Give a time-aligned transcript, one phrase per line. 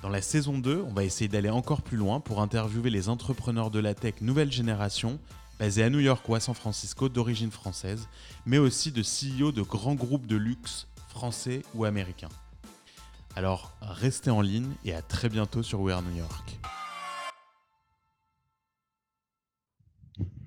[0.00, 3.72] Dans la saison 2, on va essayer d'aller encore plus loin pour interviewer les entrepreneurs
[3.72, 5.18] de la tech nouvelle génération,
[5.58, 8.08] basés à New York ou à San Francisco d'origine française,
[8.46, 12.28] mais aussi de CEO de grands groupes de luxe français ou américains.
[13.34, 16.60] Alors restez en ligne et à très bientôt sur We Are New York.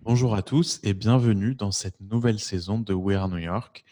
[0.04, 3.84] Bonjour à tous et bienvenue dans cette nouvelle saison de We Are New York.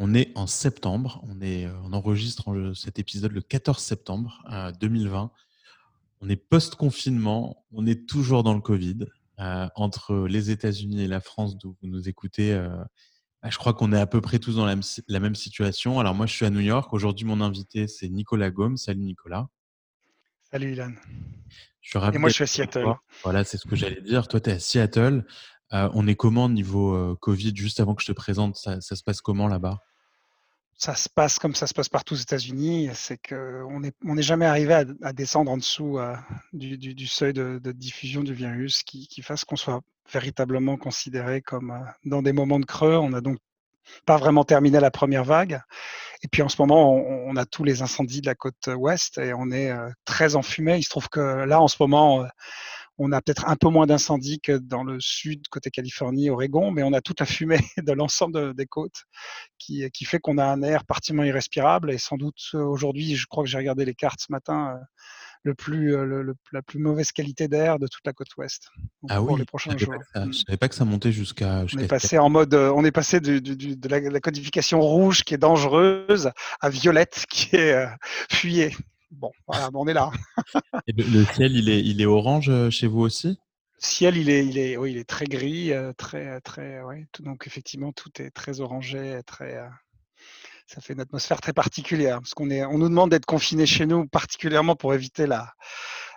[0.00, 4.44] On est en septembre, on, est, euh, on enregistre cet épisode le 14 septembre
[4.80, 5.32] 2020.
[6.20, 9.06] On est post-confinement, on est toujours dans le Covid.
[9.40, 12.68] Euh, entre les États-Unis et la France, d'où vous nous écoutez, euh,
[13.42, 15.98] bah, je crois qu'on est à peu près tous dans la, même situation.
[15.98, 16.92] Alors moi, je suis à New York.
[16.92, 18.76] Aujourd'hui, mon invité, c'est Nicolas Gomme.
[18.76, 19.48] Salut Nicolas.
[20.50, 20.92] Salut Ilan.
[22.12, 22.86] et moi, je suis à Seattle.
[23.24, 24.28] Voilà, c'est ce que j'allais dire.
[24.28, 25.24] Toi, tu es à Seattle.
[25.72, 29.48] on est comment niveau Covid Juste avant que je te présente, ça se passe comment
[29.48, 29.80] là-bas?
[30.78, 34.84] Ça se passe comme ça se passe partout aux États-Unis, c'est qu'on n'est jamais arrivé
[35.02, 36.14] à, descendre en dessous euh,
[36.52, 39.80] du, seuil de, diffusion du virus qui, fasse qu'on soit
[40.10, 42.96] véritablement considéré comme euh, dans des moments de creux.
[42.96, 43.38] On n'a donc
[44.06, 45.60] pas vraiment terminé la première vague.
[46.22, 49.34] Et puis en ce moment, on, a tous les incendies de la côte ouest et
[49.34, 50.78] on est euh, très enfumé.
[50.78, 52.24] Il se trouve que là, en ce moment,
[52.98, 56.82] on a peut-être un peu moins d'incendies que dans le sud, côté Californie, Oregon, mais
[56.82, 59.04] on a toute la fumée de l'ensemble des côtes
[59.58, 61.92] qui, qui fait qu'on a un air particulièrement irrespirable.
[61.92, 64.84] Et sans doute aujourd'hui, je crois que j'ai regardé les cartes ce matin, euh,
[65.44, 68.68] le plus, euh, le, la plus mauvaise qualité d'air de toute la côte ouest.
[69.08, 69.94] ah oui, les prochains jours.
[70.14, 71.64] je ne savais pas que ça montait jusqu'à.
[71.72, 75.38] on est passé en mode, euh, on est passé de la, codification rouge qui est
[75.38, 77.86] dangereuse à violette qui est
[78.28, 78.74] fuyée.
[79.10, 80.10] Bon, voilà, on est là.
[80.86, 83.28] le, ciel, il est, il est orange euh, chez vous aussi?
[83.28, 87.06] Le ciel, il est, il est, oui, il est très gris, euh, très, très, ouais.
[87.20, 89.56] donc effectivement, tout est très orangé, très.
[89.56, 89.68] Euh,
[90.66, 93.86] ça fait une atmosphère très particulière parce qu'on est, on nous demande d'être confinés chez
[93.86, 95.54] nous particulièrement pour éviter la,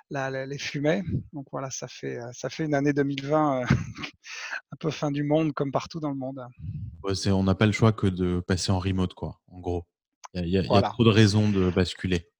[0.09, 1.03] la, les fumées.
[1.31, 3.63] Donc voilà, ça fait, ça fait une année 2020
[4.71, 6.41] un peu fin du monde comme partout dans le monde.
[7.27, 9.39] on n'a pas le choix que de passer en remote, quoi.
[9.47, 9.85] En gros,
[10.33, 12.30] il y, a trop de raisons de basculer.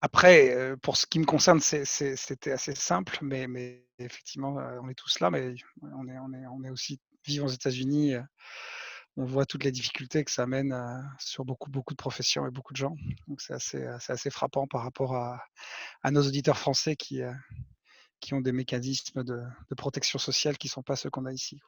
[0.00, 5.30] Après, pour ce qui me concerne, c'était assez simple, mais, effectivement, on est tous là,
[5.30, 8.14] mais on est, aussi vivant aux États-Unis.
[9.16, 10.74] On voit toutes les difficultés que ça amène
[11.20, 12.96] sur beaucoup, beaucoup de professions et beaucoup de gens.
[13.28, 15.40] Donc c'est assez, frappant par rapport à,
[16.10, 17.20] nos auditeurs français qui,
[18.18, 21.60] qui ont des mécanismes de protection sociale qui ne sont pas ceux qu'on a ici.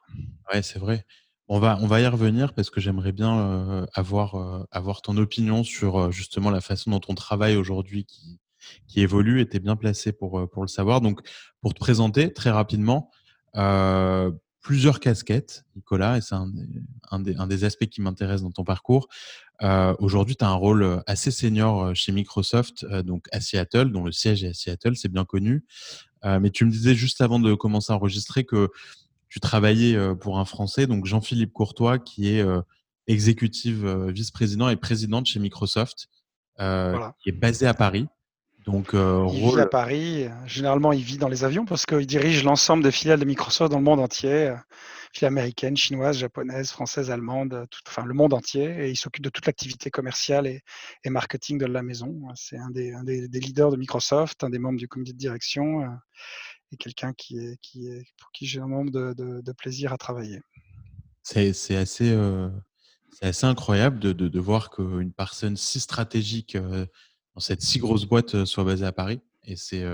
[0.53, 1.05] Oui, c'est vrai.
[1.47, 5.15] On va, on va y revenir parce que j'aimerais bien euh, avoir, euh, avoir ton
[5.17, 8.39] opinion sur euh, justement la façon dont on travaille aujourd'hui qui,
[8.87, 11.01] qui évolue et tu es bien placé pour, pour le savoir.
[11.01, 11.21] Donc,
[11.61, 13.11] pour te présenter très rapidement,
[14.59, 16.49] plusieurs casquettes, Nicolas, et c'est un,
[17.19, 19.07] des, un des aspects qui m'intéresse dans ton parcours.
[19.99, 24.43] aujourd'hui, tu as un rôle assez senior chez Microsoft, donc à Seattle, dont le siège
[24.43, 25.63] est à Seattle, c'est bien connu.
[26.23, 28.71] mais tu me disais juste avant de commencer à enregistrer que
[29.35, 32.45] tu travaillais pour un Français, donc Jean-Philippe Courtois, qui est
[33.05, 36.07] exécutif vice-président et président de chez Microsoft,
[36.57, 36.63] qui
[37.29, 38.07] est basé à Paris.
[38.65, 40.29] Donc, il vit à Paris.
[40.45, 43.79] Généralement, il vit dans les avions parce qu'il dirige l'ensemble des filiales de Microsoft dans
[43.79, 44.55] le monde entier,
[45.11, 48.85] filiales américaines, chinoises, japonaises, françaises, allemandes, enfin le monde entier.
[48.85, 50.61] Et il s'occupe de toute l'activité commerciale et,
[51.09, 52.21] marketing de la maison.
[52.35, 55.83] C'est un, des, leaders de Microsoft, un des membres du comité de direction
[56.71, 59.97] et quelqu'un qui est, qui est, pour qui j'ai un nombre de, de, plaisir à
[59.97, 60.41] travailler.
[61.23, 62.49] C'est assez, euh,
[63.21, 66.85] assez incroyable de, de, voir qu'une personne si stratégique euh,
[67.33, 69.21] dans cette si grosse boîte euh, soit basée à Paris.
[69.43, 69.85] Et c'est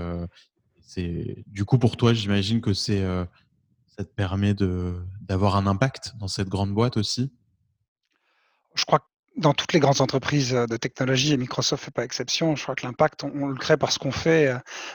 [1.46, 3.02] du coup pour toi, j'imagine que c'est
[3.96, 4.54] ça te permet
[5.20, 7.30] d'avoir un impact dans cette grande boîte aussi?
[8.74, 9.06] Je crois
[9.36, 12.86] dans toutes les grandes entreprises de technologie, et Microsoft fait pas exception, je crois que
[12.86, 14.54] l'impact, on, le crée parce qu'on fait,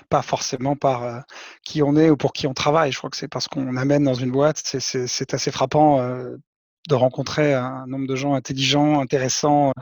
[0.10, 1.24] pas forcément par
[1.63, 2.92] qui on est ou pour qui on travaille.
[2.92, 4.62] Je crois que c'est parce qu'on amène dans une boîte.
[4.63, 9.74] C'est assez frappant de rencontrer un nombre de gens intelligents, intéressants,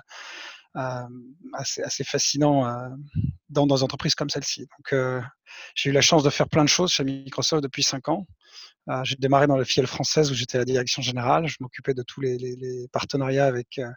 [0.74, 2.64] assez, assez fascinants
[3.50, 4.62] dans, dans des entreprises comme celle-ci.
[4.62, 5.22] Donc,
[5.76, 8.26] j'ai eu la chance de faire plein de choses chez Microsoft depuis cinq ans.
[8.90, 11.48] Euh, j'ai démarré dans le filiale française où j'étais à la direction générale.
[11.48, 13.90] Je m'occupais de tous les, les, partenariats avec euh,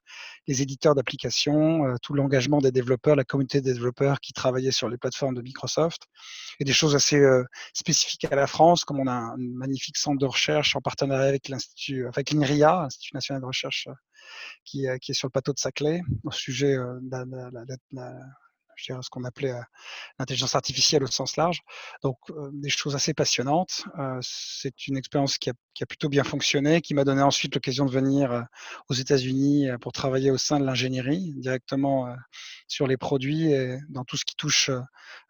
[0.47, 4.89] les éditeurs d'applications, euh, tout l'engagement des développeurs, la communauté des développeurs qui travaillaient sur
[4.89, 6.05] les plateformes de Microsoft,
[6.59, 7.23] et des choses assez
[7.75, 11.49] spécifiques à la France, comme on a un magnifique centre de recherche en partenariat avec
[11.49, 13.89] l'Institut, avec l'INRIA, l'Institut national de recherche,
[14.65, 17.11] qui, qui, est sur le plateau de Saclay, au sujet de
[17.93, 18.13] la,
[18.79, 19.55] je dirais, ce qu'on appelait
[20.19, 21.61] l'intelligence artificielle au sens large.
[22.03, 22.17] Donc,
[22.53, 23.85] des choses assez passionnantes.
[24.23, 27.85] c'est une expérience qui a, qui a, plutôt bien fonctionné, qui m'a donné ensuite l'occasion
[27.85, 28.47] de venir
[28.89, 32.15] aux États-Unis pour travailler au sein de l'ingénierie, directement
[32.69, 34.71] sur les produits et dans tout ce qui touche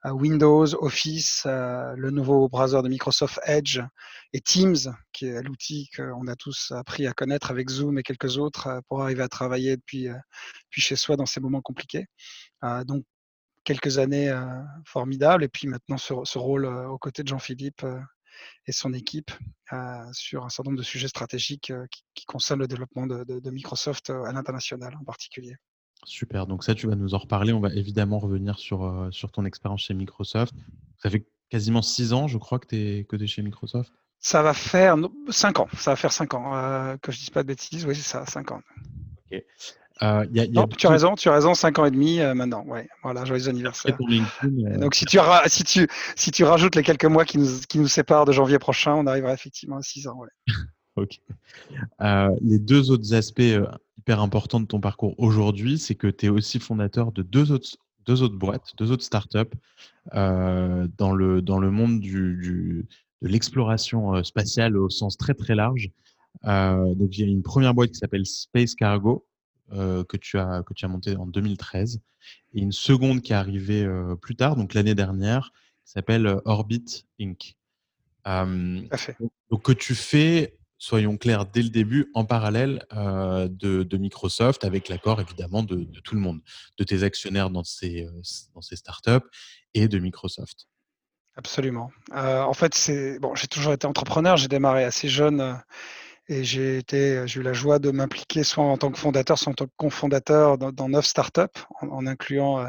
[0.03, 3.81] à Windows, Office, le nouveau browser de Microsoft Edge
[4.33, 4.77] et Teams,
[5.13, 9.03] qui est l'outil qu'on a tous appris à connaître avec Zoom et quelques autres pour
[9.03, 12.07] arriver à travailler depuis, depuis chez soi dans ces moments compliqués.
[12.85, 13.05] donc,
[13.69, 14.35] quelques années
[14.87, 15.45] formidables.
[15.45, 17.85] Et puis maintenant, ce, rôle aux côtés de Jean-Philippe
[18.67, 19.31] et son équipe
[20.13, 21.73] sur un certain nombre de sujets stratégiques
[22.15, 25.55] qui, concernent le développement de, Microsoft à l'international en particulier.
[26.05, 27.53] Super, donc ça, tu vas nous en reparler.
[27.53, 30.55] On va évidemment revenir sur, sur ton expérience chez Microsoft.
[31.03, 33.93] Ça fait quasiment six ans, je crois, que tu es, que es chez Microsoft.
[34.19, 34.97] Ça va faire
[35.29, 35.69] cinq ans.
[35.77, 36.97] Ça va faire cinq ans.
[37.03, 38.63] que je dise pas de bêtises, oui, c'est ça, cinq ans.
[39.31, 39.45] Ok.
[40.03, 42.65] Euh, non, tu as raison, tu as raison, 5 ans et demi euh, maintenant.
[42.67, 43.97] Ouais, voilà, joyeux anniversaire.
[44.01, 47.79] Euh, donc si tu, si, tu, si tu rajoutes les quelques mois qui nous, qui
[47.79, 50.19] nous séparent de janvier prochain, on arrivera effectivement à 6 ans.
[50.19, 50.29] Ouais.
[50.97, 51.21] ok.
[52.43, 53.43] les deux autres aspects
[53.99, 57.77] hyper importants de ton parcours aujourd'hui, c'est que tu es aussi fondateur de deux autres,
[58.07, 59.57] deux autres boîtes, deux autres startups
[60.13, 62.87] dans, le, dans le monde du, du
[63.21, 65.91] de l'exploration spatiale au sens très très large.
[66.45, 69.27] donc il y a une première boîte qui s'appelle Space Cargo,
[69.73, 72.01] euh, que, tu as, que tu as monté en 2013,
[72.55, 75.53] et une seconde qui est arrivée euh, plus tard, donc l'année dernière,
[75.85, 77.57] qui s'appelle euh, Orbit Inc.
[78.25, 85.21] donc, que tu fais, soyons clairs, dès le début, en parallèle de, Microsoft, avec l'accord
[85.21, 86.41] évidemment de, tout le monde,
[86.79, 88.07] de tes actionnaires dans ces,
[88.55, 89.27] dans ces startups
[89.75, 90.69] et de Microsoft.
[91.37, 91.91] Absolument.
[92.13, 94.37] en fait, c'est bon, j'ai toujours été entrepreneur.
[94.37, 95.59] J'ai démarré assez jeune
[96.29, 99.51] et j'ai été, j'ai eu la joie de m'impliquer soit en tant que fondateur, soit
[99.51, 101.41] en tant que cofondateur dans, neuf startups,
[101.81, 102.69] en, incluant euh,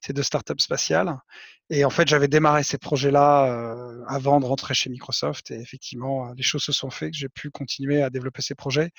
[0.00, 1.14] ces deux startups spatiales.
[1.70, 5.50] Et en fait, j'avais démarré ces projets-là euh, avant de rentrer chez Microsoft.
[5.50, 8.90] Et effectivement, euh, les choses se sont faites, j'ai pu continuer à développer ces projets.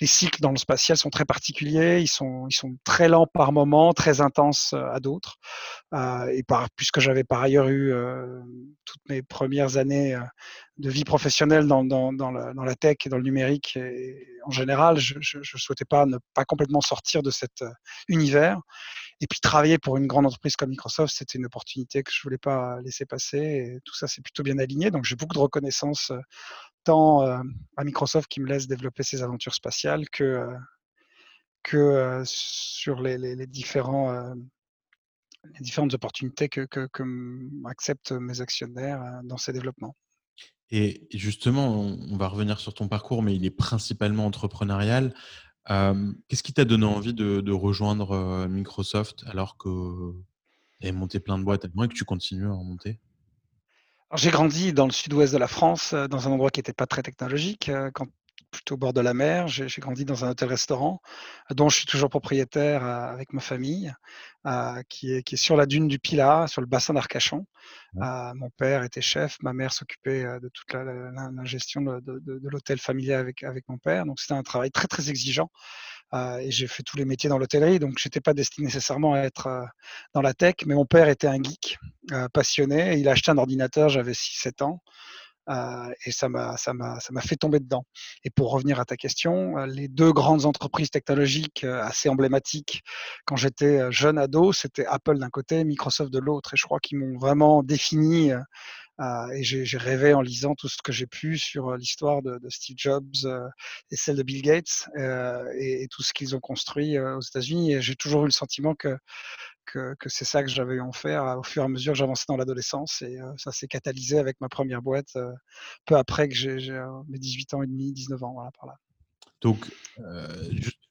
[0.00, 2.00] Les cycles dans le spatial sont très particuliers.
[2.00, 5.36] Ils sont, ils sont très lents par moment, très intenses à d'autres.
[5.92, 7.92] et par, puisque j'avais par ailleurs eu
[8.84, 10.16] toutes mes premières années
[10.78, 14.26] de vie professionnelle dans, dans, dans, la, dans, la, tech et dans le numérique, et
[14.44, 17.62] en général, je ne souhaitais pas ne pas complètement sortir de cet
[18.08, 18.58] univers.
[19.22, 22.38] Et puis travailler pour une grande entreprise comme Microsoft, c'était une opportunité que je voulais
[22.38, 23.38] pas laisser passer.
[23.38, 24.90] Et tout ça, c'est plutôt bien aligné.
[24.90, 26.18] Donc j'ai beaucoup de reconnaissance euh,
[26.82, 27.40] tant euh,
[27.76, 30.58] à Microsoft qui me laisse développer ses aventures spatiales que, euh,
[31.62, 34.34] que sur les, les, différents,
[35.44, 37.04] les différentes opportunités que, que, que
[37.68, 39.94] acceptent mes actionnaires dans ces développements.
[40.74, 45.14] Et justement, on va revenir sur ton parcours, mais il est principalement entrepreneurial.
[45.68, 50.14] Qu'est-ce qui t'a donné envie de, rejoindre Microsoft alors que
[50.80, 52.98] tu monté plein de boîtes et que tu continues à en monter?
[54.14, 57.02] J'ai grandi dans le sud-ouest de la France, dans un endroit qui n'était pas très
[57.02, 57.70] technologique.
[58.52, 59.48] Plutôt au bord de la mer.
[59.48, 61.00] J'ai grandi dans un hôtel-restaurant
[61.50, 63.92] dont je suis toujours propriétaire avec ma famille,
[64.88, 67.46] qui, est, qui, est, sur la dune du Pilat, sur le bassin d'Arcachon.
[67.94, 73.20] mon père était chef, ma mère s'occupait de toute la, gestion de, de, l'hôtel familial
[73.20, 74.06] avec, avec mon père.
[74.06, 75.50] Donc c'était un travail très très exigeant.
[76.14, 79.20] et j'ai fait tous les métiers dans l'hôtellerie, donc je n'étais pas destiné nécessairement à
[79.20, 79.48] être
[80.12, 81.78] dans la tech, mais mon père était un geek
[82.32, 82.98] passionné.
[82.98, 84.82] Il a acheté un ordinateur, j'avais 6-7 ans
[85.48, 87.84] et ça m'a, ça, m'a, ça m'a fait tomber dedans.
[88.24, 92.82] Et pour revenir à ta question, les deux grandes entreprises technologiques assez emblématiques
[93.24, 96.54] quand j'étais jeune ado, c'était Apple d'un côté, Microsoft de l'autre.
[96.54, 98.32] Et je crois qu'ils m'ont vraiment défini.
[99.00, 103.14] Et j'ai, rêvé en lisant tout ce que j'ai pu sur l'histoire de, Steve Jobs
[103.90, 104.88] et celle de Bill Gates
[105.58, 107.74] et, tout ce qu'ils ont construit aux États-Unis.
[107.74, 108.96] Et j'ai toujours eu le sentiment que
[109.64, 112.36] que, c'est ça que j'avais en faire au fur et à mesure que j'avançais dans
[112.36, 113.02] l'adolescence.
[113.02, 115.16] Et ça s'est catalysé avec ma première boîte
[115.86, 116.58] peu après que j'ai
[117.08, 118.76] mes 18 ans et demi, 19 ans, voilà, par là.
[119.40, 119.66] Donc,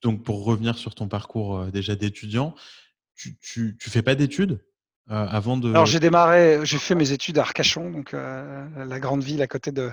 [0.01, 2.55] donc pour revenir sur ton parcours déjà d'étudiant,
[3.15, 4.59] tu, tu fais pas d'études?
[5.09, 5.27] Euh.
[5.71, 9.71] Alors j'ai démarré, j'ai fait mes études à Arcachon, donc la grande ville à côté
[9.71, 9.91] de,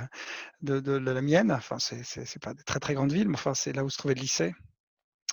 [0.63, 1.51] de, la mienne.
[1.51, 4.15] Enfin, c'est, pas des très très grandes villes, mais enfin c'est là où se trouvait
[4.15, 4.55] le lycée.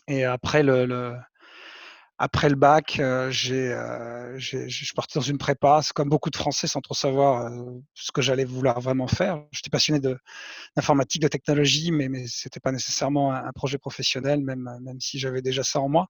[0.08, 1.15] Et après le
[2.17, 6.07] après le bac, euh, j'ai, euh, j'ai, je suis parti dans une prépa, c'est comme
[6.07, 9.43] beaucoup de Français sans trop savoir euh, ce que j'allais vouloir vraiment faire.
[9.51, 10.17] J'étais passionné de,
[10.77, 15.19] d'informatique, de technologie, mais, mais ce n'était pas nécessairement un, projet professionnel, même, même si
[15.19, 16.07] j'avais déjà ça en moi.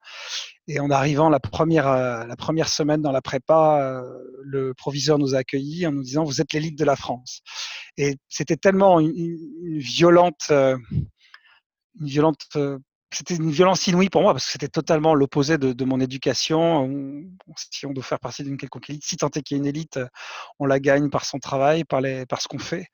[0.67, 4.03] Et en arrivant la première, la première semaine dans la prépa,
[4.43, 7.41] le proviseur nous a accueillis en nous disant Vous êtes l'élite de la France.
[7.97, 10.49] Et c'était tellement une, une violente.
[10.49, 10.87] une
[11.99, 12.47] violente
[13.15, 16.89] c'était une violence inouïe pour moi parce que c'était totalement l'opposé de, mon éducation.
[17.55, 19.67] si on doit faire partie d'une quelconque élite, si tant est qu'il y ait une
[19.67, 19.99] élite,
[20.59, 22.87] on la gagne par son travail, par, les, par ce qu'on fait.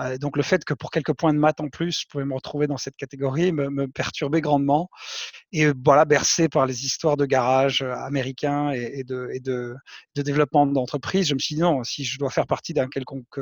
[0.00, 2.34] Euh, donc le fait que pour quelques points de maths en plus, je pouvais me
[2.34, 4.88] retrouver dans cette catégorie me, perturbait grandement.
[5.52, 9.28] Et voilà, bercé par les histoires de garage euh, américains et, et de,
[10.14, 13.38] de développement d'entreprise, je me suis dit non, si je dois faire partie d'un quelconque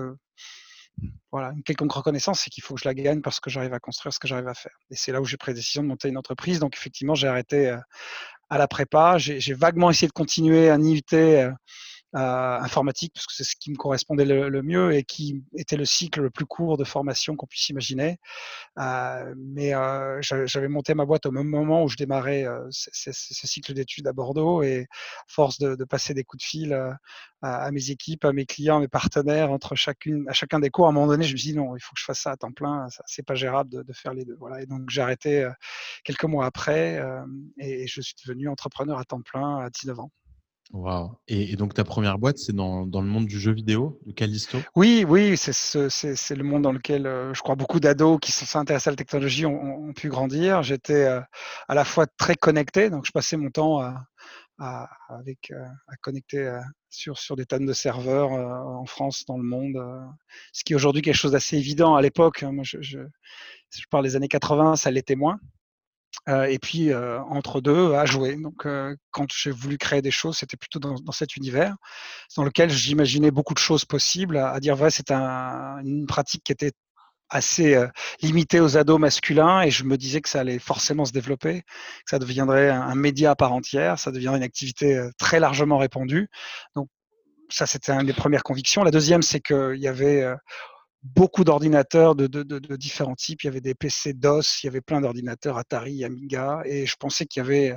[1.31, 3.81] voilà, une quelconque reconnaissance, c'est qu'il faut que je la gagne parce que j'arrive à
[3.81, 4.77] construire ce que j'arrive à faire.
[4.91, 6.59] Et c'est là où j'ai pris la décision de monter une entreprise.
[6.59, 7.79] Donc effectivement, j'ai arrêté euh,
[8.51, 9.17] à la prépa.
[9.19, 11.51] J'ai vaguement essayé de continuer un IUT euh,
[12.15, 16.21] informatique parce que c'est ce qui me correspondait le, mieux et qui était le cycle
[16.21, 18.19] le plus court de formation qu'on puisse imaginer.
[18.79, 23.13] Euh, mais euh, j'avais monté ma boîte au même moment où je démarrais euh, ce,
[23.13, 24.87] cycle d'études à Bordeaux et
[25.27, 26.97] force de, passer des coups de fil
[27.43, 30.87] à, mes équipes, à mes clients, à mes partenaires entre chacune, à chacun des cours,
[30.87, 32.37] à un moment donné, je me dit non, il faut que je fasse ça à
[32.37, 34.37] temps plein, c'est pas gérable de, de, faire les deux.
[34.39, 34.63] Voilà.
[34.63, 35.49] Et donc j'ai arrêté
[36.05, 37.03] quelques mois après
[37.59, 40.11] et je suis devenu entrepreneur à temps plein à 19 ans.
[40.73, 41.19] Wow.
[41.29, 44.59] Et, donc ta première boîte, c'est dans, dans, le monde du jeu vidéo, de Callisto?
[44.75, 48.59] Oui, oui, c'est ce, le monde dans lequel euh, je crois beaucoup d'ados qui sont
[48.59, 50.63] intéressés à la technologie ont, pu grandir.
[50.63, 51.21] J'étais euh,
[51.69, 56.59] à la fois très connecté, donc je passais mon temps à, avec, euh, à connecter
[56.89, 59.77] sur, sur des tonnes de serveurs en France, dans le monde,
[60.53, 61.97] ce qui est aujourd'hui quelque chose d'assez évident.
[61.97, 63.01] À l'époque, hein, je, je,
[63.71, 65.39] je parle des années 80, ça l'était moins.
[66.29, 68.37] Euh, et puis euh, entre deux à jouer.
[68.37, 71.75] Donc euh, quand j'ai voulu créer des choses, c'était plutôt dans, cet univers
[72.37, 74.37] dans lequel j'imaginais beaucoup de choses possibles.
[74.37, 76.73] À, dire vrai, c'est un, une pratique qui était
[77.29, 77.83] assez
[78.21, 82.11] limitée aux ados masculins et je me disais que ça allait forcément se développer, que
[82.11, 86.29] ça deviendrait un, un média à part entière, ça deviendrait une activité très largement répandue.
[86.77, 86.89] Donc
[87.49, 88.85] ça, c'était une des premières convictions.
[88.85, 90.27] La deuxième, c'est qu'il y avait
[91.03, 92.27] beaucoup d'ordinateurs de,
[92.77, 93.43] différents types.
[93.43, 96.97] Il y avait des PC DOS, il y avait plein d'ordinateurs Atari, Amiga, et je
[96.97, 97.75] pensais qu'il y avait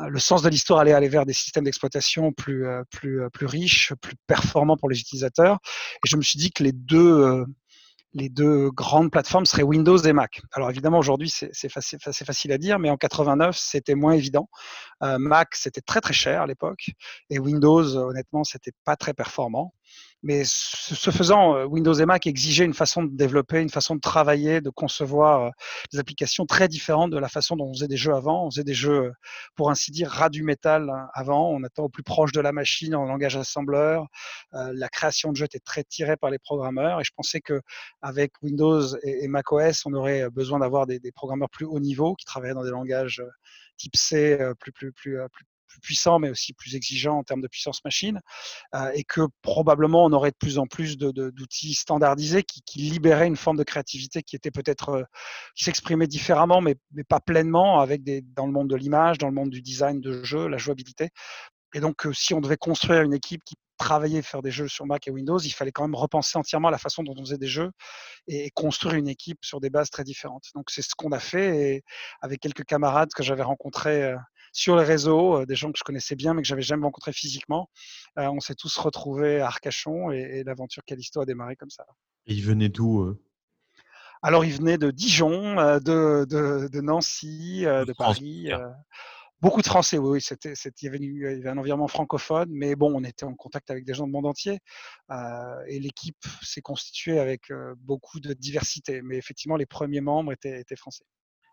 [0.00, 3.46] euh, le sens de l'histoire allait aller vers des systèmes d'exploitation plus, euh, euh, plus
[3.46, 5.58] riches, plus performants pour les utilisateurs.
[6.04, 10.40] Et je me suis dit que les deux, grandes plateformes seraient Windows et Mac.
[10.52, 14.48] Alors évidemment, aujourd'hui, c'est facile, facile, à dire, mais en 89, c'était moins évident.
[15.02, 16.90] Mac, c'était très très cher à l'époque,
[17.28, 19.74] et Windows, honnêtement, c'était pas très performant.
[20.26, 24.00] Mais ce faisant, euh, Windows et Mac exigeaient une façon de développer, une façon de
[24.00, 25.50] travailler, de concevoir euh,
[25.92, 28.44] des applications très différentes de la façon dont on faisait des jeux avant.
[28.44, 29.12] On faisait des jeux, euh,
[29.54, 31.48] pour ainsi dire, ras du métal hein, avant.
[31.52, 34.08] On était au plus proche de la machine en langage assembleur.
[34.52, 37.00] la création de jeux était très tirée par les programmeurs.
[37.00, 37.60] Et je pensais que
[38.02, 42.16] avec Windows et, Mac OS, on aurait besoin d'avoir des, des, programmeurs plus haut niveau
[42.16, 43.22] qui travaillaient dans des langages
[43.76, 45.44] type C plus, plus, plus, plus
[45.80, 48.20] puissant, mais aussi plus exigeant en termes de puissance machine,
[48.74, 53.36] euh, et que probablement on aurait de plus en plus d'outils standardisés qui, libéraient une
[53.36, 55.04] forme de créativité qui était peut-être euh,
[55.54, 59.28] qui s'exprimait différemment, mais, mais, pas pleinement avec des, dans le monde de l'image, dans
[59.28, 61.10] le monde du design de jeu, la jouabilité.
[61.74, 64.86] Et donc, euh, si on devait construire une équipe qui travaillait, faire des jeux sur
[64.86, 67.48] Mac et Windows, il fallait quand même repenser entièrement la façon dont on faisait des
[67.48, 67.70] jeux
[68.26, 70.44] et construire une équipe sur des bases très différentes.
[70.54, 71.84] Donc, c'est ce qu'on a fait et
[72.22, 74.14] avec quelques camarades que j'avais rencontrés
[74.56, 77.12] sur les réseaux, euh, des gens que je connaissais bien mais que j'avais jamais rencontrés
[77.12, 77.68] physiquement.
[78.18, 81.84] Euh, on s'est tous retrouvés à Arcachon et, l'aventure Callisto a démarré comme ça.
[82.26, 83.14] Et ils venaient d'où
[84.22, 88.48] Alors, ils venaient de Dijon, euh, de, Nancy, de, Paris.
[89.42, 90.22] Beaucoup de Français, oui.
[90.22, 93.92] C'était, il, y avait, un environnement francophone, mais bon, on était en contact avec des
[93.92, 94.58] gens du monde entier.
[95.68, 99.02] et l'équipe s'est constituée avec beaucoup de diversité.
[99.02, 101.04] Mais effectivement, les premiers membres étaient français.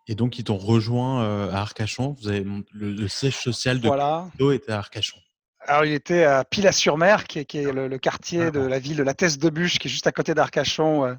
[0.08, 2.16] Et donc, ils t'ont rejoint euh, à Arcachon.
[2.20, 4.28] Vous avez, le, siège social de voilà.
[4.52, 5.18] était à Arcachon.
[5.66, 9.38] Alors, il était à Pilat-sur-Mer, qui, est, le, quartier de la ville de la Thèse
[9.38, 11.16] de Bûche, qui est juste à côté d'Arcachon, euh,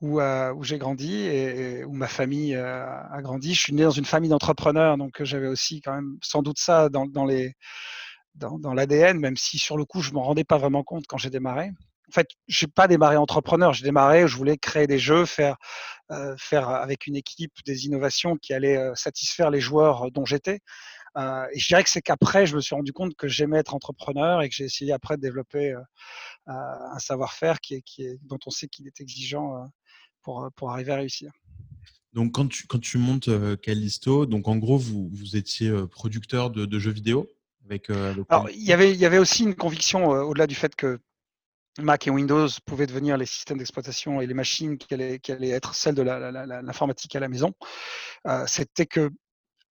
[0.00, 3.52] où, euh, où j'ai grandi et, où ma famille a grandi.
[3.52, 6.88] Je suis né dans une famille d'entrepreneurs, donc j'avais aussi quand même sans doute ça
[6.88, 7.54] dans, dans les
[8.36, 11.18] dans, dans l'ADN, même si sur le coup, je m'en rendais pas vraiment compte quand
[11.18, 11.70] j'ai démarré.
[12.08, 13.72] En fait, j'ai pas démarré entrepreneur.
[13.72, 15.56] J'ai démarré, je voulais créer des jeux, faire,
[16.38, 20.60] faire avec une équipe des innovations qui allaient satisfaire les joueurs dont j'étais.
[21.16, 24.42] et je dirais que c'est qu'après, je me suis rendu compte que j'aimais être entrepreneur
[24.42, 25.74] et que j'ai essayé après de développer
[26.46, 29.68] un savoir-faire qui est, qui est, dont on sait qu'il est exigeant
[30.22, 31.32] pour, pour arriver à réussir.
[32.12, 33.28] Donc, quand tu, quand tu montes
[33.60, 37.28] Callisto, donc en gros, vous, vous étiez producteur de, jeux vidéo
[37.64, 41.00] avec, Alors, il y, avait, il y avait aussi une conviction, au-delà du fait que
[41.78, 45.94] Mac et Windows pouvaient devenir les systèmes d'exploitation et les machines qui allaient, être celles
[45.94, 47.52] de l'informatique à la maison,
[48.26, 49.10] euh, c'était que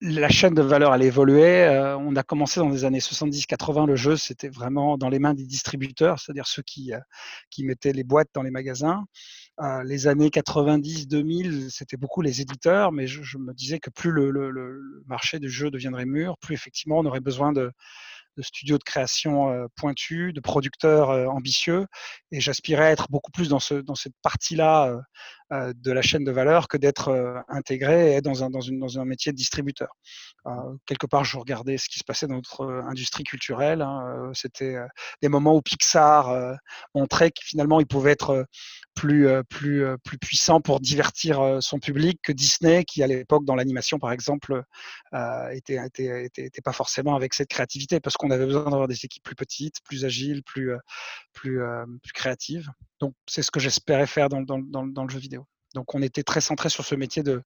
[0.01, 1.63] la chaîne de valeur allait évoluer.
[1.63, 5.33] Euh, on a commencé dans les années 70-80, le jeu, c'était vraiment dans les mains
[5.33, 7.00] des distributeurs, c'est-à-dire ceux qui, euh,
[7.59, 9.05] mettaient les boîtes dans les magasins.
[9.85, 15.03] les années 90-2000, c'était beaucoup les éditeurs, mais je, me disais que plus le, le,
[15.07, 17.71] marché du jeu deviendrait mûr, plus effectivement on aurait besoin de,
[18.38, 21.86] de studios de création pointus, de producteurs ambitieux.
[22.32, 24.94] Et j'aspirais à être beaucoup plus dans, ce, dans cette partie-là
[25.51, 29.05] de la chaîne de valeur que d'être intégré et dans un, dans, une, dans un
[29.05, 29.95] métier de distributeur.
[30.85, 33.81] quelque part, je regardais ce qui se passait dans notre industrie culturelle.
[33.81, 34.75] Hein, c'était
[35.21, 36.55] des moments où Pixar
[36.95, 38.45] montrait que finalement, il pouvait être
[38.95, 43.99] plus, plus, plus puissant pour divertir son public que Disney, qui à l'époque, dans l'animation,
[43.99, 44.63] par exemple,
[45.51, 49.23] était, était, était, pas forcément avec cette créativité, parce qu'on avait besoin d'avoir des équipes
[49.23, 50.71] plus petites, plus agiles, plus,
[51.33, 51.61] plus,
[52.01, 52.69] plus créatives.
[52.99, 55.45] Donc, c'est ce que j'espérais faire dans, le jeu vidéo.
[55.73, 57.43] Donc, on était très centré sur ce métier de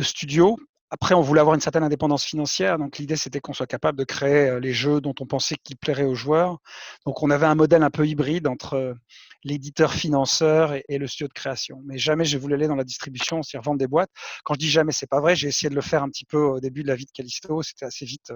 [0.00, 0.58] studio
[0.90, 2.76] après, on voulait avoir une certaine indépendance financière.
[2.76, 6.04] Donc, l'idée, c'était qu'on soit capable de créer les jeux dont on pensait qu'ils plairaient
[6.04, 6.58] aux joueurs.
[7.06, 8.96] Donc, on avait un modèle un peu hybride entre
[9.44, 11.80] l'éditeur financeur et, le studio de création.
[11.86, 14.10] Mais jamais je voulais aller dans la distribution, c'est-à-dire vendre des boîtes.
[14.44, 15.36] Quand je dis jamais, c'est pas vrai.
[15.36, 17.62] J'ai essayé de le faire un petit peu au début de la vie de Callisto.
[17.62, 18.32] C'était assez vite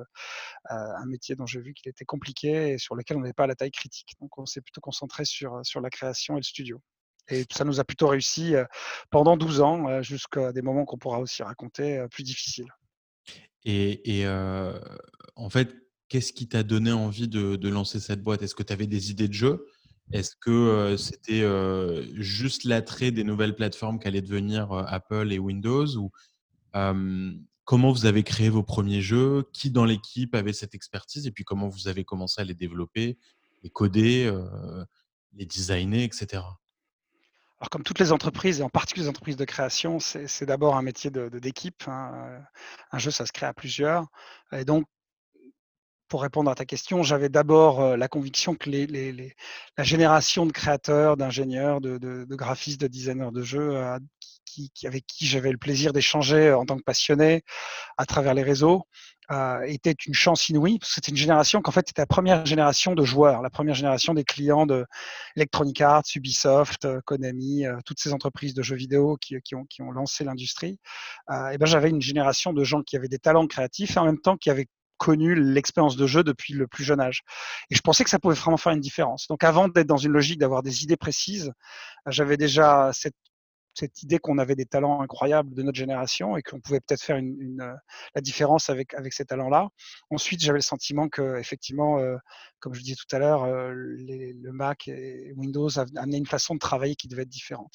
[0.70, 3.56] un métier dont j'ai vu qu'il était compliqué et sur lequel on n'avait pas la
[3.56, 4.14] taille critique.
[4.20, 6.80] Donc, on s'est plutôt concentré sur la création et le studio.
[7.28, 8.54] Et ça nous a plutôt réussi
[9.10, 12.68] pendant 12 ans, jusqu'à des moments qu'on pourra aussi raconter plus difficiles.
[13.64, 14.26] Et,
[15.36, 15.74] en fait,
[16.08, 18.42] qu'est-ce qui t'a donné envie de, lancer cette boîte?
[18.42, 19.66] Est-ce que tu avais des idées de jeu?
[20.12, 21.42] Est-ce que c'était
[22.14, 25.87] juste l'attrait des nouvelles plateformes qu'allaient devenir Apple et Windows?
[25.96, 26.10] Ou,
[27.66, 29.44] Comment vous avez créé vos premiers jeux?
[29.54, 31.26] Qui dans l'équipe avait cette expertise?
[31.26, 33.16] Et puis comment vous avez commencé à les développer,
[33.62, 34.30] les coder,
[35.32, 36.42] les designer, etc.
[37.70, 41.10] Comme toutes les entreprises, et en particulier les entreprises de création, c'est d'abord un métier
[41.10, 41.84] d'équipe.
[41.86, 42.42] Hein.
[42.92, 44.06] Un jeu, ça se crée à plusieurs.
[44.52, 44.84] Et donc,
[46.08, 51.80] pour répondre à ta question, j'avais d'abord la conviction que la génération de créateurs, d'ingénieurs,
[51.80, 53.80] de, graphistes, de designers de jeux,
[54.44, 57.42] qui, avec qui j'avais le plaisir d'échanger en tant que passionné
[57.96, 58.86] à travers les réseaux,
[59.30, 62.44] euh, était une chance inouïe, parce que c'était une génération qu'en fait, c'était la première
[62.44, 64.84] génération de joueurs, la première génération des clients de
[65.37, 69.64] Electronic Arts, Ubisoft, euh, Konami, euh, toutes ces entreprises de jeux vidéo qui, qui, ont,
[69.64, 70.78] qui ont, lancé l'industrie.
[71.52, 74.20] et ben, j'avais une génération de gens qui avaient des talents créatifs et en même
[74.20, 77.22] temps qui avaient connu l'expérience de jeu depuis le plus jeune âge.
[77.70, 79.26] Et je pensais que ça pouvait vraiment faire une différence.
[79.28, 81.52] Donc avant d'être dans une logique d'avoir des idées précises,
[82.06, 83.14] j'avais déjà cette
[83.74, 87.16] cette idée qu'on avait des talents incroyables de notre génération et qu'on pouvait peut-être faire
[87.16, 87.74] euh,
[88.14, 89.68] la différence avec, avec ces talents-là.
[90.10, 92.16] Ensuite, j'avais le sentiment que, effectivement, euh,
[92.60, 96.60] comme je disais tout à l'heure, euh, le Mac et Windows amenaient une façon de
[96.60, 97.74] travailler qui devait être différente.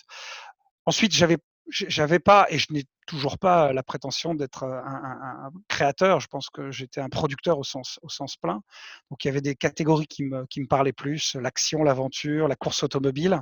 [0.85, 1.37] Ensuite, j'avais
[1.71, 6.19] j'avais pas, et je n'ai toujours pas la prétention d'être un, créateur.
[6.19, 7.97] Je pense que j'étais un producteur au sens,
[8.39, 8.61] plein.
[9.09, 12.55] Donc il y avait des catégories qui me, qui me parlaient plus, l'action, l'aventure, la
[12.55, 13.41] course automobile.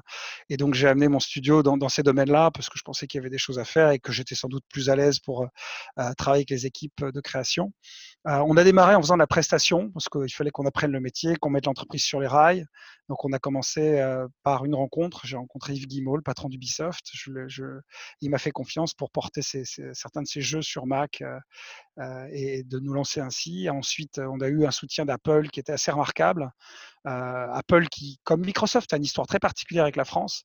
[0.50, 3.22] Et donc j'ai amené mon studio dans, ces domaines-là parce que je pensais qu'il y
[3.22, 5.46] avait des choses à faire et que j'étais sans doute plus à l'aise pour
[6.18, 7.74] travailler avec les équipes de création.
[8.24, 11.36] On a démarré en faisant de la prestation parce qu'il fallait qu'on apprenne le métier,
[11.36, 12.66] qu'on mette l'entreprise sur les rails.
[13.10, 14.02] Donc on a commencé
[14.44, 15.26] par une rencontre.
[15.26, 17.06] J'ai rencontré Yves Guillemot, le patron d'Ubisoft.
[17.14, 17.80] Je,
[18.22, 21.39] il m'a fait confiance pour porter certains de ces jeux sur Mac euh,
[22.00, 23.70] euh, et de nous lancer ainsi.
[23.70, 26.52] Ensuite, on a eu un soutien d'Apple qui était assez remarquable.
[27.06, 30.43] Euh, Apple qui, comme Microsoft, a une histoire très particulière avec la France.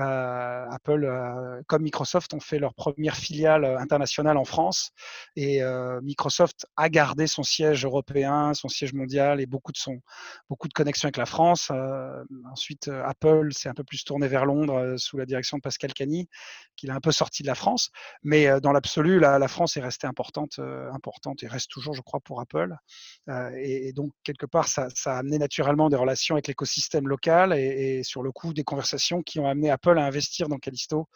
[0.00, 4.90] Euh, Apple, euh, comme Microsoft, ont fait leur première filiale internationale en France
[5.36, 5.60] et
[6.02, 10.00] Microsoft a gardé son siège européen, son siège mondial et beaucoup de, son,
[10.48, 11.70] beaucoup de connexions avec la France.
[12.50, 16.28] ensuite, Apple s'est un peu plus tourné vers Londres sous la direction de Pascal Cagny,
[16.76, 17.90] qu'il a un peu sorti de la France.
[18.22, 20.58] Mais dans l'absolu, la, la, France est restée importante,
[20.92, 22.74] importante et reste toujours, je crois, pour Apple.
[23.56, 27.52] Et, et, donc, quelque part, ça, ça a amené naturellement des relations avec l'écosystème local
[27.52, 31.08] et, sur le coup des conversations qui ont amené Apple à investir dans Callisto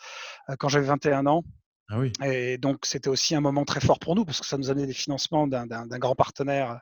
[0.50, 1.42] euh, quand j'avais 21 ans.
[1.88, 2.12] Ah oui.
[2.24, 4.88] Et donc c'était aussi un moment très fort pour nous parce que ça nous amenait
[4.88, 6.80] des financements d'un grand partenaire,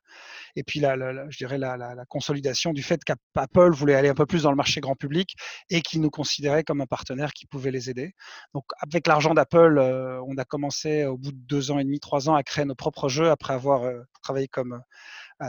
[0.57, 4.09] et puis la la la je dirais la la consolidation du fait qu'Apple voulait aller
[4.09, 5.37] un peu plus dans le marché grand public
[5.69, 8.15] et qu'ils nous considéraient comme un partenaire qui pouvait les aider.
[8.55, 12.01] Donc avec l'argent d'Apple, heu, on a commencé au bout de 2 ans et demi,
[12.01, 13.83] 3 ans à créer nos propres jeux après avoir,
[14.23, 14.81] travaillé comme,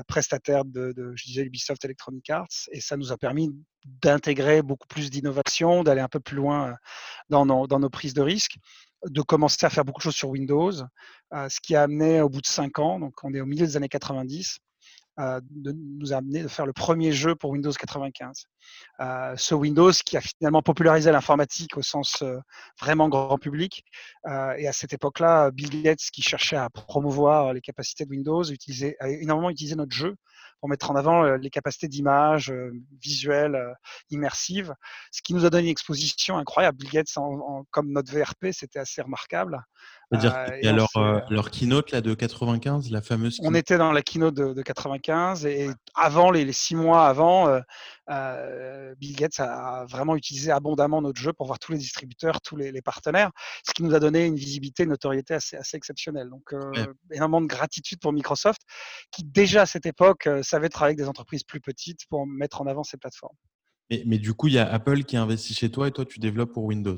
[0.07, 3.51] prestataire de je disais Ubisoft Electronic Arts et ça nous a permis
[3.85, 6.75] d'intégrer beaucoup plus d'innovation, d'aller un peu plus loin, heu,
[7.29, 8.57] dans nos dans nos prises de risques,
[9.07, 12.29] de commencer à faire beaucoup de choses sur Windows, heu, ce qui a amené au
[12.29, 14.64] bout de 5 ans, donc on est au milieu des années 90, heu,
[15.17, 18.45] de nous a amené de faire le premier jeu pour Windows 95.
[19.01, 19.05] Heu,
[19.37, 22.39] ce Windows qui a finalement popularisé l'informatique au sens, heu,
[22.79, 23.83] vraiment grand public,
[24.57, 28.97] et à cette époque-là, Bill Gates qui cherchait à promouvoir les capacités de Windows utilisait
[28.99, 30.15] a énormément utilisé notre jeu
[30.59, 33.73] pour mettre en avant, heu, les capacités d'image, heu, visuelles, heu,
[34.09, 34.73] immersives,
[35.11, 36.77] ce qui nous a donné une exposition incroyable.
[36.77, 39.61] Bill Gates en en comme notre VRP, c'était assez remarquable,
[40.11, 44.01] C'est-à-dire on leur, heu leur keynote là de 95, la fameuse on était dans la
[44.01, 47.59] keynote de de 95 et avant les les 6 mois avant,
[48.07, 52.71] Bill Gates a vraiment utilisé abondamment notre jeu pour voir tous les distributeurs, tous les
[52.71, 53.31] les partenaires,
[53.67, 56.29] ce qui nous a donné une visibilité, une notoriété assez assez exceptionnelle.
[56.29, 56.91] Donc Incroyable.
[56.91, 58.61] heu, énormément de gratitude pour Microsoft
[59.11, 62.61] qui déjà à cette époque, heu, savait travailler avec des entreprises plus petites pour mettre
[62.61, 63.37] en avant ces plateformes.
[63.91, 66.19] Mais mais du coup, il y a Apple qui investit chez toi et toi tu
[66.19, 66.97] développes pour Windows?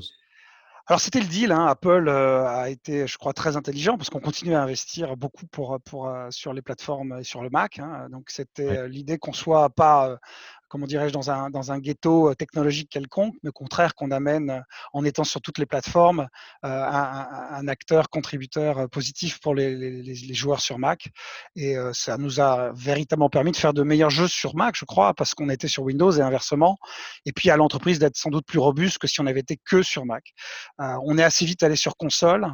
[0.86, 1.66] Alors c'était le deal, hein.
[1.66, 5.78] Apple, a été, je crois, très intelligent parce qu'on continue à investir beaucoup pour,
[6.30, 8.08] sur les plateformes et sur le Mac, hein.
[8.10, 8.88] Donc c'était, Ouais.
[8.88, 10.18] l'idée qu'on soit pas,
[10.68, 11.30] comment dirais-je, dans
[11.72, 14.60] un ghetto, heu, technologique quelconque, mais au contraire qu'on amène, heu,
[14.92, 16.28] en étant sur toutes les plateformes,
[16.64, 21.08] heu, un acteur contributeur, positif pour les joueurs sur Mac
[21.56, 25.14] et ça nous a véritablement permis de faire de meilleurs jeux sur Mac, je crois,
[25.14, 26.78] parce qu'on était sur Windows et inversement
[27.24, 29.82] et puis à l'entreprise d'être sans doute plus robuste que si on avait été que
[29.82, 30.32] sur Mac.
[30.78, 32.46] On est assez vite allé sur console,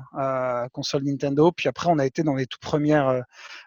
[0.73, 3.23] console Nintendo, puis après on a été dans les tout premières, heu,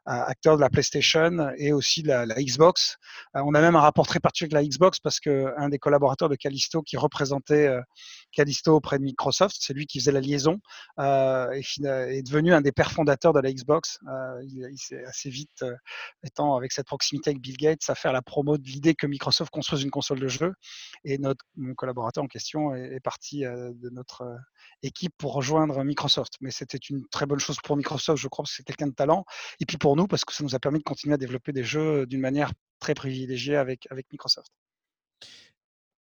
[0.05, 2.97] acteurs de la PlayStation et aussi de la Xbox.
[3.33, 6.35] On a même un rapport très particulier avec la Xbox parce qu'un des collaborateurs de
[6.35, 7.81] Callisto qui représentait, heu,
[8.31, 10.59] Callisto auprès de Microsoft, c'est lui qui faisait la liaison,
[10.99, 11.61] heu, et
[12.17, 13.99] est devenu un des pères fondateurs de la Xbox.
[14.07, 15.65] Heu, il s'est assez vite,
[16.23, 19.51] étant avec cette proximité avec Bill Gates, à faire la promo de l'idée que Microsoft
[19.51, 20.53] construise une console de jeu
[21.03, 24.23] et notre mon collaborateur en question est est parti, de notre,
[24.83, 26.33] équipe pour rejoindre Microsoft.
[26.41, 28.93] Mais c'était une très bonne chose pour Microsoft, je crois, parce que c'est quelqu'un de
[28.93, 29.25] talent
[29.59, 31.63] et puis pour nous parce que ça nous a permis de continuer à développer des
[31.63, 34.51] jeux d'une manière très privilégiée avec avec Microsoft.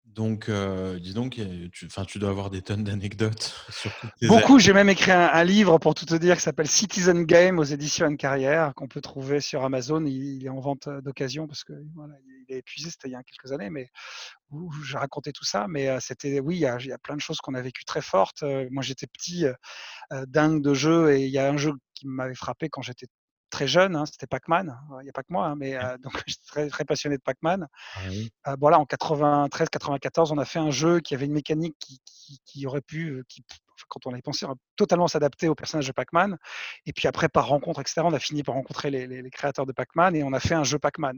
[0.05, 1.39] Donc heu, dis donc,
[1.71, 3.95] tu tu dois avoir des tonnes d'anecdotes sur.
[4.23, 7.59] Beaucoup, j'ai même écrit un un livre pour tout te dire qui s'appelle Citizen Game
[7.59, 10.03] aux éditions Une-Carrière qu'on peut trouver sur Amazon.
[10.05, 12.15] Il il est en vente, heu, d'occasion parce que voilà,
[12.47, 13.87] il est épuisé, c'était il y a quelques années, mais
[14.51, 15.67] où j'ai raconté tout ça.
[15.69, 17.61] Mais heu, c'était oui, il y a il y a plein de choses qu'on a
[17.61, 18.43] vécues très fortes.
[18.71, 19.45] Moi j'étais petit,
[20.27, 23.07] dingue de jeux et il y a un jeu qui m'avait frappé quand j'étais
[23.49, 24.77] très jeune, hein, c'était Pac-Man.
[25.01, 27.67] Il y a pas que moi, hein, mais donc j'étais très très passionné de Pac-Man.
[27.95, 28.31] Ah oui.
[28.59, 32.65] Voilà, en 93-94, on a fait un jeu qui avait une mécanique qui qui qui
[32.67, 33.43] aurait pu, qui
[33.87, 36.37] quand on y pensé, totalement s'adapter au personnage de Pac-Man
[36.85, 39.29] et puis après par rencontre et cetera, on a fini par rencontrer les les les
[39.31, 41.17] créateurs de Pac-Man et on a fait un jeu Pac-Man,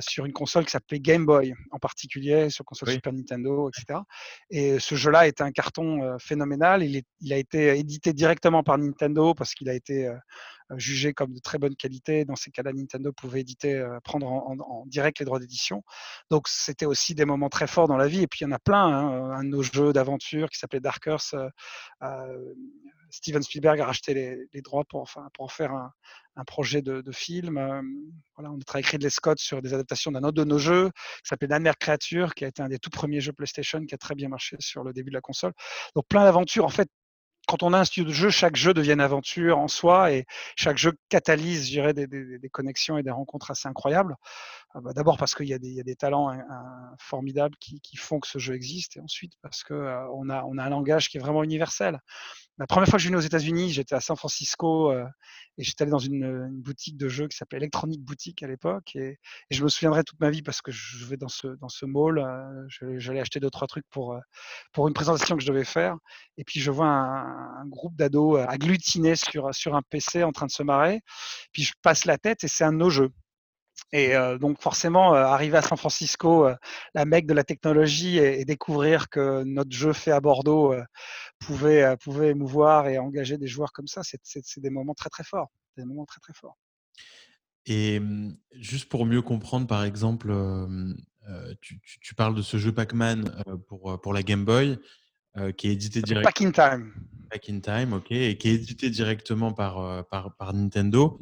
[0.00, 2.94] sur une console qui s'appelait Game Boy, en particulier sur console Oui.
[2.94, 3.70] Super Nintendo et Ouais.
[3.80, 4.04] cetera
[4.50, 6.82] et ce jeu-là était un carton, phénoménal.
[6.84, 10.10] Il est il a été édité directement par Nintendo parce qu'il a été,
[10.70, 12.24] heu heu, jugé comme de très bonne qualité.
[12.24, 15.82] Dans ces cas-là, Nintendo pouvait éditer, heu, prendre en direct les droits d'édition.
[16.30, 18.52] Donc c'était aussi des moments très forts dans la vie et puis il y en
[18.52, 21.48] a plein, hein, un de nos jeux d'aventure qui s'appelait Darkers, heu
[22.02, 22.56] heu,
[23.10, 24.14] Steven Spielberg a racheté
[24.52, 25.72] les droits pour enfin pour en faire
[26.36, 27.84] un projet de film, hem,
[28.36, 30.90] voilà, on a travaillé Ridley Scott sur des adaptations d'un autre de nos jeux
[31.22, 33.98] qui s'appelait Nightmare Creature, qui a été un des tout premiers jeux PlayStation qui a
[33.98, 35.52] très bien marché sur le début de la console.
[35.94, 36.64] Donc plein d'aventures.
[36.64, 36.88] En fait,
[37.48, 40.26] quand on a un studio de jeu, chaque jeu devient une aventure en soi et
[40.56, 44.16] chaque jeu catalyse, je dirais, des des des connexions et des rencontres assez incroyables.
[44.72, 46.94] Ah bah, d'abord parce qu'il y a des il y a des talents in in
[47.00, 50.44] formidables qui qui font que ce jeu existe et ensuite parce que, heu, on a
[50.44, 51.98] on a un langage qui est vraiment universel.
[52.58, 55.04] La première fois que je suis venu aux États-Unis, j'étais à San Francisco, heu
[55.58, 58.96] et j'étais allé dans une, une boutique de jeux qui s'appelait Electronic Boutique à l'époque
[58.96, 59.18] et
[59.50, 61.86] et je me souviendrai toute ma vie parce que je vais dans ce dans ce
[61.86, 62.24] mall,
[62.68, 64.16] je j'allais acheter 2-3 trucs pour,
[64.72, 65.96] pour une présentation que je devais faire
[66.38, 70.46] et puis je vois un un groupe d'ados, agglutinés sur, sur un PC en train
[70.46, 71.00] de se marrer.
[71.52, 73.10] Puis je passe la tête et c'est un de nos jeux
[73.92, 76.56] et heu, donc forcément, heu, arrivé à San Francisco, heu,
[76.94, 80.74] la Mecque de la technologie et et découvrir que notre jeu fait à Bordeaux,
[81.38, 85.50] pouvait, pouvait émouvoir et engager des joueurs comme ça, c'est des moments très, très forts,
[85.76, 86.56] des moments très, très forts.
[87.66, 88.00] Et
[88.52, 90.34] juste pour mieux comprendre, par exemple,
[91.60, 94.78] tu tu tu parles de ce jeu Pac-Man, pour, pour la Game Boy.
[95.56, 96.50] qui est édité directement.
[96.50, 96.94] Back in Time.
[97.30, 101.18] Back in Time, ok, et qui est édité directement par, par, par Nintendo.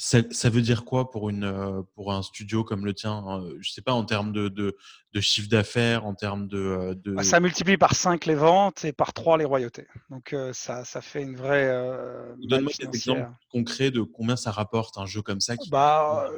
[0.00, 3.12] Ça, ça, veut dire quoi pour, une, pour un studio comme le tien?
[3.26, 4.76] Hein, Je sais pas, en termes de, de,
[5.12, 8.92] de chiffre d'affaires, en termes de, de, bah, Ça multiplie par 5 les ventes et
[8.92, 9.88] par 3 les royautés.
[10.08, 11.68] Donc ça, ça fait une vraie.
[11.68, 15.68] Euh, Donne-moi des exemples concrets de combien ça rapporte un jeu comme ça qui...
[15.68, 16.30] bah,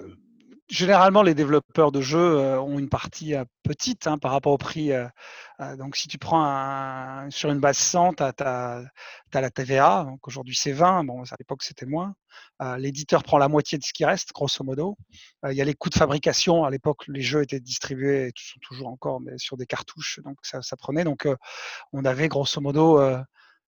[0.71, 4.59] généralement, les développeurs de jeux euh, ont une partie euh, petite hein, par rapport au
[4.59, 4.93] prix.
[4.93, 5.07] Euh,
[5.77, 8.83] donc, si tu prends un, sur une base 100, tu as,
[9.35, 10.05] la TVA.
[10.05, 11.05] Donc, aujourd'hui, c'est 20.
[11.05, 12.15] Bon, à l'époque, c'était moins.
[12.79, 14.97] L'éditeur prend la moitié de ce qui reste, grosso modo.
[15.47, 16.65] Il y a les coûts de fabrication.
[16.65, 20.21] À l'époque, les jeux étaient distribués, et sont toujours encore, mais sur des cartouches.
[20.25, 21.05] Donc, ça, ça prenait.
[21.05, 21.29] Donc,
[21.93, 22.99] on avait grosso modo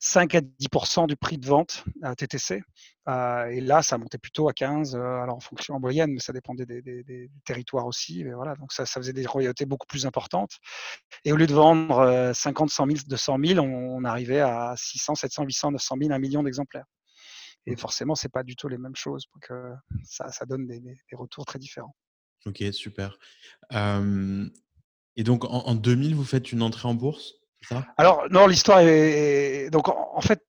[0.04, 2.60] 5 à 10% du prix de vente à TTC.
[3.08, 6.18] Euh, et là, ça montait plutôt à 15, euh, alors en fonction en moyenne, mais
[6.18, 8.24] ça dépendait des, territoires aussi.
[8.24, 10.58] voilà, donc ça, ça, faisait des royautés beaucoup plus importantes.
[11.24, 15.44] Et au lieu de vendre 50, 100 000, 200 000, on, arrivait à 600, 700,
[15.44, 16.86] 800, 900 000, un million d'exemplaires.
[17.66, 19.26] Et forcément, c'est pas du tout les mêmes choses.
[19.32, 19.56] Donc,
[20.02, 21.94] ça, ça, donne des, retours très différents.
[22.44, 23.16] Ok, super.
[23.70, 27.41] et donc, en, en 2000, vous faites une entrée en bourse?
[27.96, 29.70] Alors, non, l'histoire est.
[29.70, 30.42] Donc, en fait,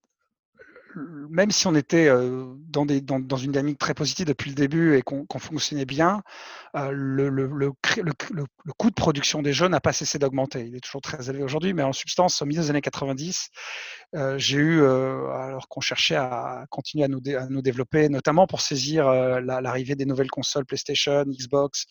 [1.30, 5.38] même si on était euh, dans, une dynamique très positive depuis le début et qu'on
[5.38, 6.22] fonctionnait bien,
[6.76, 7.72] euh, le,
[8.76, 10.66] coût de production des jeux n'a pas cessé d'augmenter.
[10.66, 13.48] Il est toujours très élevé aujourd'hui, mais en substance, au milieu des années 90,
[14.16, 19.96] euh, j'ai eu, alors qu'on cherchait à continuer à nous, développer, notamment pour saisir l'arrivée
[19.96, 21.86] des nouvelles consoles PlayStation, Xbox,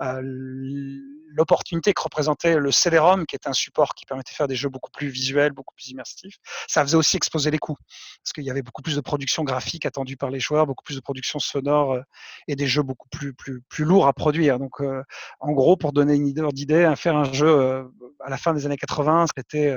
[0.00, 4.68] l'opportunité que représentait le CD-ROM, qui est un support qui permettait de faire des jeux
[4.68, 7.76] beaucoup plus visuels, beaucoup plus immersifs, ça faisait aussi exploser les coûts.
[8.22, 10.96] Parce qu'il y avait beaucoup plus de production graphique attendue par les joueurs, beaucoup plus
[10.96, 12.02] de production sonore euh,
[12.48, 14.58] et des jeux beaucoup plus, plus, plus lourds à produire.
[14.58, 15.02] Donc, euh,
[15.40, 17.84] en gros, pour donner une idée d'idée, faire un jeu euh,
[18.24, 19.76] à la fin des années 80, c'était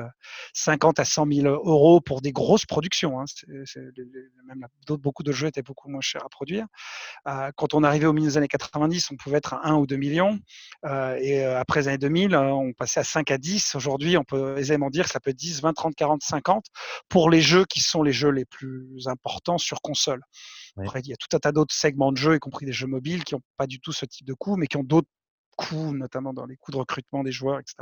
[0.53, 3.19] 50 à 100 000 euros pour des grosses productions.
[3.19, 3.25] Hein.
[4.47, 6.65] même beaucoup de jeux étaient beaucoup moins chers à produire.
[7.55, 9.95] quand on arrivait au milieu des années 90, on pouvait être à 1 ou 2
[9.95, 10.39] millions.
[10.85, 13.75] et après les années 2000, on passait à 5 à 10.
[13.75, 16.65] Aujourd'hui, on peut aisément dire que ça peut être 10, 20, 30, 40, 50
[17.09, 20.21] pour les jeux qui sont les jeux les plus plus important sur console.
[20.77, 22.87] Après, il y a tout un tas d'autres segments de jeux, y compris des jeux
[22.87, 25.09] mobiles, qui n'ont pas du tout ce type de coûts, mais qui ont d'autres
[25.57, 27.75] coûts, notamment dans les coûts de recrutement des joueurs, etc.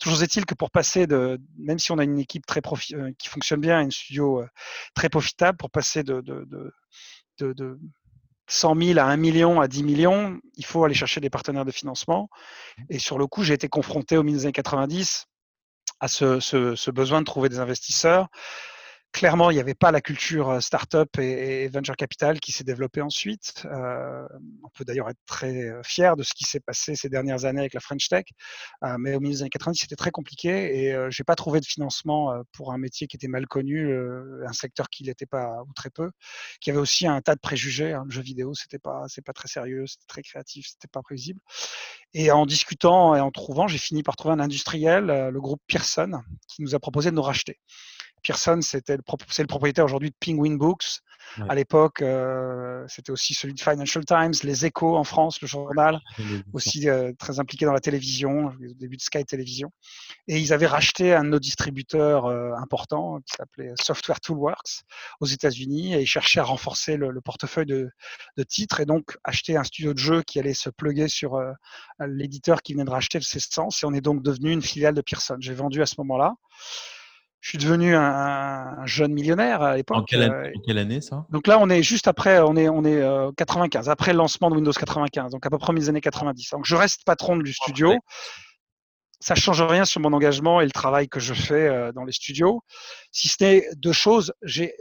[0.00, 2.60] Toujours est-il que pour passer de, même si on a une équipe très
[2.94, 4.48] euh, qui fonctionne bien, une studio euh,
[4.94, 6.46] très profitable, pour passer de, de,
[7.38, 7.78] de, de
[8.48, 11.70] 100 000 à 1 million à 10 millions, il faut aller chercher des partenaires de
[11.70, 12.28] financement.
[12.78, 12.82] Mmh.
[12.90, 15.26] Et sur le coup, j'ai été confronté au milieu des années 90
[16.00, 18.28] à ce, ce, ce, besoin de trouver des investisseurs
[19.12, 22.64] clairement, il n'y avait pas la culture euh, startup et, et venture capital qui s'est
[22.64, 23.66] développée ensuite.
[23.66, 24.26] Euh,
[24.64, 27.60] on peut d'ailleurs être très euh, fier de ce qui s'est passé ces dernières années
[27.60, 28.24] avec la French Tech,
[28.98, 31.66] mais au milieu des années 90, c'était très compliqué et je n'ai pas trouvé de
[31.66, 33.94] financement pour un métier qui était mal connu,
[34.46, 36.10] un secteur qui n'était pas ou très peu,
[36.60, 37.92] qui avait aussi un tas de préjugés.
[37.92, 38.04] Hein.
[38.06, 41.40] Le jeu vidéo, c'était pas, c'est pas très sérieux, c'était très créatif, c'était pas prévisible.
[42.14, 46.22] Et en discutant et en trouvant, j'ai fini par trouver un industriel, le groupe Pearson,
[46.48, 47.58] qui nous a proposé de nous racheter.
[48.22, 51.02] Pearson, c'était le, c'est le propriétaire aujourd'hui de Penguin Books.
[51.48, 55.98] À l'époque, euh, c'était aussi celui de Financial Times, Les Échos en France, le journal,
[56.52, 59.72] aussi euh, très impliqué dans la télévision, au début de Sky Télévision.
[60.28, 64.82] Et ils avaient racheté un de nos distributeurs euh, importants qui s'appelait Software Toolworks
[65.20, 67.88] aux États-Unis et ils cherchaient à renforcer le, portefeuille de,
[68.36, 71.40] de, titres et donc acheter un studio de jeu qui allait se pluguer sur
[72.00, 73.82] l'éditeur qui venait de racheter le Sens.
[73.82, 75.36] Et on est donc devenu une filiale de Pearson.
[75.40, 76.34] J'ai vendu à ce moment-là
[77.42, 80.12] je suis devenu un, jeune millionnaire à l'époque.
[80.12, 81.26] Euh, en, quelle année ça?
[81.30, 83.02] Donc là, on est juste après, on est, on est
[83.36, 86.50] 95, euh, après le lancement de Windows 95, donc à peu près mes années 90.
[86.50, 87.98] Donc je reste patron du studio.
[89.18, 92.04] Ça ne change rien sur mon engagement et le travail que je fais euh, dans
[92.04, 92.62] les studios.
[93.10, 94.76] Si ce n'est deux choses, j'ai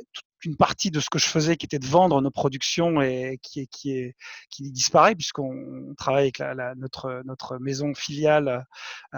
[0.46, 3.62] une partie de ce que je faisais qui était de vendre nos productions et qui,
[3.62, 4.16] est, qui, est,
[4.52, 8.66] qui disparaît puisqu'on travaille avec la, notre, notre maison filiale,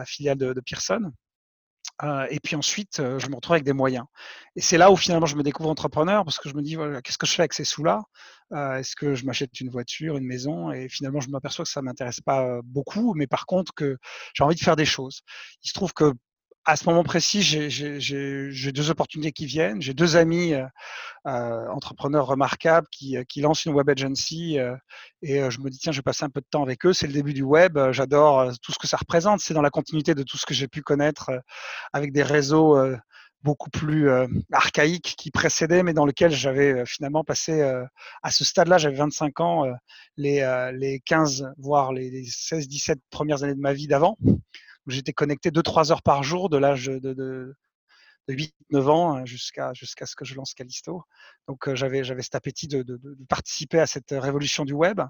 [0.06, 1.12] filiale de, de Pearson
[2.02, 4.06] et puis ensuite, je me retrouve avec des moyens.
[4.56, 7.02] Et c'est là où finalement je me découvre entrepreneur parce que je me dis, voilà,
[7.02, 8.02] qu'est-ce que je fais avec ces sous-là?
[8.52, 10.72] Est-ce que je m'achète une voiture, une maison?
[10.72, 13.98] Et finalement, je m'aperçois que ça ne m'intéresse pas beaucoup, mais par contre que
[14.34, 15.22] j'ai envie de faire des choses.
[15.64, 16.14] Il se trouve que
[16.66, 19.82] à ce moment précis, j'ai deux opportunités qui viennent.
[19.82, 20.66] J'ai deux amis euh,
[21.28, 24.58] euh, entrepreneurs remarquables qui, euh, qui, lancent une web agency
[25.22, 26.94] et je me dis tiens, je vais passer un peu de temps avec eux.
[26.94, 27.78] C'est le début du web.
[27.92, 29.42] J'adore tout ce que ça représente.
[29.42, 31.32] C'est dans la continuité de tout ce que j'ai pu connaître
[31.92, 32.78] avec des réseaux
[33.42, 34.10] beaucoup plus
[34.54, 37.62] archaïques qui précédaient, mais dans lesquels j'avais finalement passé
[38.22, 39.66] à ce stade-là, j'avais 25 ans,
[40.16, 44.18] les, les 15 voire les 16-17 premières années de ma vie d'avant.
[44.88, 47.56] J'étais connecté 2-3 heures par jour de l'âge de, de
[48.30, 51.04] 8-9 ans hein, jusqu'à jusqu'à ce que je lance Callisto.
[51.48, 55.02] Donc euh, j'avais j'avais cet appétit de, de, de, participer à cette révolution du web.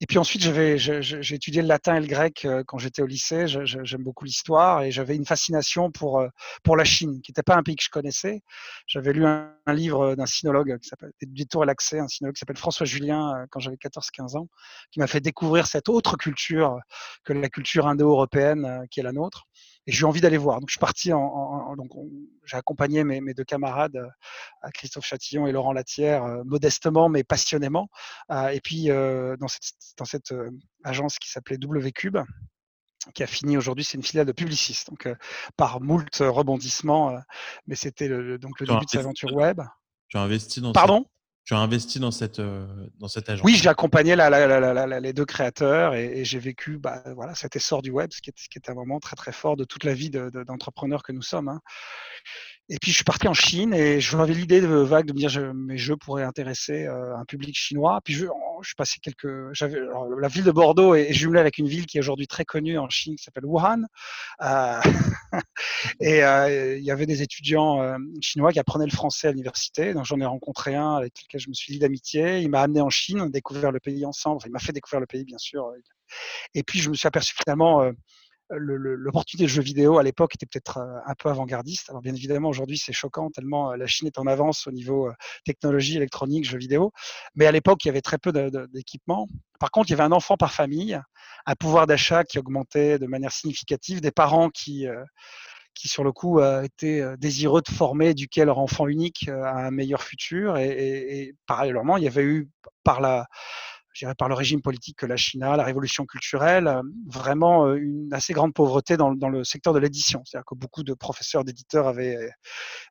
[0.00, 3.06] Et puis ensuite j'avais j'ai étudié le latin et le grec euh, quand j'étais au
[3.06, 3.46] lycée.
[3.46, 6.28] J'aime beaucoup l'histoire et j'avais une fascination pour euh,
[6.62, 8.42] pour la Chine, qui n'était pas un pays que je connaissais.
[8.86, 12.58] J'avais lu un, livre d'un sinologue qui s'appelle Détour et l'accès, un sinologue qui s'appelle
[12.58, 14.48] François Julien quand j'avais 14-15 ans,
[14.92, 16.78] qui m'a fait découvrir cette autre culture
[17.24, 19.46] que la culture indo-européenne qui est la nôtre
[19.86, 20.60] et j'ai eu envie d'aller voir.
[20.60, 21.90] Donc je suis parti en, donc
[22.44, 27.24] j'ai accompagné mes, mes, deux camarades, euh, Christophe Chatillon et Laurent Latière, euh, modestement mais
[27.24, 27.88] passionnément.
[28.30, 30.34] Euh, et puis dans cette, dans cette
[30.84, 32.18] agence qui s'appelait W Cube,
[33.14, 35.08] qui a fini aujourd'hui, c'est une filiale de Publicis, donc
[35.56, 37.18] par moult rebondissements,
[37.66, 39.60] mais c'était le, donc le début de cette aventure web.
[40.08, 41.04] Tu as investi dans Pardon?
[41.44, 42.66] Tu as investi dans cette, euh,
[42.98, 47.54] dans cette agence Oui, j'ai accompagné les deux créateurs et, j'ai vécu bah, voilà, cet
[47.54, 49.64] essor du web, ce qui, est, ce qui est un moment très très fort de
[49.64, 51.48] toute la vie d'entrepreneur que nous sommes.
[51.48, 51.60] Hein.
[52.70, 55.28] Et puis je suis parti en Chine et j'avais l'idée de vague de me dire
[55.28, 58.00] je, mes jeux pourraient intéresser euh, un public chinois.
[58.02, 58.26] Puis je,
[58.62, 59.78] je suis passé quelques, j'avais
[60.18, 62.88] la ville de Bordeaux est, jumelée avec une ville qui est aujourd'hui très connue en
[62.88, 63.82] Chine qui s'appelle Wuhan.
[64.42, 64.80] Euh,
[66.00, 69.92] et euh, il y avait des étudiants euh, chinois qui apprenaient le français à l'université.
[69.92, 72.40] Donc j'en ai rencontré un avec lequel je me suis lié d'amitié.
[72.40, 74.36] Il m'a amené en Chine, on a découvert le pays ensemble.
[74.36, 75.70] Enfin, il m'a fait découvrir le pays bien sûr.
[76.54, 77.90] Et puis je me suis aperçu finalement
[78.50, 81.90] l'opportunité de jeux vidéo à l'époque était peut-être euh, un peu avant-gardiste.
[81.90, 85.08] Alors bien évidemment aujourd'hui c'est choquant tellement euh, la Chine est en avance au niveau
[85.08, 85.12] euh,
[85.44, 86.92] technologie électronique, jeux vidéo.
[87.34, 89.28] Mais à l'époque il y avait très peu d'équipements.
[89.58, 91.00] Par contre il y avait un enfant par famille,
[91.46, 94.86] un pouvoir d'achat qui augmentait de manière significative, des parents qui
[95.74, 100.02] qui sur le coup étaient désireux de former, éduquer leur enfant unique à un meilleur
[100.02, 100.56] futur.
[100.56, 102.48] Et, parallèlement, il y avait eu
[102.84, 103.26] par la,
[104.18, 108.32] par le régime politique que la Chine la révolution culturelle, euh, vraiment euh, une assez
[108.32, 110.22] grande pauvreté dans, dans le secteur de l'édition.
[110.24, 112.28] C'est-à-dire que beaucoup de professeurs, d'éditeurs avaient euh,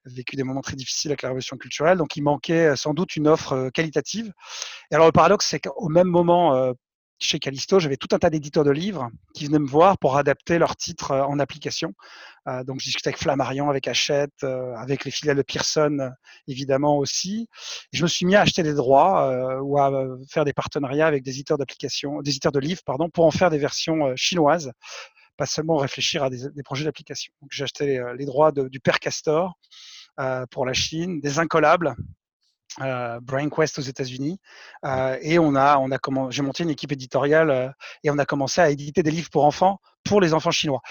[0.05, 3.27] vécu des moments très difficiles avec la révolution culturelle, donc il manquait sans doute une
[3.27, 4.31] offre qualitative.
[4.91, 6.73] Et alors le paradoxe, c'est qu'au même moment,
[7.23, 10.59] chez Callisto, j'avais tout un tas d'éditeurs de livres qui venaient me voir pour adapter
[10.59, 11.93] leurs titres euh, en application.
[12.47, 16.11] Euh, donc, je discutais avec Flammarion, avec Hachette, euh, avec les filiales de Pearson,
[16.47, 17.47] évidemment aussi.
[17.93, 19.91] je me suis mis à acheter des droits ou à
[20.29, 23.49] faire des partenariats avec des éditeurs d'applications, des éditeurs de livres, pardon, pour en faire
[23.49, 24.71] des versions chinoises,
[25.37, 27.33] pas seulement réfléchir à des, projets d'application.
[27.41, 29.53] Donc, j'ai acheté les, droits du Père Castor
[30.51, 31.95] pour la Chine, des incollables
[32.81, 34.39] euh, BrainQuest aux États-Unis
[34.85, 37.69] euh, et on a on a comment j'ai monté une équipe éditoriale euh,
[38.03, 40.81] et on a commencé à éditer des livres pour enfants pour les enfants chinois.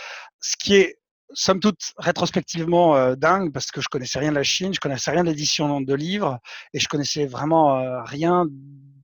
[0.40, 0.98] Ce qui est
[1.34, 5.10] somme toute rétrospectivement euh, dingue parce que je connaissais rien de la Chine, je connaissais
[5.10, 6.38] rien de l'édition de livres
[6.72, 8.46] et je connaissais vraiment rien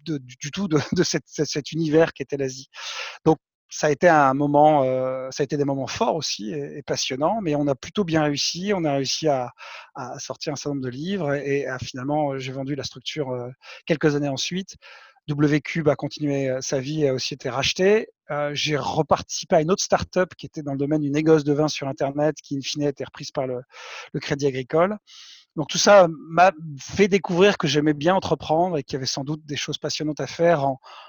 [0.04, 2.68] de, du, tout de, de cette, cet univers qui était l'Asie.
[3.24, 3.38] Donc
[3.70, 7.40] ça a été un moment, euh, ça a été des moments forts aussi et, passionnants,
[7.42, 8.72] mais on a plutôt bien réussi.
[8.74, 9.50] On a réussi à,
[9.94, 13.30] à sortir un certain nombre de livres et, à, finalement, euh, j'ai vendu la structure
[13.30, 13.50] euh,
[13.86, 14.76] quelques années ensuite.
[15.28, 18.08] WCube a continué sa vie et a aussi été racheté.
[18.30, 21.52] Euh, j'ai reparticipé à une autre start-up qui était dans le domaine du négoce de
[21.52, 23.62] vin sur Internet, qui in fine a été reprise par le,
[24.12, 24.98] le Crédit Agricole.
[25.58, 29.24] Donc tout ça m'a fait découvrir que j'aimais bien entreprendre et qu'il y avait sans
[29.24, 30.64] doute des choses passionnantes à faire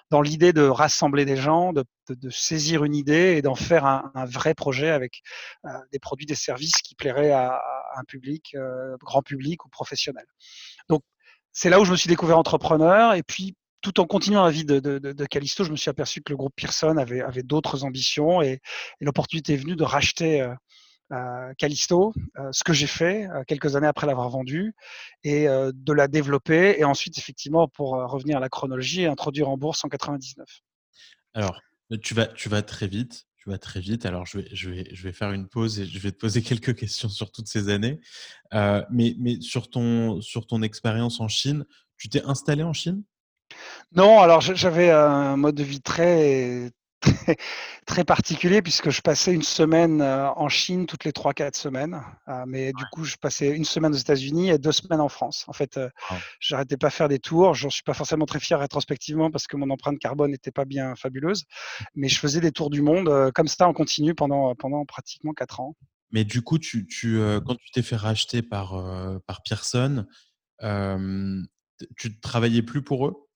[0.10, 1.86] dans l'idée de rassembler des gens, de,
[2.32, 5.22] saisir une idée et d'en faire un, un, vrai projet avec
[5.66, 7.62] euh, des produits, des services qui plairaient à,
[7.96, 10.26] un public, euh, grand public ou professionnel.
[10.90, 11.04] Donc
[11.54, 14.66] c'est là où je me suis découvert entrepreneur et puis tout en continuant la vie
[14.66, 18.42] de, de, Callisto, je me suis aperçu que le groupe Pearson avait, avait d'autres ambitions
[18.42, 18.62] et,
[19.00, 20.54] et l'opportunité est venue de racheter euh,
[21.58, 24.76] Callisto, euh, ce que j'ai fait euh, quelques années après l'avoir vendu,
[25.24, 29.84] et de la développer, et ensuite, effectivement, pour revenir à la chronologie, introduire en bourse
[29.84, 30.48] en 99.
[31.34, 31.60] Alors,
[32.02, 34.06] tu vas, tu vas très vite, tu vas très vite.
[34.06, 36.42] Alors, je vais, je, vais, je vais faire une pause et je vais te poser
[36.44, 38.00] quelques questions sur toutes ces années.
[38.54, 41.66] mais mais sur, ton, sur ton expérience en Chine,
[41.98, 43.04] tu t'es installé en Chine?
[43.94, 46.72] Non, alors j'avais un mode de vie très,
[47.86, 52.02] très, particulier puisque je passais une semaine euh, en Chine toutes les 3-4 semaines.
[52.28, 55.46] Euh, mais du coup, je passais une semaine aux États-Unis et deux semaines en France.
[55.48, 55.90] En fait, euh,
[56.40, 57.54] j'arrêtais pas faire des tours.
[57.54, 60.96] J'en suis pas forcément très fier rétrospectivement parce que mon empreinte carbone n'était pas bien
[60.96, 61.46] fabuleuse.
[61.96, 65.60] Mais je faisais des tours du monde comme ça en continu pendant, pendant pratiquement 4
[65.62, 65.76] ans.
[66.12, 68.84] Mais du coup, tu, tu quand tu t'es fait racheter par,
[69.28, 70.06] par Pearson,
[70.60, 73.29] tu ne travaillais plus pour eux?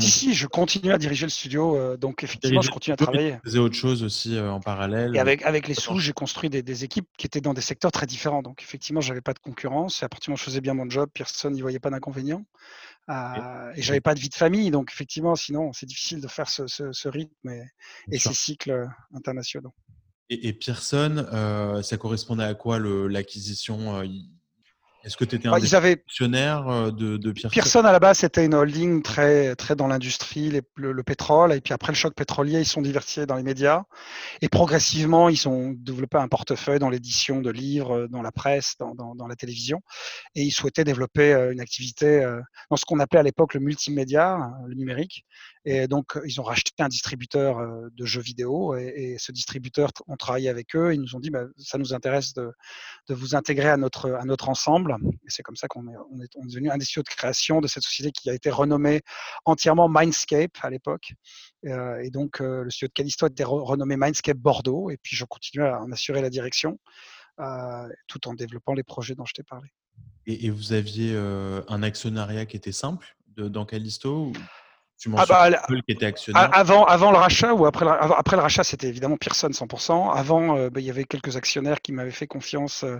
[0.00, 3.34] Si, je continue à diriger le studio, euh, donc effectivement, je continue à travailler.
[3.44, 6.50] Tu faisais autre chose aussi euh, en parallèle Et avec, avec les sous, j'ai construit
[6.50, 8.42] des, des, équipes qui étaient dans des secteurs très différents.
[8.42, 10.02] Donc effectivement, j'avais pas de concurrence.
[10.02, 11.90] Et à partir du moment où je faisais bien mon job, personne n'y voyait pas
[11.90, 12.44] d'inconvénient.
[13.08, 14.70] Euh, et j'avais pas de vie de famille.
[14.72, 17.62] Donc effectivement, sinon, c'est difficile de faire ce, ce, ce rythme et,
[18.10, 19.74] et ces cycles internationaux.
[20.30, 21.26] Et, et Pearson,
[21.82, 24.02] ça correspondait à quoi l'acquisition
[25.02, 27.92] Est-ce que tu étais un Bah, ils avaient actionnaires euh, de, de Pearson Pearson à
[27.92, 31.92] la base c'était une holding très très dans l'industrie, le, le pétrole, et puis après
[31.92, 33.84] le choc pétrolier, ils sont diversifiés dans les médias,
[34.42, 38.94] et progressivement ils ont développé un portefeuille dans l'édition de livres, dans la presse, dans,
[38.94, 39.80] dans- dans la télévision,
[40.34, 42.40] et ils souhaitaient développer euh, une activité euh,
[42.70, 45.24] dans ce qu'on appelait à l'époque le multimédia, hein, le numérique,
[45.64, 47.58] et donc ils ont racheté un distributeur
[47.92, 51.30] de jeux vidéo, et, et ce distributeur, on travaillé avec eux, ils nous ont dit
[51.30, 52.50] bah, ça nous intéresse de,
[53.08, 54.96] de vous intégrer à notre, à notre ensemble.
[55.24, 57.08] Et c'est comme ça qu'on est, on est, on est devenu un des studios de
[57.08, 59.02] création de cette société qui a été renommée
[59.44, 61.12] entièrement Mindscape à l'époque.
[61.66, 64.90] Euh, et donc, euh, le studio de Callisto a été re- renommé Mindscape Bordeaux.
[64.90, 66.78] Et puis, je continue à en assurer la direction
[67.40, 69.68] euh, tout en développant les projets dont je t'ai parlé.
[70.26, 74.32] et, et vous aviez un actionnariat qui était simple de, dans Callisto ou?
[75.00, 76.50] Tu Ah bah, qui était A- actionnaire.
[76.52, 80.10] Avant, avant le rachat ou après le, avant- après le rachat, c'était évidemment Pearson 100%.
[80.10, 82.98] Avant, euh, bah, il y avait quelques actionnaires qui m'avaient fait confiance, euh,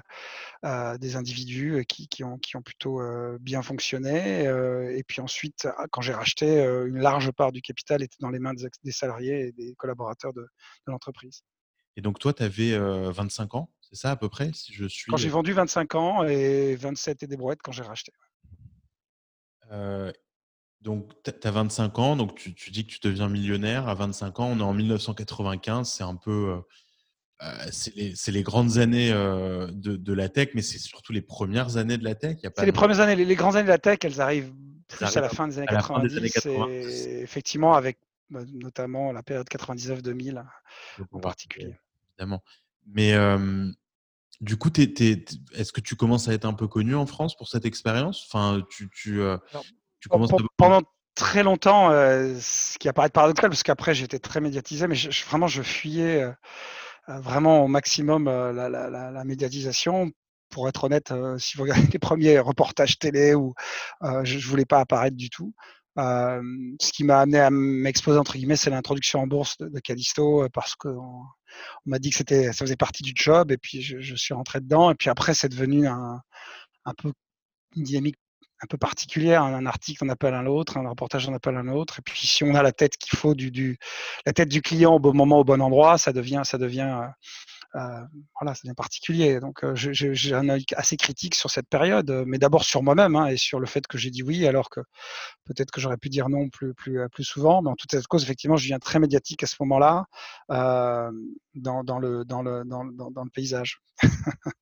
[0.62, 4.44] à des individus euh, qui, qui ont, qui ont plutôt euh, bien fonctionné.
[4.44, 8.38] et puis ensuite, ah, quand j'ai racheté, une large part du capital était dans les
[8.38, 11.42] mains des, salariés et des collaborateurs de, de l'entreprise.
[11.96, 15.11] Et donc, toi, tu avais 25 ans, c'est ça à peu près Si je suis.
[15.11, 18.11] Quand j'ai vendu 25 ans et 27 et des brouettes quand j'ai racheté.
[19.70, 20.11] euh,
[20.81, 23.89] donc, tu as 25 ans, donc tu, tu dis que tu deviens millionnaire.
[23.89, 26.31] À 25 ans, on est en 1995, c'est un peu.
[26.31, 26.61] euh,
[27.43, 31.22] euh, c'est les, les grandes années euh, de, de la tech, mais c'est surtout les
[31.22, 32.37] premières années de la tech.
[32.43, 34.53] C'est les premières années, les, les grandes années de la tech, elles arrivent
[34.89, 36.68] plus à la fin des années à la fin 90, des années 80.
[36.68, 40.45] et effectivement avec bah, notamment la période 99-2000
[40.99, 41.76] de en particulier.
[42.11, 42.43] Évidemment.
[42.87, 43.70] Mais euh,
[44.41, 47.64] du coup, est-ce que tu commences à être un peu connu en France pour cette
[47.64, 48.26] expérience?
[48.26, 49.37] Enfin, tu, tu, euh,
[50.01, 50.30] tu commences.
[50.57, 50.82] Pendant
[51.14, 55.24] très longtemps, euh, ce qui apparaît paradoxal, parce qu'après j'étais très médiatisé, mais je- je-
[55.26, 56.32] vraiment je fuyais euh,
[57.09, 60.11] euh, vraiment au maximum euh, la, la- la- la médiatisation.
[60.51, 63.55] Pour être honnête, euh, si vous regardez les premiers reportages télé, ou
[64.03, 65.55] euh, je ne voulais pas apparaître du tout.
[65.98, 66.42] Euh,
[66.80, 70.48] ce qui m'a amené à m'exposer entre guillemets, c'est l'introduction en bourse de, de Callisto,
[70.53, 71.24] parce qu'on on,
[71.86, 74.61] m'a dit que c'était, ça faisait partie du job, et puis je, je suis rentré
[74.61, 74.90] dedans.
[74.90, 76.20] Et puis après, c'est devenu un,
[76.86, 77.12] un peu
[77.76, 78.16] une dynamique
[78.63, 79.43] un peu particulière.
[79.43, 81.99] Un, un article en appelle un l'autre, un reportage en appelle un autre.
[81.99, 83.79] Et puis si on a la tête qu'il faut du, du,
[84.27, 87.81] la tête du client au bon moment, au bon endroit, ça devient, ça devient, euh,
[87.81, 88.01] euh,
[88.41, 89.41] voilà, ça devient particulier.
[89.41, 93.27] Donc euh, j'ai un œil assez critique sur cette période, mais d'abord sur moi-même hein,
[93.27, 94.81] et sur le fait que j'ai dit oui, alors que
[95.45, 97.63] peut-être que j'aurais pu dire non plus, plus, plus souvent.
[97.63, 100.05] Mais en toute cause, effectivement, je deviens très médiatique à ce moment-là
[100.49, 103.81] dans, le, dans le paysage.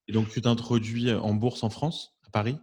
[0.08, 2.58] Et donc, tu t'introduis en bourse en France, à Paris?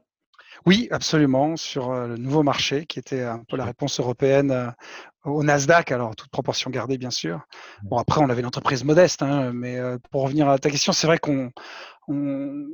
[0.65, 4.73] Oui, absolument, sur le nouveau marché qui était un peu la réponse européenne
[5.23, 7.41] au Nasdaq, alors toute proportion gardée bien sûr.
[7.83, 9.79] Bon après on avait une entreprise modeste, hein, mais
[10.11, 11.51] pour revenir à ta question, c'est vrai qu'on
[12.07, 12.65] on,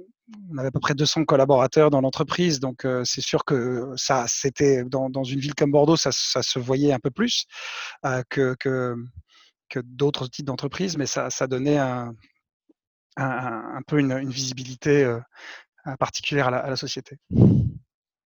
[0.51, 4.25] on avait à peu près 200 collaborateurs dans l'entreprise, donc euh, c'est sûr que ça
[4.27, 7.45] c'était dans, dans une ville comme Bordeaux, ça, ça se voyait un peu plus
[8.05, 8.95] euh, que, que,
[9.69, 12.13] que d'autres types d'entreprises, mais ça, ça donnait un,
[13.17, 15.19] un, un peu une, une visibilité euh,
[15.99, 17.17] particulière à la, à la société.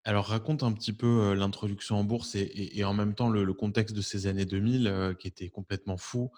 [0.05, 3.29] Alors, raconte un petit peu euh, l'introduction en bourse et, et- et en même temps
[3.29, 6.31] le, le contexte de ces années 2000 euh, qui était complètement fou.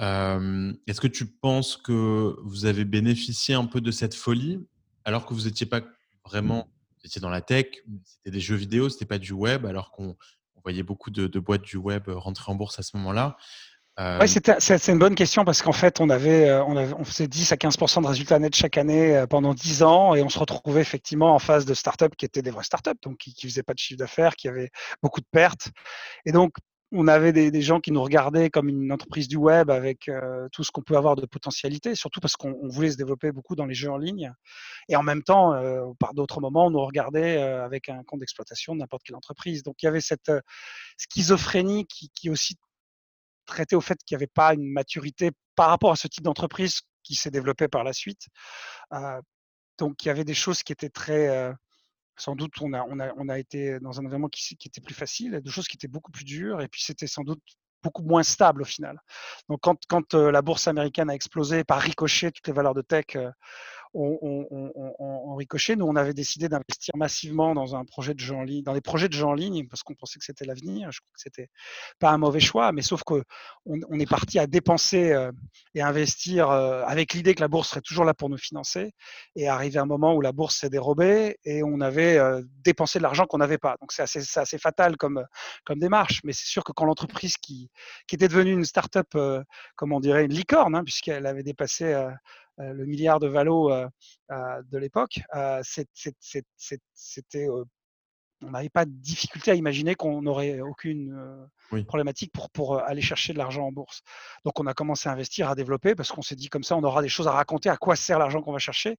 [0.00, 4.60] Euh, Est-ce que tu penses que vous avez bénéficié un peu de cette folie
[5.04, 5.80] alors que vous n'étiez pas
[6.26, 7.66] vraiment, vous étiez dans la tech,
[8.04, 10.16] c'était des jeux vidéo, c'était pas du web, alors qu'on
[10.56, 13.38] on voyait beaucoup de, de boîtes du web rentrer en bourse à ce moment-là.
[14.00, 16.94] Euh, Ouais, c'était- c'est une bonne question parce qu'en fait, on avait, euh, on avait,
[16.94, 20.22] on faisait 10 à 15% de résultats nets chaque année euh, pendant 10 ans et
[20.22, 23.34] on se retrouvait effectivement en phase de startups qui étaient des vraies startups, donc qui,
[23.34, 24.70] qui faisaient pas de chiffre d'affaires, qui avaient
[25.02, 25.68] beaucoup de pertes.
[26.24, 26.54] Et donc,
[26.92, 30.48] on avait des, des gens qui nous regardaient comme une entreprise du web avec euh,
[30.50, 33.54] tout ce qu'on peut avoir de potentialité, surtout parce qu'on on voulait se développer beaucoup
[33.54, 34.32] dans les jeux en ligne.
[34.88, 38.20] Et en même temps, euh, par d'autres moments, on nous regardait euh, avec un compte
[38.20, 39.62] d'exploitation de n'importe quelle entreprise.
[39.62, 40.40] Donc, il y avait cette euh,
[40.96, 42.56] schizophrénie qui, qui aussi
[43.50, 46.80] traité au fait qu'il n'y avait pas une maturité par rapport à ce type d'entreprise
[47.02, 48.28] qui s'est développé par la suite.
[49.78, 51.52] Donc il y avait des choses qui étaient très,
[52.16, 54.94] sans doute on a, on, a, on a été dans un environnement qui, était plus
[54.94, 57.42] facile, des choses qui étaient beaucoup plus dures, et puis c'était sans doute
[57.82, 59.00] beaucoup moins stable au final.
[59.48, 63.16] Donc quand, quand la bourse américaine a explosé par ricochet, toutes les valeurs de tech
[63.94, 68.20] ont, ont, ont, ont, ricochet, nous on avait décidé d'investir massivement dans un projet de
[68.20, 70.44] jeu en ligne, dans des projets de jeux en ligne, parce qu'on pensait que c'était
[70.44, 70.90] l'avenir.
[70.92, 71.48] Je crois que c'était
[71.98, 73.22] pas un mauvais choix, mais sauf que
[73.66, 75.32] on, on est parti à dépenser euh,
[75.74, 78.92] et investir euh, avec l'idée que la bourse serait toujours là pour nous financer.
[79.36, 83.02] Et arrivé un moment où la bourse s'est dérobée et on avait euh, dépensé de
[83.02, 83.76] l'argent qu'on n'avait pas.
[83.80, 85.24] Donc c'est assez, assez, fatal comme,
[85.64, 87.70] comme démarche, mais c'est sûr que quand l'entreprise qui,
[88.06, 89.42] qui était devenue une start-up, euh,
[89.76, 91.94] comme on dirait, une licorne, hein, puisqu'elle avait dépassé
[92.58, 93.70] le milliard de valo
[94.30, 95.20] de l'époque,
[96.94, 97.48] c'était
[98.42, 101.14] on n'avait pas de difficulté à imaginer qu'on n'aurait aucune
[101.86, 104.00] problématique pour, pour aller chercher de l'argent en bourse.
[104.46, 106.82] Donc on a commencé à investir, à développer, parce qu'on s'est dit comme ça, on
[106.82, 108.96] aura des choses à raconter, à quoi sert l'argent qu'on va chercher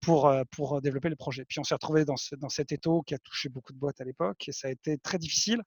[0.00, 1.44] pour, pour développer le projet.
[1.44, 4.04] Puis on s'est retrouvé dans, dans cet étau qui a touché beaucoup de boîtes à
[4.04, 5.60] l'époque, et ça a été très difficile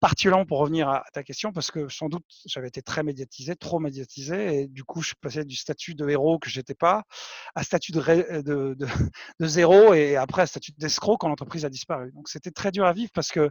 [0.00, 3.78] particulièrement pour revenir à ta question, parce que sans doute j'avais été très médiatisé, trop
[3.78, 7.04] médiatisé, et du coup je passais du statut de héros que j'étais pas
[7.54, 8.00] à statut de,
[9.40, 12.12] de, zéro, et après à statut d'escroc quand l'entreprise a disparu.
[12.12, 13.50] Donc c'était très dur à vivre parce que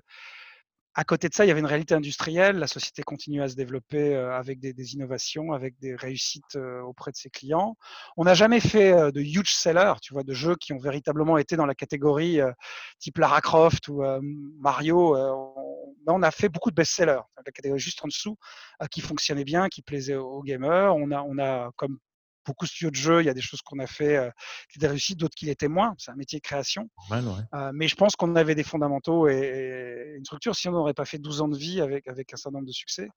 [0.97, 2.57] à côté de ça, il y avait une réalité industrielle.
[2.57, 7.11] La société continue à se développer euh, avec des, innovations, avec des réussites euh, auprès
[7.11, 7.75] de ses clients.
[8.15, 11.37] On n'a jamais fait euh, de huge sellers, tu vois, de jeux qui ont véritablement
[11.37, 12.39] été dans la catégorie
[12.99, 14.03] type Lara Croft ou
[14.59, 15.17] Mario.
[16.07, 18.37] On a fait beaucoup de best-sellers, la catégorie juste en dessous,
[18.89, 20.95] qui fonctionnait bien, qui plaisait aux gamers.
[20.95, 21.99] On a, on a comme
[22.45, 24.29] beaucoup de studios de jeux, il y a des choses qu'on a fait euh,
[24.71, 25.95] qui étaient réussies, d'autres qui l'étaient moins.
[25.97, 26.89] C'est un métier de création.
[27.11, 31.05] Euh, mais je pense qu'on avait des fondamentaux et, une structure, si on n'aurait pas
[31.05, 33.09] fait 12 ans de vie avec, avec un certain nombre de succès.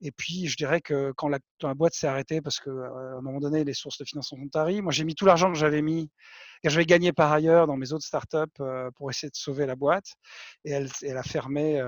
[0.00, 1.38] Et puis, je dirais que quand la,
[1.74, 4.92] boîte s'est arrêtée, parce qu'à un moment donné, les sources de financement sont taries, moi,
[4.92, 6.10] j'ai mis tout l'argent que j'avais mis,
[6.62, 8.62] que j'avais gagné par ailleurs dans mes autres startups
[8.96, 10.06] pour essayer de sauver la boîte.
[10.64, 11.82] Et elle, elle a fermé.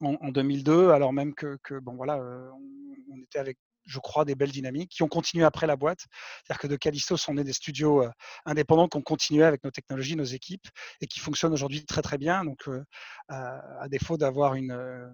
[0.00, 4.50] En, 2002, alors même que, que bon voilà, on, était avec je crois, des belles
[4.50, 6.06] dynamiques qui ont continué après la boîte.
[6.44, 8.10] C'est-à-dire que de Callisto sont nés des studios euh,
[8.44, 10.66] indépendants qui ont continué avec nos technologies, nos équipes
[11.00, 12.44] et qui fonctionnent aujourd'hui très très bien.
[12.44, 12.82] Donc, euh,
[13.28, 15.08] à défaut d'avoir une euh,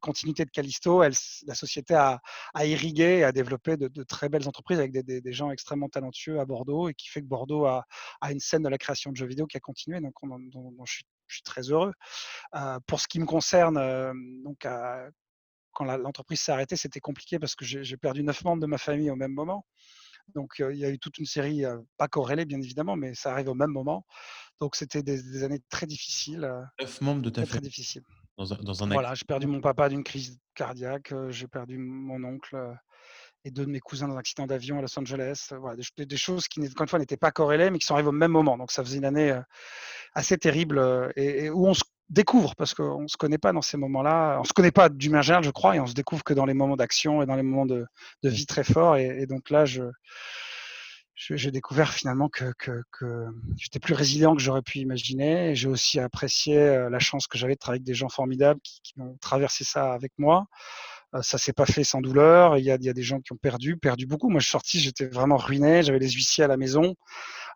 [0.00, 1.14] continuité de Callisto, elle,
[1.46, 2.20] la société a,
[2.64, 6.88] irrigué et a développé de, très belles entreprises avec des, gens extrêmement talentueux à Bordeaux
[6.88, 7.84] et qui fait que Bordeaux a,
[8.30, 10.00] une scène de la création de jeux vidéo qui a continué.
[10.00, 10.14] Donc,
[10.86, 11.92] suis, je, suis, très heureux.
[12.86, 13.76] pour ce qui me concerne,
[14.44, 14.66] donc
[15.74, 19.10] quand l'entreprise s'est arrêtée, c'était compliqué parce que j'ai perdu neuf membres de ma famille
[19.10, 19.66] au même moment.
[20.34, 21.64] Donc, il y a eu toute une série,
[21.98, 24.06] pas corrélée bien évidemment, mais ça arrive au même moment.
[24.60, 26.50] Donc, c'était des, années très difficiles.
[26.80, 28.02] Neuf membres de ta très, famille Très difficiles.
[28.38, 32.24] Dans un, dans un voilà, j'ai perdu mon papa d'une crise cardiaque, j'ai perdu mon
[32.24, 32.56] oncle
[33.44, 35.50] et deux de mes cousins dans un accident d'avion à Los Angeles.
[35.60, 38.12] Voilà, des, choses qui, encore une fois, n'étaient pas corrélées, mais qui sont arrivées au
[38.12, 38.56] même moment.
[38.56, 39.38] Donc, ça faisait une année
[40.14, 43.62] assez terrible et, et où on se découvre, parce qu'on ne se connaît pas dans
[43.62, 46.22] ces moments-là, on ne se connaît pas du général, je crois, et on se découvre
[46.22, 47.86] que dans les moments d'action et dans les moments de,
[48.22, 48.96] vie très forts.
[48.96, 49.82] Et, donc là, je,
[51.14, 52.52] j'ai découvert finalement que,
[53.56, 55.54] j'étais plus résilient que j'aurais pu imaginer.
[55.54, 58.80] J'ai aussi apprécié euh, la chance que j'avais de travailler avec des gens formidables qui,
[58.82, 60.46] qui ont traversé ça avec moi.
[61.14, 62.58] Euh, ça s'est pas fait sans douleur.
[62.58, 64.28] Il y, a, des gens qui ont perdu, perdu beaucoup.
[64.30, 65.82] Moi, je suis sorti, j'étais vraiment ruiné.
[65.82, 66.94] J'avais les huissiers à la maison.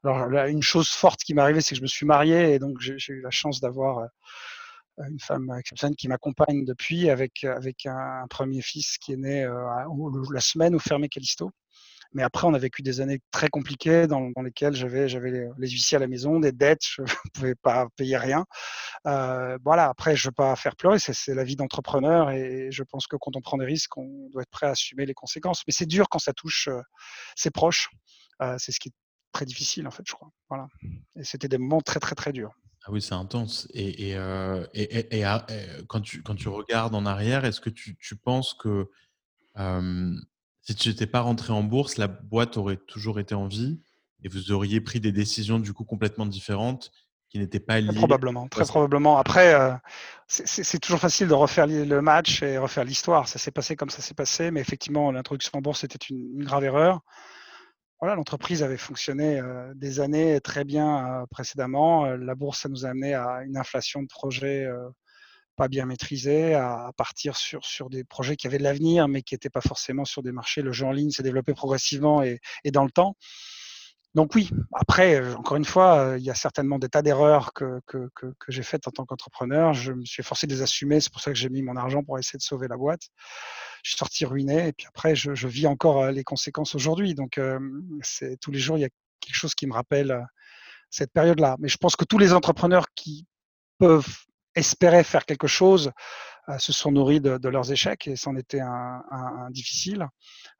[0.05, 2.79] Alors, une chose forte qui m'est arrivée, c'est que je me suis marié et donc
[2.81, 8.27] j'ai eu la chance d'avoir euh, une femme exceptionnelle qui m'accompagne depuis avec, avec un,
[8.31, 9.65] premier fils qui est né euh,
[10.33, 11.51] la semaine où fermait Callisto.
[12.13, 15.99] Mais après, on a vécu des années très compliquées dans, lesquelles j'avais, les, huissiers à
[15.99, 18.47] la maison, des dettes, je ne pouvais pas payer rien.
[19.07, 22.83] Euh, voilà, après, je ne veux pas faire pleurer, c'est, la vie d'entrepreneur et je
[22.83, 25.63] pense que quand on prend des risques, on doit être prêt à assumer les conséquences.
[25.67, 26.81] Mais c'est dur quand ça touche euh,
[27.37, 27.91] ses proches.
[28.41, 28.95] Euh, c'est ce qui est
[29.33, 30.31] très difficile, en fait, je crois.
[30.49, 30.67] Voilà.
[31.17, 32.55] Et c'était des moments très, très, très durs.
[32.85, 33.69] Ah oui, c'est intense.
[33.75, 34.15] Et,
[35.89, 38.89] quand, tu, regardes en arrière, est-ce que tu penses que
[40.69, 43.81] si tu n'étais pas rentré en bourse, la boîte aurait toujours été en vie
[44.23, 46.93] et vous auriez pris des décisions du coup complètement différentes
[47.31, 47.89] qui n'étaient pas liées.
[47.89, 49.16] Très probablement, très probablement.
[49.16, 49.73] Après, euh,
[50.27, 53.29] c'est toujours facile de refaire le match et refaire l'histoire.
[53.29, 56.64] Ça s'est passé comme ça s'est passé, mais effectivement, l'introduction en bourse était une, grave
[56.64, 57.01] erreur.
[58.01, 62.05] Voilà, l'entreprise avait fonctionné euh, des années très bien euh, précédemment.
[62.05, 64.69] la bourse, ça nous a amené à une inflation de projets
[65.59, 69.35] pas bien maîtrisé, à partir sur, sur des projets qui avaient de l'avenir, mais qui
[69.35, 70.63] n'étaient pas forcément sur des marchés.
[70.63, 73.17] Le jeu en ligne s'est développé progressivement et, et, dans le temps.
[74.15, 77.53] Donc oui, après, euh, encore une fois, euh, il y a certainement des tas d'erreurs
[77.53, 79.75] que, que, que, j'ai faites en tant qu'entrepreneur.
[79.75, 82.05] Je me suis forcé de les assumer, c'est pour ça que j'ai mis mon argent
[82.05, 83.03] pour essayer de sauver la boîte.
[83.83, 87.15] Je suis sorti ruiné et puis après, je, vis encore euh, les conséquences aujourd'hui.
[87.15, 87.41] Donc
[88.03, 88.91] c'est tous les jours, il y a
[89.21, 90.25] quelque chose qui me rappelle
[90.89, 91.57] cette période-là.
[91.59, 93.27] Mais je pense que tous les entrepreneurs qui
[93.79, 94.25] peuvent
[94.59, 95.93] espéraient faire quelque chose
[96.57, 100.07] se sont nourris de, leurs échecs et c'en était un, un, difficile.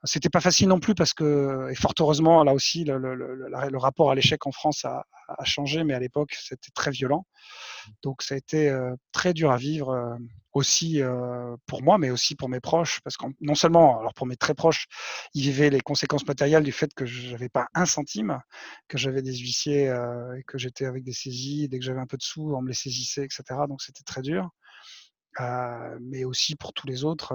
[0.05, 4.14] C'était pas facile non plus parce que, et fort heureusement, là aussi, le, rapport à
[4.14, 7.26] l'échec en France a, a, changé, mais à l'époque, c'était très violent.
[8.03, 10.14] Donc, ça a été euh, très dur à vivre euh,
[10.53, 11.01] aussi
[11.66, 14.55] pour moi, mais aussi pour mes proches, parce que non seulement, alors pour mes très
[14.55, 14.86] proches,
[15.32, 18.41] ils vivaient les conséquences matérielles du fait que je n'avais pas un centime,
[18.89, 22.16] que j'avais des huissiers et que j'étais avec des saisies, dès que j'avais un peu
[22.16, 23.43] de sous, on me les saisissait, etc.
[23.68, 24.51] Donc c'était très dur.
[26.00, 27.34] Mais aussi pour tous les autres,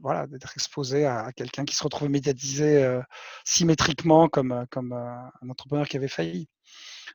[0.00, 3.00] voilà, d'être exposé à, quelqu'un qui se retrouve médiatisé
[3.44, 6.48] symétriquement comme, comme un entrepreneur qui avait failli.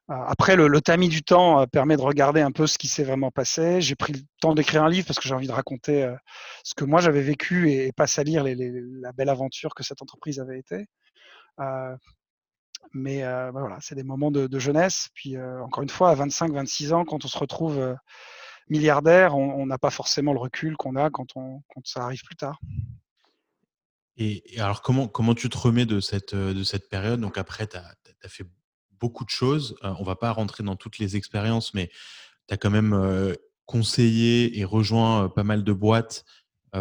[0.08, 3.82] Après, le, tamis du temps permet de regarder un peu ce qui s'est vraiment passé.
[3.82, 6.12] J'ai pris le temps d'écrire un livre parce que j'ai envie de raconter
[6.64, 8.56] ce que moi j'avais vécu et, pas salir les,
[9.02, 10.88] la belle aventure que cette entreprise avait été.
[12.94, 15.10] mais bah, voilà, c'est des moments de, jeunesse.
[15.14, 17.96] Puis encore une fois, à 25-26 ans, quand on se retrouve
[18.70, 22.36] milliardaire, on n'a pas forcément le recul qu'on a quand, on, quand ça arrive plus
[22.36, 22.60] tard.
[24.18, 27.22] Et, alors, comment, comment tu te remets de cette, de cette période?
[27.22, 27.96] Donc, après, tu as,
[28.28, 28.46] fait
[29.00, 29.78] beaucoup de choses.
[29.82, 31.90] on va pas rentrer dans toutes les expériences, mais
[32.48, 36.26] tu as quand même conseillé et rejoint pas mal de boîtes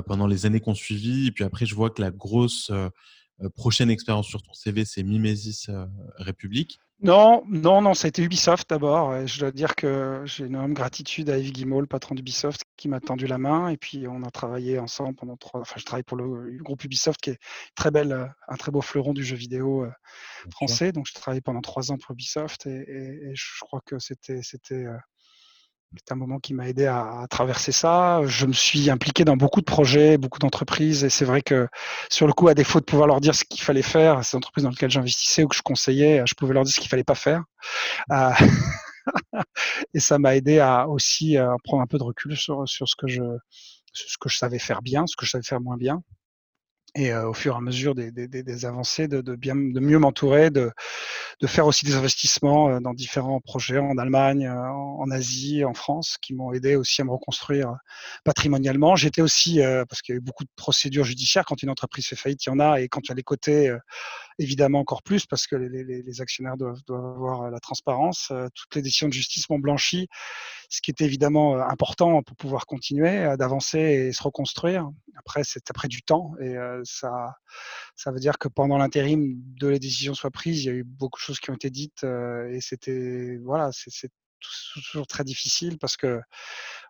[0.06, 1.28] pendant les années qu'on suivit.
[1.28, 2.72] Et puis après, je vois que la grosse
[3.54, 5.68] prochaine expérience sur ton CV, c'est Mimesis
[6.16, 6.80] République.
[7.00, 9.24] Non, non, non, ça a été Ubisoft d'abord.
[9.24, 12.88] Je dois dire que j'ai une énorme gratitude à Yves Guimau, le patron d'Ubisoft, qui
[12.88, 13.68] m'a tendu la main.
[13.68, 15.60] Et puis, on a travaillé ensemble pendant trois.
[15.60, 17.38] Enfin, je travaille pour le groupe Ubisoft, qui est
[17.76, 19.86] très belle, un très beau fleuron du jeu vidéo
[20.50, 20.90] français.
[20.90, 24.86] Donc, je travaillé pendant trois ans pour Ubisoft et, je crois que c'était, c'était,
[25.96, 28.20] c'est un moment qui m'a aidé à, traverser ça.
[28.26, 31.68] Je me suis impliqué dans beaucoup de projets, beaucoup d'entreprises, et c'est vrai que
[32.10, 34.64] sur le coup, à défaut de pouvoir leur dire ce qu'il fallait faire, ces entreprises
[34.64, 37.14] dans lesquelles j'investissais ou que je conseillais, je pouvais leur dire ce qu'il fallait pas
[37.14, 37.44] faire.
[38.12, 38.30] Euh,
[39.94, 43.08] et ça m'a aidé à aussi à prendre un peu de recul sur, ce que
[43.08, 46.02] je savais faire bien, ce que je savais faire moins bien
[46.98, 49.98] et au fur et à mesure des, des, des avancées, de, de, bien, de mieux
[49.98, 50.72] m'entourer, de,
[51.40, 56.34] de faire aussi des investissements dans différents projets en Allemagne, en, Asie, en France, qui
[56.34, 57.76] m'ont aidé aussi à me reconstruire
[58.24, 58.96] patrimonialement.
[58.96, 62.16] J'étais aussi, parce qu'il y a eu beaucoup de procédures judiciaires, quand une entreprise fait
[62.16, 63.72] faillite, il y en a, et quand il y a les côtés,
[64.38, 68.32] évidemment encore plus, parce que les, les, les actionnaires doivent, doivent, avoir la transparence.
[68.54, 70.08] Toutes les décisions de justice m'ont blanchi,
[70.68, 74.88] ce qui était évidemment important pour pouvoir continuer d'avancer et se reconstruire.
[75.16, 77.34] Après, c'est après du temps, et ça,
[77.96, 80.84] ça veut dire que pendant l'intérim de les décisions soient prises, il y a eu
[80.84, 84.10] beaucoup de choses qui ont été dites et c'était voilà, c'est
[84.74, 86.20] toujours très difficile parce que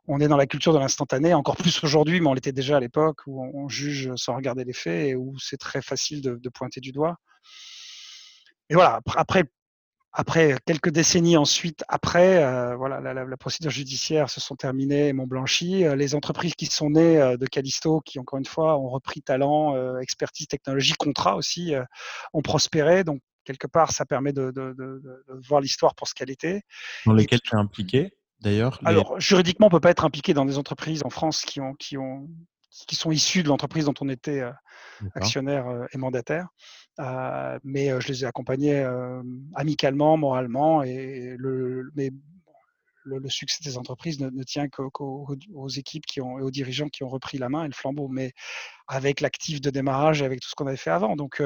[0.09, 2.81] on est dans la culture de l'instantané, encore plus aujourd'hui, mais on l'était déjà à
[2.81, 6.81] l'époque où on, juge sans regarder les faits et où c'est très facile de, pointer
[6.81, 7.17] du doigt.
[8.71, 14.57] Et voilà, après, quelques décennies ensuite, après, euh, voilà, la, la, procédure judiciaire se sont
[14.57, 15.85] terminées et m'ont blanchi.
[15.85, 19.23] Euh, les entreprises qui sont nées euh, de Callisto, qui encore une fois ont repris
[19.23, 21.75] talent, expertise, technologie, contrat aussi,
[22.33, 23.05] ont prospéré.
[23.05, 26.61] Donc quelque part, ça permet de, de, de, de voir l'histoire pour ce qu'elle était.
[27.07, 30.59] Dans lesquelles tu es impliqué d'ailleurs Alors juridiquement, on peut pas être impliqué dans des
[30.59, 32.29] entreprises en France qui ont qui ont
[32.71, 34.43] qui sont issus de l'entreprise dont on était
[35.15, 36.47] actionnaire et mandataire.
[37.65, 38.87] mais je les ai accompagnés
[39.55, 42.11] amicalement, moralement, et le, mais
[43.09, 47.49] le, succès des entreprises ne, tient qu'aux équipes et aux dirigeants qui ont repris la
[47.49, 48.33] main et le flambeau, mais
[48.87, 51.17] avec l'actif de démarrage et avec tout ce qu'on avait fait avant.
[51.17, 51.43] Donc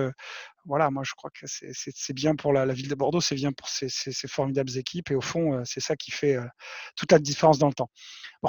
[0.64, 3.68] voilà, moi je crois que c'est bien pour la, ville de Bordeaux, c'est bien pour
[3.68, 3.88] ces,
[4.28, 6.36] formidables équipes et au fond, c'est ça qui fait
[6.96, 7.90] toute la différence dans le temps.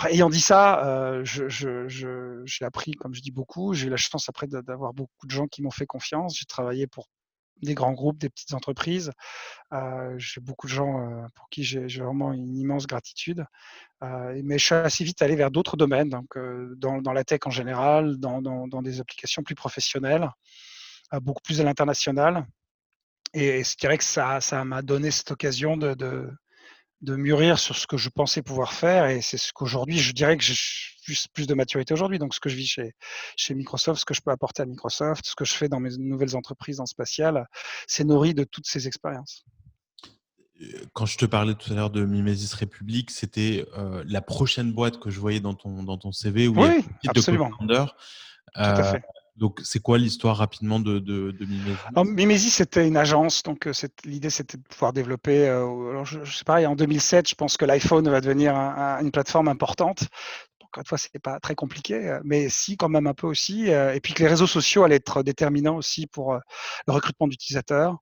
[0.09, 4.93] ayant dit ça, j'ai appris, comme je dis beaucoup, j'ai eu la chance après d'avoir
[4.93, 6.37] beaucoup de gens qui m'ont fait confiance.
[6.37, 7.07] J'ai travaillé pour
[7.63, 9.11] des grands groupes, des petites entreprises.
[10.17, 13.45] j'ai beaucoup de gens pour qui j'ai vraiment une immense gratitude.
[14.01, 16.37] mais je suis assez vite allé vers d'autres domaines, donc
[16.77, 20.29] dans, la tech en général, dans, des applications plus professionnelles,
[21.21, 22.45] beaucoup plus à l'international.
[23.33, 26.29] Et je dirais que ça m'a donné cette occasion de
[27.11, 29.05] mûrir sur ce que je pensais pouvoir faire.
[29.05, 30.55] Et c'est ce qu'aujourd'hui, je dirais que j'ai
[31.03, 32.19] plus, plus de maturité aujourd'hui.
[32.19, 32.93] Donc, ce que je vis chez,
[33.35, 35.95] chez Microsoft, ce que je peux apporter à Microsoft, ce que je fais dans mes
[35.97, 37.47] nouvelles entreprises en spatial,
[37.87, 39.43] c'est nourri de toutes ces expériences.
[40.61, 44.71] Euh, quand je te parlais tout à l'heure de Mimesis République, c'était euh, la prochaine
[44.71, 47.49] boîte que je voyais dans ton, dans ton CV où oui, il y a absolument.
[47.61, 47.83] de Tout
[48.53, 49.03] à euh, fait.
[49.35, 51.35] Donc, c'est quoi l'histoire rapidement de, de,
[52.03, 52.51] Mimesis?
[52.51, 53.41] C'était une agence.
[53.41, 53.73] Donc, euh,
[54.05, 55.47] l'idée, c'était de pouvoir développer.
[55.47, 59.47] Euh, alors, je, sais pas, en 2007, je pense que l'iPhone va devenir une plateforme
[59.47, 60.03] importante.
[60.61, 63.67] Encore une fois, c'est pas très compliqué, euh, mais si, quand même un peu aussi.
[63.69, 67.97] et puis que les réseaux sociaux allaient être déterminants aussi pour le recrutement d'utilisateurs.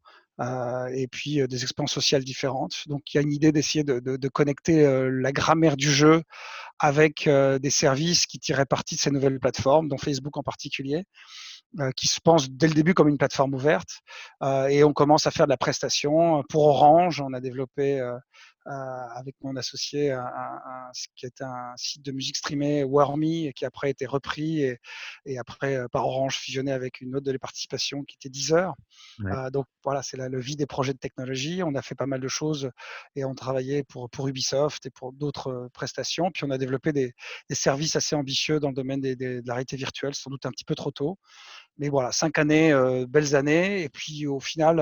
[0.94, 2.84] Et puis des expériences sociales différentes.
[2.88, 6.24] Donc il y a une idée d'essayer de, de, de, connecter la grammaire du jeu
[6.80, 11.04] avec des services qui tiraient parti de ces nouvelles plateformes, dont Facebook en particulier,
[11.96, 14.02] qui se pense dès le début comme une plateforme ouverte.
[14.70, 16.44] et on commence à faire de la prestation.
[16.50, 18.02] Pour Orange, on a développé
[18.66, 20.16] avec mon associé
[20.94, 24.80] ce qui était un site de musique streamée, Warmy, qui après a été repris et,
[25.26, 28.74] et après par Orange fusionné avec une autre de les participations qui était Deezer.
[29.52, 31.64] donc voilà, c'est le vie des projets de technologie.
[31.64, 32.72] On a fait pas mal de choses
[33.16, 36.32] et on travaillait pour, pour Ubisoft et pour d'autres prestations.
[36.32, 37.14] Puis on a développé des,
[37.50, 40.52] des, services assez ambitieux dans le domaine des, de la réalité virtuelle, sans doute un
[40.52, 41.18] petit peu trop tôt.
[41.78, 42.74] Mais voilà, cinq années,
[43.08, 43.84] belles années.
[43.84, 44.80] Et puis au final,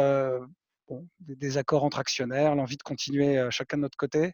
[1.19, 4.33] des, accords entre actionnaires, l'envie de continuer chacun de notre côté.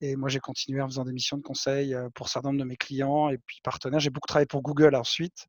[0.00, 2.68] Et moi, j'ai continué en faisant des missions de conseil pour un certain nombre de
[2.68, 4.00] mes clients et puis partenaires.
[4.00, 5.46] J'ai beaucoup travaillé pour Google ensuite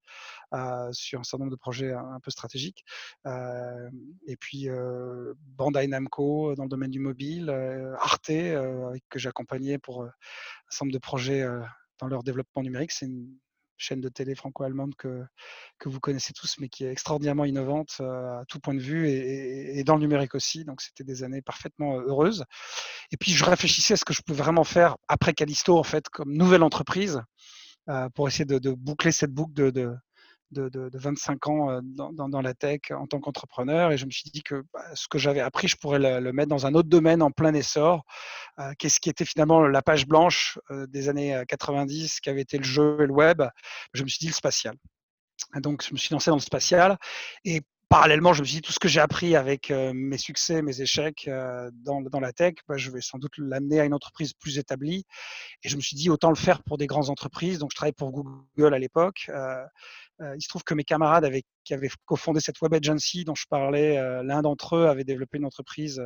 [0.91, 2.83] sur un certain nombre de projets un, peu stratégiques.
[3.25, 4.67] et puis
[5.57, 7.49] Bandai Namco dans le domaine du mobile,
[7.99, 10.11] Arte que j'ai accompagné pour un
[10.69, 11.45] certain nombre de projets
[11.99, 12.91] dans leur développement numérique.
[13.77, 15.25] Chaîne de télé franco-allemande que,
[15.85, 19.95] vous connaissez tous, mais qui est extraordinairement innovante à tout point de vue et, dans
[19.95, 20.65] le numérique aussi.
[20.65, 22.45] Donc, c'était des années parfaitement heureuses.
[23.11, 26.09] Et puis, je réfléchissais à ce que je pouvais vraiment faire après Callisto, en fait,
[26.09, 27.21] comme nouvelle entreprise,
[28.15, 29.95] pour essayer de, boucler cette boucle de
[30.51, 34.63] de, 25 ans dans, la tech en tant qu'entrepreneur et je me suis dit que
[34.73, 37.53] bah, ce que j'avais appris, je pourrais le, mettre dans un autre domaine en plein
[37.53, 38.03] essor,
[38.77, 42.97] qu'est-ce qui était finalement la page blanche des années 90, qui avait été le jeu
[43.01, 43.43] et le web.
[43.93, 44.75] Je me suis dit le spatial.
[45.55, 46.97] donc, je me suis lancé dans le spatial
[47.43, 50.81] et parallèlement, je me suis dit tout ce que j'ai appris avec mes succès, mes
[50.81, 51.29] échecs
[51.73, 55.05] dans, la tech, bah, je vais sans doute l'amener à une entreprise plus établie.
[55.63, 57.59] Et je me suis dit autant le faire pour des grandes entreprises.
[57.59, 59.29] Donc, je travaillais pour Google à l'époque
[60.19, 61.25] il se trouve que mes camarades
[61.65, 65.45] qui avaient cofondé cette web agency dont je parlais, l'un d'entre eux avait développé une
[65.45, 66.01] entreprise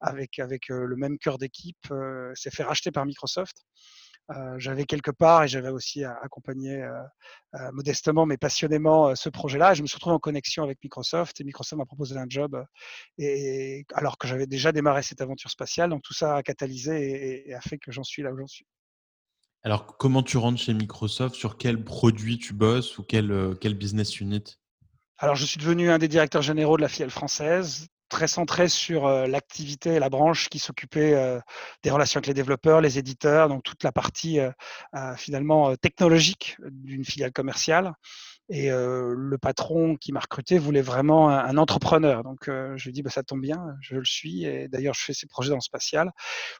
[0.00, 1.86] avec, avec le même cœur d'équipe,
[2.34, 3.64] s'est fait racheter par Microsoft.
[4.58, 6.84] j'avais quelque part et j'avais aussi accompagné
[7.72, 9.74] modestement mais passionnément ce projet-là.
[9.74, 12.62] Je me suis retrouvé en connexion avec Microsoft et Microsoft m'a proposé un job
[13.18, 15.90] et, alors que j'avais déjà démarré cette aventure spatiale.
[15.90, 18.66] Donc tout ça a catalysé et a fait que j'en suis là où j'en suis.
[19.62, 21.34] Alors, comment tu rentres chez Microsoft?
[21.34, 24.44] Sur quel produit tu bosses ou quel, quel business unit?
[25.18, 29.06] Alors, je suis devenu un des directeurs généraux de la filiale française, très centré sur
[29.06, 31.40] euh, l'activité et la branche qui s'occupait euh,
[31.82, 34.38] des relations avec les développeurs, les éditeurs, donc toute la partie
[35.16, 37.94] finalement technologique d'une filiale commerciale.
[38.48, 42.22] Et le patron qui m'a recruté voulait vraiment un, entrepreneur.
[42.22, 44.44] Donc, je lui ai dit, bah, ça tombe bien, je le suis.
[44.44, 46.12] Et d'ailleurs, je fais ces projets dans le spatial.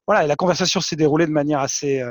[0.07, 2.03] Voilà, et la conversation s'est déroulée de manière assez,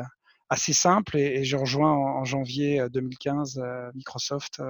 [0.50, 3.62] assez simple et, j'ai rejoint en, janvier 2015
[3.96, 4.62] Microsoft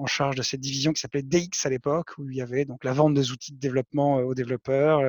[0.00, 2.84] en charge de cette division qui s'appelait DX à l'époque, où il y avait donc
[2.84, 5.00] la vente des outils de développement aux développeurs,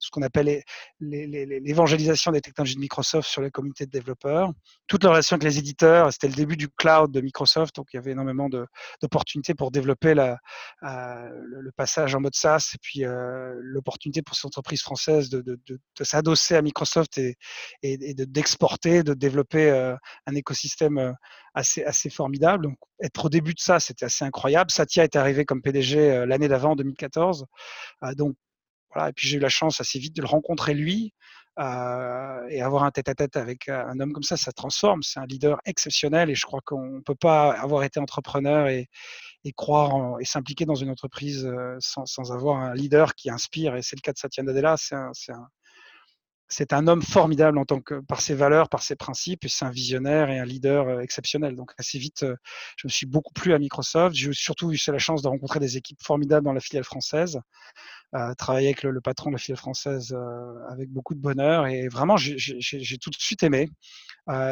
[0.00, 0.62] ce qu'on appelle
[1.00, 4.52] l'évangélisation des technologies de Microsoft sur les communautés de développeurs,
[4.88, 6.12] toute la relation avec les éditeurs.
[6.12, 8.48] C'était le début du cloud de Microsoft, donc il y avait énormément
[9.00, 10.38] d'opportunités pour développer la,
[10.82, 16.56] le, passage en mode SaaS et puis l'opportunité pour ces entreprises françaises de, de, s'adosser
[16.56, 17.36] à Microsoft et,
[17.82, 19.70] et, d'exporter, de, développer
[20.26, 21.14] un écosystème
[21.54, 22.64] assez, assez formidable.
[22.64, 24.70] Donc, être au début de ça, c'était assez incroyable.
[24.70, 27.46] Satya est arrivé comme PDG euh, l'année d'avant, en 2014.
[28.04, 28.36] Euh, donc,
[28.92, 29.10] voilà.
[29.10, 31.12] Et puis, j'ai eu la chance assez vite de le rencontrer lui.
[31.58, 35.02] Euh, et avoir un tête-à-tête avec un homme comme ça, ça transforme.
[35.02, 38.88] C'est un leader exceptionnel et je crois qu'on ne peut pas avoir été entrepreneur et,
[39.44, 43.76] et croire et s'impliquer dans une entreprise sans, sans, avoir un leader qui inspire.
[43.76, 44.76] Et c'est le cas de Satya Nadella.
[44.78, 45.12] C'est un,
[46.50, 49.64] c'est un homme formidable en tant que par ses valeurs, par ses principes, et c'est
[49.64, 51.54] un visionnaire et un leader euh, exceptionnel.
[51.54, 52.36] Donc assez vite, euh,
[52.76, 54.16] je me suis beaucoup plu à Microsoft.
[54.16, 57.40] J'ai surtout eu la chance de rencontrer des équipes formidables dans la filiale française,
[58.16, 60.14] euh, travailler avec le, patron de la filiale française
[60.68, 63.70] avec beaucoup de bonheur, et vraiment j'ai tout de suite aimé.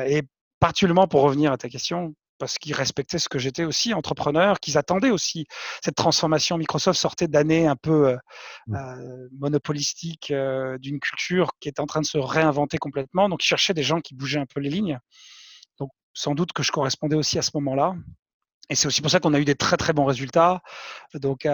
[0.06, 0.22] et
[0.60, 4.78] particulièrement pour revenir à ta question, parce qu'ils respectaient ce que j'étais aussi, entrepreneur, qu'ils
[4.78, 5.46] attendaient aussi
[5.82, 6.56] cette transformation.
[6.58, 8.16] Microsoft sortait d'années un peu euh,
[8.66, 8.74] mmh.
[8.76, 13.28] euh, monopolistiques euh, d'une culture qui était en train de se réinventer complètement.
[13.28, 14.98] Donc, ils cherchaient des gens qui bougeaient un peu les lignes.
[15.78, 17.94] Donc, sans doute que je correspondais aussi à ce moment-là.
[18.70, 20.60] Et c'est aussi pour ça qu'on a eu des très très bons résultats.
[21.14, 21.46] Donc,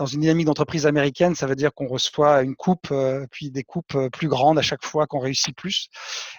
[0.00, 3.64] dans une dynamique d'entreprise américaine, ça veut dire qu'on reçoit une coupe, euh, puis des
[3.64, 5.88] coupes euh, plus grandes à chaque fois qu'on réussit plus.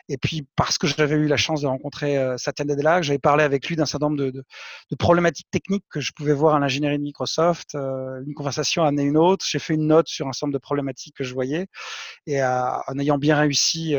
[0.09, 3.43] Et puis, parce que j'avais eu la chance de rencontrer euh, Satya Nadella, j'avais parlé
[3.43, 4.43] avec lui d'un certain nombre de, de,
[4.89, 7.75] de, problématiques techniques que je pouvais voir à l'ingénierie de Microsoft.
[7.75, 9.45] Une conversation a une autre.
[9.47, 11.67] J'ai fait une note sur un certain nombre de problématiques que je voyais.
[12.25, 13.93] Et en ayant bien réussi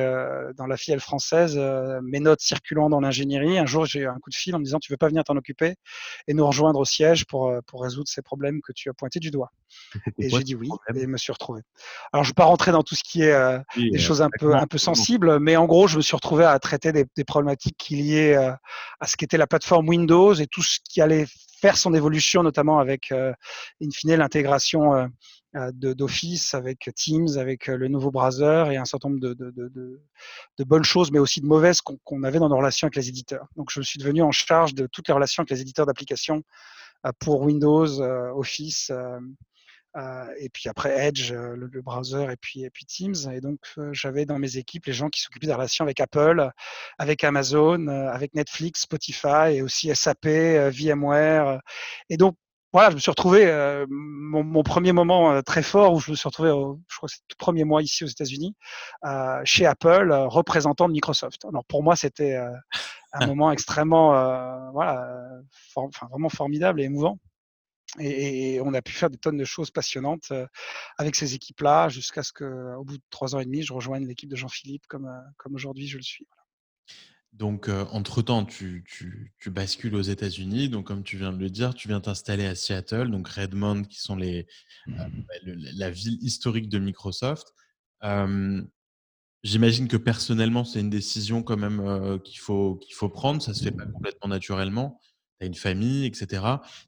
[0.57, 1.57] dans la filiale française,
[2.03, 4.65] mes notes circulant dans l'ingénierie, un jour, j'ai eu un coup de fil en me
[4.65, 5.75] disant, tu veux pas venir t'en occuper
[6.27, 9.31] et nous rejoindre au siège pour, pour résoudre ces problèmes que tu as pointés du
[9.31, 9.52] doigt.
[10.19, 11.63] Et j'ai dit oui et me suis retrouvé.
[12.13, 14.23] Alors je ne vais pas rentrer dans tout ce qui est euh, des euh, choses
[14.23, 17.05] un peu, un peu sensibles, mais en gros, je me suis retrouvé à traiter des,
[17.17, 18.53] des problématiques qui liées euh,
[19.01, 21.27] à ce qu'était la plateforme Windows et tout ce qui allait
[21.61, 25.09] faire son évolution, notamment avec, in fine, l'intégration
[25.55, 30.01] d'Office, avec Teams, avec le nouveau browser et un certain nombre de, de, de,
[30.59, 33.47] de bonnes choses, mais aussi de mauvaises qu'on avait dans nos relations avec les éditeurs.
[33.55, 36.43] Donc, je suis devenu en charge de toutes les relations avec les éditeurs d'applications
[37.21, 38.91] pour Windows, Office,
[39.97, 43.15] euh, et puis après Edge, euh, le, browser, et puis, et puis Teams.
[43.33, 46.51] Et donc, euh, j'avais dans mes équipes les gens qui s'occupaient des relations avec Apple,
[46.99, 51.61] avec Amazon, avec Netflix, Spotify, et aussi SAP, VMware.
[52.09, 52.37] Et donc,
[52.73, 53.47] voilà, je me suis retrouvé,
[53.89, 57.37] mon, premier moment très fort où je me suis retrouvé, je crois que c'est le
[57.37, 58.55] premier mois ici aux États-Unis,
[59.45, 61.45] chez Apple, représentant de Microsoft.
[61.45, 62.39] Alors pour moi, c'était
[63.13, 64.11] un moment extrêmement,
[64.73, 65.07] voilà,
[65.75, 67.19] enfin, vraiment formidable et émouvant.
[67.99, 70.33] Et, on a pu faire des tonnes de choses passionnantes
[70.97, 74.31] avec ces équipes-là, jusqu'à ce qu'au bout de trois ans et demi, je rejoigne l'équipe
[74.31, 76.27] de Jean-Philippe comme, comme aujourd'hui je le suis.
[77.33, 78.85] Donc, entre-temps, tu,
[79.47, 80.69] bascules aux États-Unis.
[80.69, 84.01] Donc, comme tu viens de le dire, tu viens t'installer à Seattle, donc Redmond, qui
[84.01, 84.47] sont les,
[84.87, 85.07] bah,
[85.45, 87.55] la ville historique de Microsoft.
[89.45, 93.41] J'imagine que personnellement, c'est une décision quand même qu'il faut, qu'il faut prendre.
[93.43, 95.01] Ça se fait pas complètement naturellement
[95.47, 96.43] une famille, etc.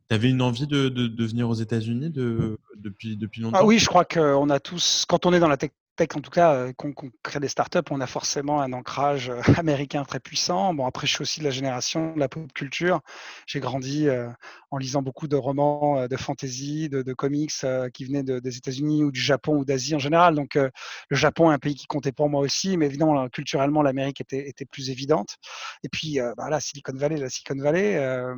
[0.09, 3.59] Tu avais une envie de, de, venir aux États-Unis de, depuis, depuis ah longtemps?
[3.61, 6.21] Ah oui, je crois qu'on a tous, quand on est dans la tech tech, en
[6.21, 6.93] tout cas, euh, qu'on
[7.23, 10.75] crée des startups, on a forcément un ancrage euh, américain très puissant.
[10.75, 13.01] Bon, après, je suis aussi de la génération de la pop culture.
[13.47, 14.29] J'ai grandi euh,
[14.71, 17.53] en lisant beaucoup de romans de fantasy, de, comics
[17.93, 20.35] qui venaient des États-Unis ou du Japon ou d'Asie en général.
[20.35, 20.71] Donc, le
[21.17, 24.91] Japon est un pays qui comptait pour moi aussi, mais évidemment, culturellement, l'Amérique était, plus
[24.91, 25.37] évidente.
[25.85, 28.35] Et puis, bah, la Silicon Valley, la Silicon Valley.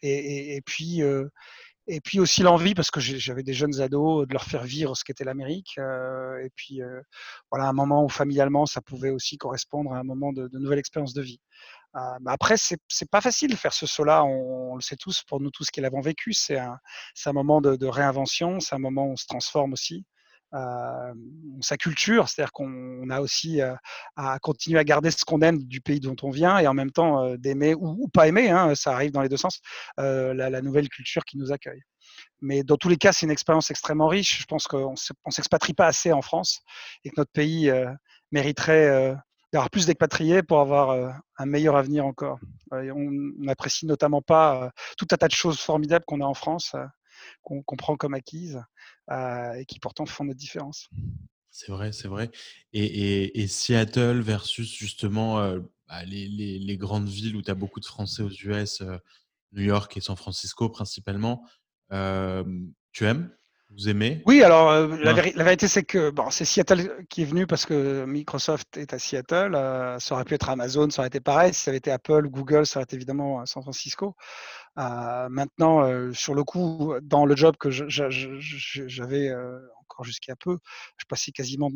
[0.00, 1.02] et, puis,
[1.86, 5.04] et puis aussi l'envie, parce que j'avais des jeunes ados, de leur faire vivre ce
[5.04, 5.74] qu'était l'Amérique.
[5.78, 7.00] Euh, et puis euh,
[7.50, 10.78] voilà, un moment où familialement, ça pouvait aussi correspondre à un moment de, de nouvelle
[10.78, 11.40] expérience de vie.
[11.96, 14.24] Euh, mais après, c'est pas facile de faire ce saut-là.
[14.24, 16.78] On, le sait tous, pour nous tous qui l'avons vécu, c'est un,
[17.26, 20.04] un, moment de, de réinvention, c'est un moment où on se transforme aussi.
[21.60, 23.60] Sa culture, c'est-à-dire qu'on a aussi
[24.16, 26.92] à continuer à garder ce qu'on aime du pays dont on vient et en même
[26.92, 29.60] temps d'aimer ou, pas aimer, hein, ça arrive dans les deux sens,
[29.98, 31.82] la, nouvelle culture qui nous accueille.
[32.40, 34.40] Mais dans tous les cas, c'est une expérience extrêmement riche.
[34.40, 36.60] Je pense qu'on ne s'expatrie pas assez en France
[37.04, 37.72] et que notre pays
[38.30, 39.16] mériterait
[39.52, 42.38] d'avoir plus d'expatriés pour avoir un meilleur avenir encore.
[42.70, 46.76] on n'apprécie notamment pas tout un tas de choses formidables qu'on a en France
[47.42, 48.60] qu'on prend comme acquises
[49.10, 50.88] et qui pourtant font notre différence.
[51.50, 52.30] C'est vrai, c'est vrai.
[52.72, 55.36] Et, Seattle versus justement
[55.88, 58.82] bah, les, grandes villes où tu as beaucoup de Français aux US,
[59.52, 61.46] New York et San Francisco principalement,
[61.90, 63.30] tu aimes?
[63.76, 64.22] Vous aimez?
[64.26, 68.76] Oui, alors la, vérité c'est que bon, c'est Seattle qui est venu parce que Microsoft
[68.76, 69.52] est à Seattle.
[69.98, 71.52] ça aurait pu être Amazon, ça aurait été pareil.
[71.52, 74.14] Si ça avait été Apple, Google, ça aurait été évidemment San Francisco.
[74.76, 79.32] Maintenant, sur le coup, dans le job que j'avais
[79.80, 80.58] encore jusqu'à peu,
[80.96, 81.70] je passais quasiment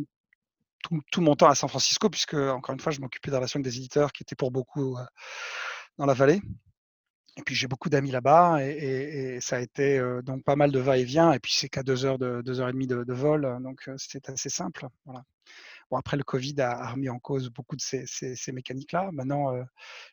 [1.11, 3.64] tout, mon temps à San Francisco, puisque, encore une fois, je m'occupais des relations avec
[3.70, 4.96] des éditeurs qui étaient pour beaucoup
[5.99, 6.40] dans la vallée.
[7.36, 11.32] Et puis j'ai beaucoup d'amis là-bas et, ça a été donc pas mal de va-et-vient.
[11.32, 13.88] Et puis c'est qu'à deux heures de deux heures et demie de, de vol, donc
[13.96, 14.88] c'était assez simple.
[15.05, 15.22] Voilà.
[15.97, 19.11] Après, le Covid a, remis en cause beaucoup de ces, mécaniques-là.
[19.12, 19.62] Maintenant, euh,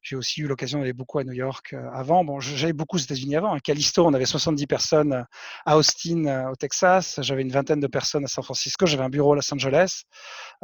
[0.01, 2.23] j'ai aussi eu l'occasion d'aller beaucoup à New York euh, avant.
[2.23, 3.53] Bon, j'allais beaucoup aux États-Unis avant.
[3.53, 5.23] À Callisto, on avait 70 personnes euh,
[5.65, 7.19] à Austin, au Texas.
[7.21, 8.85] J'avais une vingtaine de personnes à San Francisco.
[8.85, 10.03] J'avais un bureau à Los Angeles.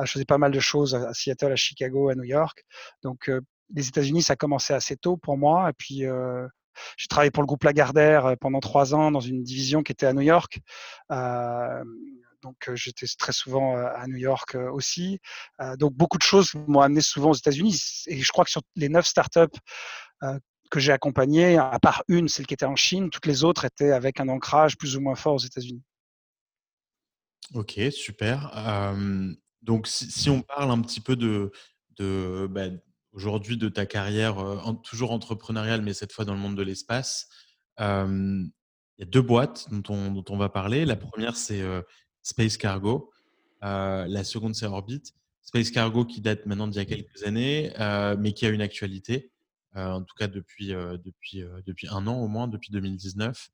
[0.02, 2.64] je faisais pas mal de choses à Seattle, à Chicago, à New York.
[3.04, 3.30] Donc,
[3.74, 5.70] les États-Unis, ça a commencé assez tôt pour moi.
[5.70, 6.04] Et puis,
[6.98, 10.14] j'ai travaillé pour le groupe Lagardère pendant trois ans dans une division qui était à
[10.14, 10.60] New York.
[12.42, 15.20] Donc j'étais très souvent à New York aussi.
[15.78, 17.80] donc beaucoup de choses m'ont amené souvent aux États-Unis.
[18.08, 19.58] Et je crois que sur les neuf startups
[20.72, 23.92] que j'ai accompagnées, à part une, celle qui était en Chine, toutes les autres étaient
[23.92, 25.84] avec un ancrage plus ou moins fort aux États-Unis.
[27.54, 28.50] Ok, super.
[29.62, 31.52] donc si, on parle un petit peu de,
[32.50, 32.68] bah,
[33.12, 34.38] aujourd'hui de ta carrière
[34.84, 37.28] toujours entrepreneuriale, mais cette fois dans le monde de l'espace,
[37.78, 38.52] il
[38.98, 40.86] y a deux boîtes dont on, dont on va parler.
[40.86, 41.62] La première, c'est
[42.24, 43.12] Space Cargo.
[43.64, 45.02] Euh, la seconde, c'est Orbit.
[45.42, 48.62] Space Cargo qui date maintenant d'il y a quelques années, euh, mais qui a une
[48.62, 49.32] actualité,
[49.76, 53.50] euh, en tout cas depuis, depuis, depuis un an au moins, depuis 2019.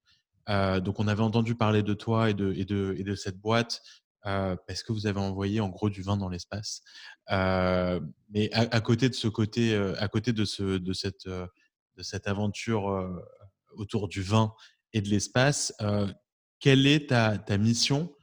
[0.82, 3.82] donc, on avait entendu parler de toi et de, et de, et de cette boîte
[4.24, 6.82] parce que vous avez envoyé en gros du vin dans l'espace.
[7.30, 13.09] mais à, côté de ce côté, à côté de, ce, de, cette, de cette aventure
[13.72, 14.53] autour du vin
[14.91, 15.74] et de l'espace,
[16.59, 18.13] quelle est ta, ta mission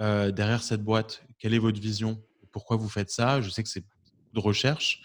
[0.00, 2.22] euh, derrière cette boîte Quelle est votre vision?
[2.52, 3.40] Pourquoi vous faites ça?
[3.40, 3.84] Je sais que c'est
[4.32, 5.02] de recherche.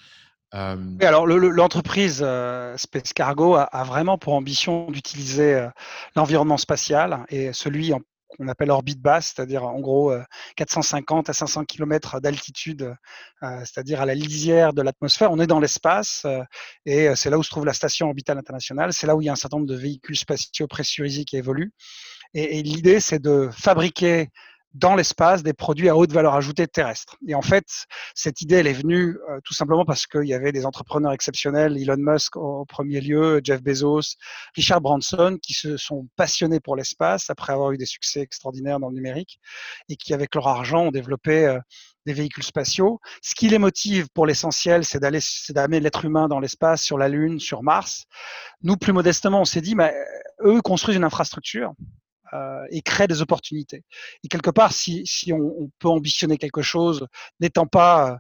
[0.54, 5.68] Euh, alors, l'entreprise euh, Space Cargo a, vraiment pour ambition d'utiliser
[6.16, 8.00] l'environnement spatial et celui en
[8.38, 10.14] qu'on appelle orbite basse, c'est-à-dire en gros
[10.58, 12.94] 450 à 500 km d'altitude,
[13.42, 15.32] c'est-à-dire à la lisière de l'atmosphère.
[15.32, 16.26] On est dans l'espace
[16.86, 18.92] et c'est là où se trouve la station orbitale internationale.
[18.92, 21.72] C'est là où il y a un certain nombre de véhicules spatiaux pressurisés qui évoluent.
[22.34, 24.28] Et, et l'idée, c'est de fabriquer
[24.76, 27.16] dans l'espace des produits à haute valeur ajoutée terrestre.
[27.28, 27.66] Et en fait,
[28.14, 31.78] cette idée, elle est venue euh, tout simplement parce qu'il y avait des entrepreneurs exceptionnels,
[31.78, 34.18] Elon Musk au, premier lieu, Jeff Bezos,
[34.54, 38.90] Richard Branson, qui se sont passionnés pour l'espace après avoir eu des succès extraordinaires dans
[38.90, 39.40] le numérique
[39.88, 41.60] et qui, avec leur argent, ont développé euh,
[42.06, 43.00] des véhicules spatiaux.
[43.22, 46.98] Ce qui les motive pour l'essentiel, c'est d'aller, c'est d'amener l'être humain dans l'espace, sur
[46.98, 48.04] la Lune, sur Mars.
[48.62, 49.94] Nous, plus modestement, on s'est dit, mais
[50.44, 51.74] eux construisent une infrastructure
[52.36, 53.84] euh, et crée des opportunités.
[54.24, 57.08] Et quelque part, si, on peut ambitionner quelque chose,
[57.40, 58.16] n'étant pas euh,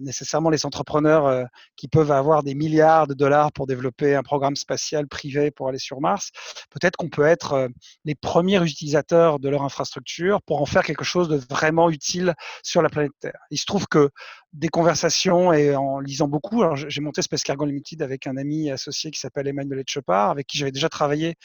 [0.00, 1.44] nécessairement les entrepreneurs euh,
[1.76, 5.78] qui peuvent avoir des milliards de dollars pour développer un programme spatial privé pour aller
[5.78, 6.30] sur Mars,
[6.70, 7.68] peut-être qu'on peut être
[8.04, 12.82] les premiers utilisateurs de leur infrastructure pour en faire quelque chose de vraiment utile sur
[12.82, 13.38] la planète Terre.
[13.50, 14.10] Il se trouve que
[14.52, 16.62] des conversations et en lisant beaucoup.
[16.62, 20.46] Alors, j'ai monté Space Cargo Limited avec un ami associé qui s'appelle Emmanuel Etchepard, avec
[20.46, 21.36] qui j'avais déjà travaillé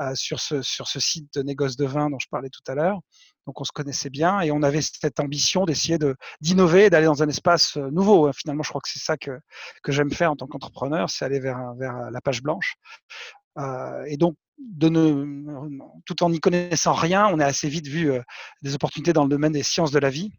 [0.00, 2.74] euh, sur, ce, sur ce site de négoce de vin dont je parlais tout à
[2.74, 3.00] l'heure.
[3.50, 5.98] Donc, on se connaissait bien et on avait cette ambition d'essayer
[6.40, 8.28] d'innover et d'aller dans un espace euh, nouveau.
[8.28, 8.32] Hein.
[8.32, 9.40] Finalement, je crois que c'est ça que,
[9.82, 12.76] que j'aime faire en tant qu'entrepreneur, c'est aller vers, vers la page blanche.
[13.58, 14.88] Euh, et donc, de
[16.06, 18.22] tout en n'y connaissant rien, on a assez vite vu euh,
[18.62, 20.30] des opportunités dans le domaine des sciences de la vie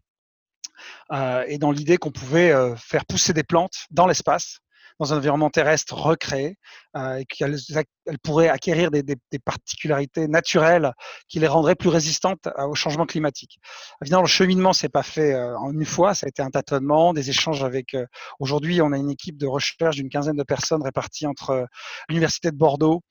[1.12, 4.60] euh, et dans l'idée qu'on pouvait euh, faire pousser des plantes dans l'espace,
[4.98, 6.58] dans un environnement terrestre recréé,
[6.96, 7.56] euh, et qu'elles
[8.22, 9.02] pourraient acquérir des,
[9.44, 10.92] particularités naturelles
[11.28, 13.58] qui les rendraient plus résistantes au changement climatique.
[14.02, 17.30] Évidemment, le cheminement s'est pas fait en une fois, ça a été un tâtonnement, des
[17.30, 17.96] échanges avec.
[18.40, 21.66] Aujourd'hui, on a une équipe de recherche d'une quinzaine de personnes réparties entre
[22.08, 23.02] l'université de Bordeaux,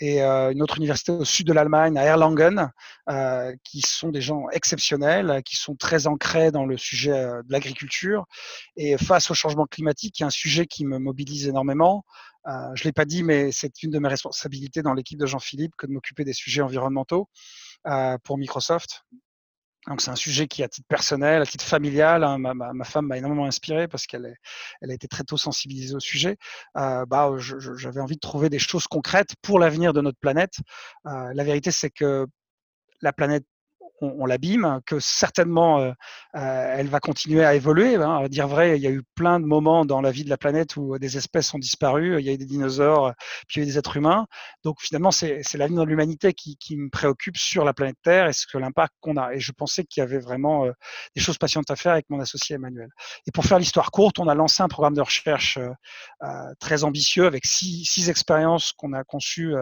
[0.00, 2.70] et euh, une autre université au sud de l'Allemagne, à Erlangen,
[3.08, 7.52] euh, qui sont des gens exceptionnels, qui sont très ancrés dans le sujet euh, de
[7.52, 8.24] l'agriculture.
[8.76, 12.04] Et face au changement climatique, qui est un sujet qui me mobilise énormément,
[12.46, 15.26] euh, je ne l'ai pas dit, mais c'est une de mes responsabilités dans l'équipe de
[15.26, 17.28] Jean-Philippe que de m'occuper des sujets environnementaux
[17.86, 19.04] euh, pour Microsoft.
[19.86, 23.16] Donc c'est un sujet qui, à titre personnel, à titre familial, hein, ma, femme m'a
[23.16, 24.36] énormément inspiré parce qu'elle
[24.82, 26.36] elle a été très tôt sensibilisée au sujet.
[26.76, 30.56] Euh, bah, j'avais envie de trouver des choses concrètes pour l'avenir de notre planète.
[31.06, 32.26] Euh, la vérité, c'est que
[33.00, 33.44] la planète
[34.00, 35.92] on, l'abîme, que certainement euh,
[36.36, 37.96] euh, elle va continuer à évoluer.
[37.96, 38.20] Hein.
[38.24, 40.36] À dire vrai, il y a eu plein de moments dans la vie de la
[40.36, 43.12] planète où des espèces ont disparu, il y a eu des dinosaures,
[43.48, 44.26] puis il y a eu des êtres humains.
[44.64, 48.46] Donc finalement, c'est l'avenir de l'humanité qui, me préoccupe sur la planète Terre et ce
[48.56, 49.34] l'impact qu'on a.
[49.34, 50.72] Et je pensais qu'il y avait vraiment euh,
[51.16, 52.90] des choses patientes à faire avec mon associé Emmanuel.
[53.26, 55.70] Et pour faire l'histoire courte, on a lancé un programme de recherche euh,
[56.22, 59.54] euh très ambitieux avec six, expériences qu'on a conçues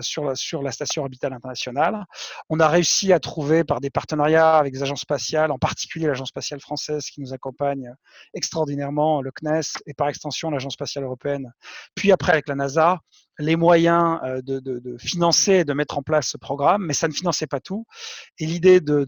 [0.00, 2.04] sur, sur la station orbitale internationale.
[2.48, 6.28] On a réussi à trouver par des partenariats avec des agences spatiales, en particulier l'agence
[6.28, 7.92] spatiale française qui nous accompagne
[8.34, 11.52] extraordinairement, le CNES et par extension l'agence spatiale européenne,
[11.94, 13.00] puis après avec la NASA,
[13.40, 17.12] les moyens euh, de, financer et de mettre en place ce programme, mais ça ne
[17.12, 17.86] finançait pas tout.
[18.38, 19.06] Et l'idée de,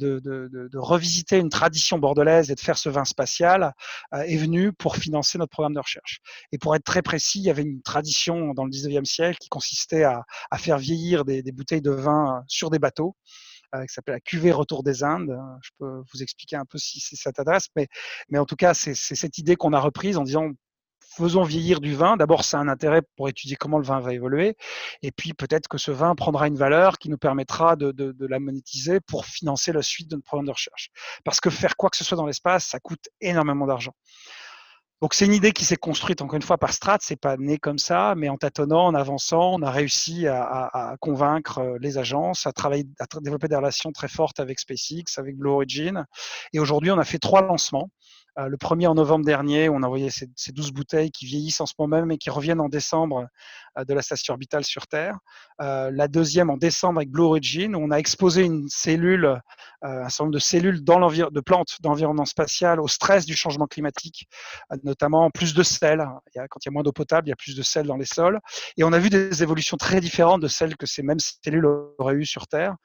[0.75, 3.73] revisiter une tradition bordelaise et de faire ce vin spatial
[4.15, 6.21] euh, est venue pour financer notre programme de recherche.
[6.51, 9.49] Et pour être très précis, il y avait une tradition dans le 19e siècle qui
[9.49, 10.25] consistait à,
[10.57, 13.52] faire vieillir des, bouteilles de vin sur des bateaux euh,
[13.87, 15.39] qui s'appelle la cuvée Retour des Indes.
[15.63, 17.89] Je peux vous expliquer un peu si, si ça t'adresse, mais,
[18.29, 20.51] mais en tout cas, c'est cette idée qu'on a reprise en disant
[21.17, 22.17] faisons vieillir du vin.
[22.17, 24.57] D'abord, c'est un intérêt pour étudier comment le vin va évoluer.
[25.03, 28.27] Et puis, peut-être que ce vin prendra une valeur qui nous permettra de, de, de,
[28.27, 30.91] la monétiser pour financer la suite de notre programme de recherche.
[31.25, 33.93] Parce que faire quoi que ce soit dans l'espace, ça coûte énormément d'argent.
[35.03, 37.59] Donc c'est une idée qui s'est construite encore une fois par Strat, c'est pas né
[37.59, 42.47] comme ça, mais en tâtonnant, en avançant, on a réussi à, convaincre euh, les agences,
[42.47, 46.07] à travailler, à développer des relations très fortes avec SpaceX, avec Blue Origin,
[46.53, 47.91] et aujourd'hui on a fait trois lancements.
[48.39, 51.61] Euh, le premier en novembre dernier, on a envoyé ces, ces, 12 bouteilles qui vieillissent
[51.61, 53.27] en ce moment même et qui reviennent en décembre
[53.79, 55.19] euh, de la station orbitale sur Terre.
[55.61, 59.39] Euh, la deuxième en décembre avec Blue Origin, on a exposé une cellule,
[59.83, 64.29] un certain nombre de cellules dans de plantes d'environnement spatial au stress du changement climatique,
[64.85, 65.99] notamment plus de sel.
[65.99, 68.05] Quand il y a moins d'eau potable, il y a plus de sel dans les
[68.05, 68.39] sols.
[68.77, 71.67] Et on a vu des évolutions très différentes de celles que ces mêmes cellules
[71.99, 72.77] auraient eues sur Terre.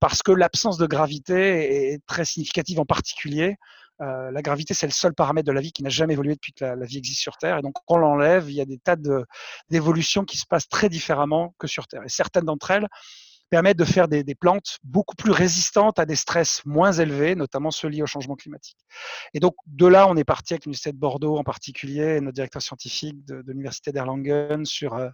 [0.00, 3.56] Parce que l'absence de gravité est très significative en particulier
[4.00, 6.52] euh, la gravité, c'est le seul paramètre de la vie qui n'a jamais évolué depuis
[6.52, 7.58] que la, la, vie existe sur Terre.
[7.58, 8.96] Et donc, quand on l'enlève, il y a des tas
[9.68, 12.02] d'évolutions qui se passent très différemment que sur Terre.
[12.04, 12.88] Et certaines d'entre elles
[13.50, 17.88] permettent de faire des, plantes beaucoup plus résistantes à des stress moins élevés, notamment ceux
[17.88, 18.78] liés au changement climatique.
[19.34, 22.62] Et donc, de là, on est parti avec l'Université de Bordeaux en particulier, notre directeur
[22.62, 25.08] scientifique de, l'Université d'Erlangen sur euh,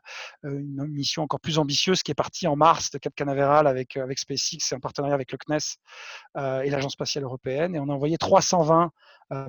[0.44, 4.18] une mission encore plus ambitieuse qui est partie en mars de Cap Canaveral avec, avec
[4.18, 7.74] SpaceX et en partenariat avec le CNES et l'Agence spatiale européenne.
[7.74, 8.90] Et on a envoyé 320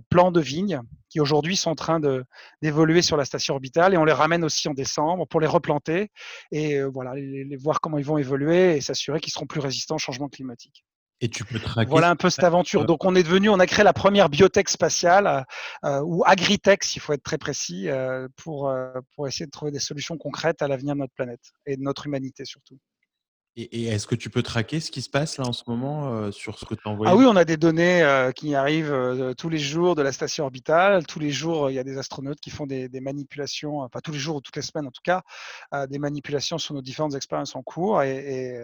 [0.09, 0.81] plants de vignes
[1.17, 1.99] qui aujourd'hui sont en train
[2.61, 6.11] d'évoluer sur la station orbitale et on les ramène aussi en décembre pour les replanter
[6.51, 9.99] et voilà, les, voir comment ils vont évoluer et s'assurer qu'ils seront plus résistants au
[9.99, 10.85] changement climatique.
[11.19, 11.89] Et tu peux traquer.
[11.89, 12.85] Voilà un peu cette aventure.
[12.85, 15.47] Donc on est devenu, on a créé la première biotech spatiale
[15.83, 17.87] ou agritech, il faut être très précis,
[18.35, 18.71] pour,
[19.15, 22.05] pour essayer de trouver des solutions concrètes à l'avenir de notre planète et de notre
[22.05, 22.77] humanité surtout.
[23.59, 26.31] Et, est-ce que tu peux traquer ce qui se passe là en ce moment euh,
[26.31, 27.11] sur ce que tu as envoyé?
[27.11, 30.11] Ah oui, on a des données euh, qui arrivent euh, tous les jours de la
[30.11, 31.07] station orbitale.
[31.07, 34.19] Tous les jours, il y a des astronautes qui font des, manipulations, enfin tous les
[34.19, 35.23] jours ou toutes les semaines en tout cas,
[35.87, 38.59] des manipulations sur nos différentes expériences en cours et,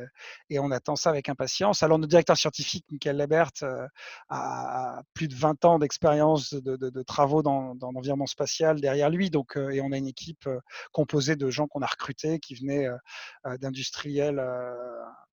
[0.51, 1.81] on attend ça avec impatience.
[1.81, 3.49] Alors, notre directeur scientifique, Michael Lebert,
[4.29, 9.29] a plus de 20 ans d'expérience de, travaux dans, l'environnement spatial derrière lui.
[9.29, 10.47] Donc, et on a une équipe
[10.91, 12.87] composée de gens qu'on a recrutés qui venaient
[13.59, 14.39] d'industriels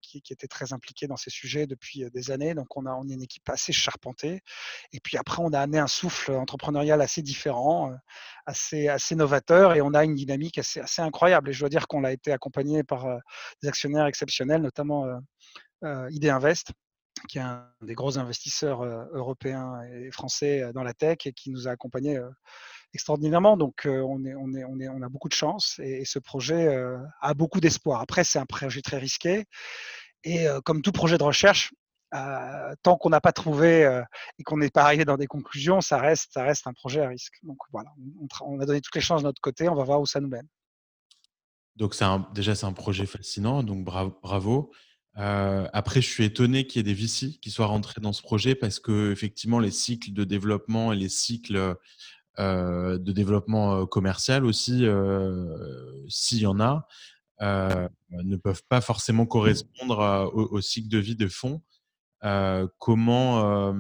[0.00, 2.54] qui, était très impliqué dans ces sujets depuis des années.
[2.54, 4.42] Donc, on a, on est une équipe assez charpentée.
[4.92, 7.92] Et puis après, on a amené un souffle entrepreneurial assez différent,
[8.46, 11.50] assez, assez novateur, et on a une dynamique assez, assez incroyable.
[11.50, 13.06] Et je dois dire qu'on a été accompagné par
[13.62, 15.06] des actionnaires exceptionnels, notamment
[15.82, 16.72] ID Invest
[17.28, 21.68] qui est un des gros investisseurs européens et français dans la tech et qui nous
[21.68, 22.20] a accompagnés
[22.94, 23.56] extraordinairement.
[23.56, 26.76] Donc, on, est, on, est, on, est, on a beaucoup de chance et, ce projet
[27.20, 28.00] a beaucoup d'espoir.
[28.00, 29.44] Après, c'est un projet très risqué
[30.24, 31.72] et comme tout projet de recherche,
[32.82, 34.02] tant qu'on n'a pas trouvé
[34.38, 37.08] et qu'on n'est pas arrivé dans des conclusions, ça reste, ça reste un projet à
[37.08, 37.38] risque.
[37.42, 37.90] Donc voilà,
[38.40, 40.28] on, a donné toutes les chances de notre côté, on va voir où ça nous
[40.28, 40.48] mène.
[41.76, 44.70] Donc un, déjà, c'est un projet fascinant, donc bravo.
[45.14, 48.54] Après, je suis étonné qu'il y ait des VC qui soient rentrés dans ce projet
[48.54, 51.76] parce que effectivement, les cycles de développement et les cycles
[52.40, 56.86] euh, de développement euh, commercial aussi, euh, s'il y en a,
[57.40, 61.60] ne peuvent pas forcément correspondre au, cycle de vie de fonds.
[62.78, 63.74] comment,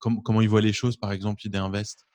[0.00, 2.05] comment ils voient les choses, par exemple, ID Invest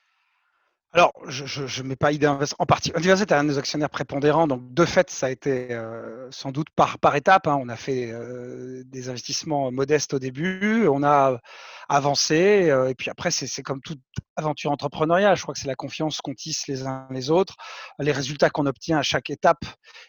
[0.94, 2.92] alors, je ne mets pas idée en partie.
[2.94, 6.52] Invest est un de nos actionnaires prépondérants, donc de fait, ça a été euh, sans
[6.52, 7.46] doute par, par étapes.
[7.46, 7.58] Hein.
[7.62, 11.40] On a fait euh, des investissements modestes au début, on a
[11.88, 14.02] avancé, euh, et puis après, c'est comme toute
[14.36, 15.34] aventure entrepreneuriale.
[15.34, 17.56] Je crois que c'est la confiance qu'on tisse les uns les autres,
[17.98, 19.64] les résultats qu'on obtient à chaque étape,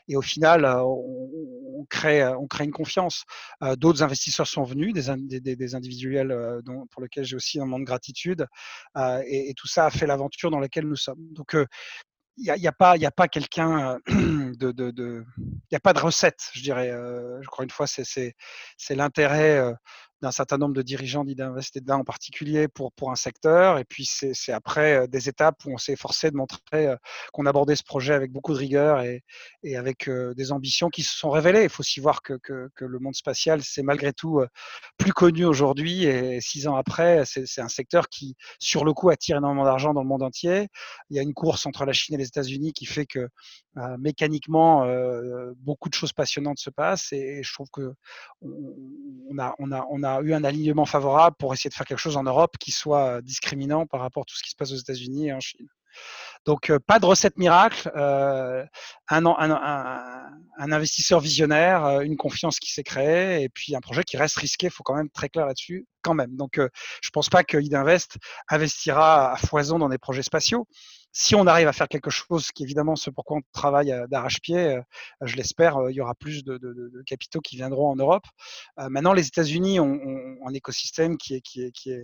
[0.10, 3.24] et au final, on, crée, une confiance.
[3.78, 6.62] D'autres investisseurs sont venus, des, des, des individuels
[6.92, 8.48] pour lesquels j'ai aussi un moment de gratitude,
[8.98, 11.28] et, et, tout ça a fait l'aventure dans laquelle nous sommes.
[11.32, 11.56] Donc,
[12.38, 13.98] il n'y a pas quelqu'un
[14.58, 15.26] de, de, de,
[15.74, 16.92] a pas de recette, je dirais.
[16.92, 18.36] je crois une fois, c'est
[18.92, 19.74] l'intérêt
[20.24, 23.78] d'un certain nombre de dirigeants d'Invest en particulier pour, un secteur.
[23.78, 26.96] Et puis, c'est après des étapes où on s'est efforcé de montrer
[27.34, 29.24] qu'on abordait ce projet avec beaucoup de rigueur et,
[29.76, 31.64] avec des ambitions qui se sont révélées.
[31.64, 32.40] Il faut aussi voir que
[32.80, 34.42] le monde spatial, c'est malgré tout
[34.98, 36.06] plus connu aujourd'hui.
[36.06, 40.04] Et six ans après, c'est un secteur qui, sur le coup, attire énormément d'argent dans
[40.04, 40.70] le monde entier.
[41.10, 43.28] Il y a une course entre la Chine et les États-Unis qui fait que
[44.00, 44.86] mécaniquement,
[45.58, 47.12] beaucoup de choses passionnantes se passent.
[47.14, 47.94] Et, je trouve que
[48.42, 51.98] on a, on a, on a eu un alignement favorable pour essayer de faire quelque
[51.98, 54.78] chose en Europe qui soit discriminant par rapport à tout ce qui se passe aux
[54.78, 55.68] États-Unis et en Chine.
[56.46, 58.66] Donc, pas de recette miracle, un,
[59.10, 64.68] un, investisseur visionnaire, une confiance qui s'est créée, et puis un projet qui reste risqué,
[64.68, 66.36] il faut quand même être très clair là-dessus, quand même.
[66.36, 68.18] Donc, je ne pense pas que Idinvest
[68.50, 70.68] investira à foison dans des projets spatiaux.
[71.16, 74.80] Si on arrive à faire quelque chose, qui évidemment ce pourquoi on travaille d'arrache-pied,
[75.22, 78.26] je l'espère, il y aura plus de, capitaux qui viendront en Europe.
[78.78, 80.00] maintenant, les États-Unis ont,
[80.46, 82.04] un écosystème qui est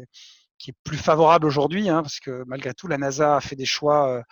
[0.60, 3.66] qui est plus favorable aujourd'hui, hein, parce que malgré tout, la NASA a fait des
[3.66, 4.24] choix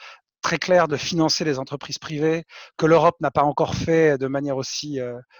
[0.42, 2.44] très clairs de financer les entreprises privées
[2.78, 5.00] que l'Europe n'a pas encore fait de manière aussi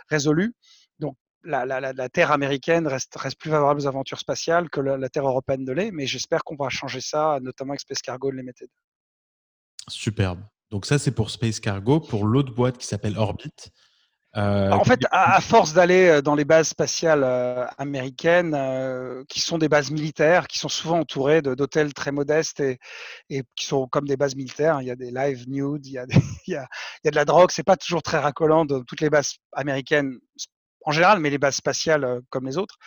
[0.10, 0.54] résolue.
[1.00, 5.66] Donc, la, terre américaine reste, reste, plus favorable aux aventures spatiales que la, terre européenne
[5.66, 8.70] de l'est, mais j'espère qu'on va changer ça, notamment avec Space Cargo Limited.
[9.88, 10.42] Superbe.
[10.70, 12.00] Donc ça, c'est pour Space Cargo.
[12.00, 13.54] Pour l'autre boîte qui s'appelle Orbit,
[14.36, 18.56] euh, en fait, à, force d'aller euh, dans les bases spatiales euh, américaines,
[19.30, 22.78] qui sont des bases militaires, qui sont souvent entourées d'hôtels très modestes et,
[23.56, 26.06] qui sont comme des bases militaires, il y a des live nude, il y a,
[26.48, 26.68] il, y a,
[27.04, 29.36] il y a de la drogue, c'est pas toujours très racolant de toutes les bases
[29.54, 30.20] américaines
[30.88, 32.78] en général, mais les bases spatiales comme les autres,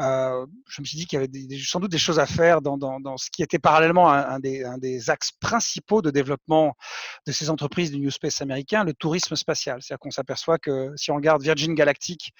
[0.00, 1.30] je me suis dit qu'il y avait
[1.64, 5.08] sans doute des choses à faire dans, ce qui était parallèlement un, des, un, des,
[5.08, 6.74] axes principaux de développement
[7.26, 9.80] de ces entreprises du New Space américain, le tourisme spatial.
[9.80, 12.32] C'est-à-dire qu'on s'aperçoit que si on regarde Virgin Galactic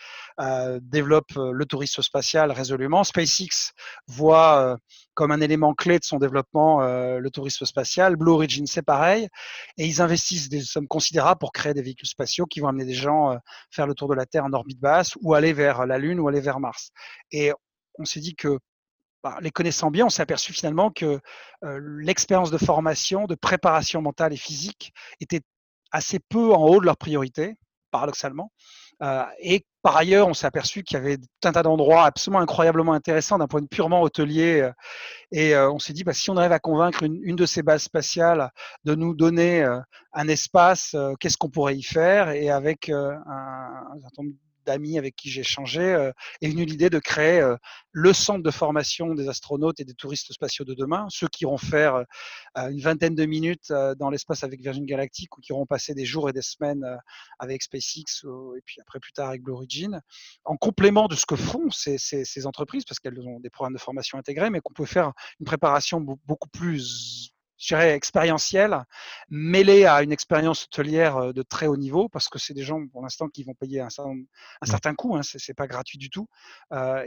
[0.82, 3.72] développe le tourisme spatial résolument, SpaceX
[4.08, 4.78] voit
[5.14, 9.28] comme un élément clé de son développement le tourisme spatial, Blue Origin c'est pareil,
[9.78, 12.94] et ils investissent des sommes considérables pour créer des véhicules spatiaux qui vont amener des
[12.94, 13.36] gens
[13.70, 16.28] faire le tour de la Terre en orbite basse ou aller vers la Lune ou
[16.28, 16.90] aller vers Mars.
[17.32, 17.52] Et
[17.98, 18.58] on s'est dit que,
[19.22, 21.20] bah, les connaissant bien, on s'est aperçu finalement que
[21.62, 25.42] l'expérience de formation, de préparation mentale et physique était
[25.92, 27.54] assez peu en haut de leur priorité,
[27.90, 28.50] paradoxalement.
[29.40, 33.38] Et par ailleurs, on s'est aperçu qu'il y avait un tas d'endroits absolument incroyablement intéressants
[33.38, 34.70] d'un point de vue purement hôtelier.
[35.30, 38.50] et on s'est dit, bah, si on arrive à convaincre une, de ces bases spatiales
[38.84, 39.66] de nous donner
[40.12, 42.30] un espace, qu'est-ce qu'on pourrait y faire?
[42.30, 44.24] Et avec un, un certain
[44.64, 46.12] d'amis avec qui j'ai échangé, euh,
[46.42, 47.56] est venue l'idée de créer euh,
[47.92, 51.58] le centre de formation des astronautes et des touristes spatiaux de demain, ceux qui iront
[51.58, 52.04] faire
[52.56, 56.04] euh, une vingtaine de minutes dans l'espace avec Virgin Galactic ou qui auront passé des
[56.04, 56.84] jours et des semaines
[57.38, 58.24] avec SpaceX
[58.56, 60.00] et puis après plus tard avec Blue Origin,
[60.44, 64.18] en complément de ce que font ces entreprises, parce qu'elles ont des programmes de formation
[64.18, 67.33] intégrés, mais qu'on peut faire une préparation beaucoup plus
[67.64, 68.84] je dirais, expérientiel,
[69.30, 73.02] mêlé à une expérience hôtelière de très haut niveau, parce que c'est des gens, pour
[73.02, 76.28] l'instant, qui vont payer un, un certain coût, hein, c'est pas gratuit du tout.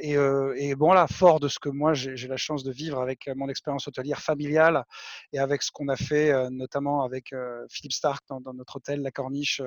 [0.02, 0.16] et,
[0.58, 3.50] et, bon, là, fort de ce que moi, j'ai la chance de vivre avec mon
[3.50, 4.84] expérience hôtelière familiale
[5.32, 7.34] et avec ce qu'on a fait, notamment avec
[7.70, 9.62] Philippe Stark dans, dans, notre hôtel, La Corniche,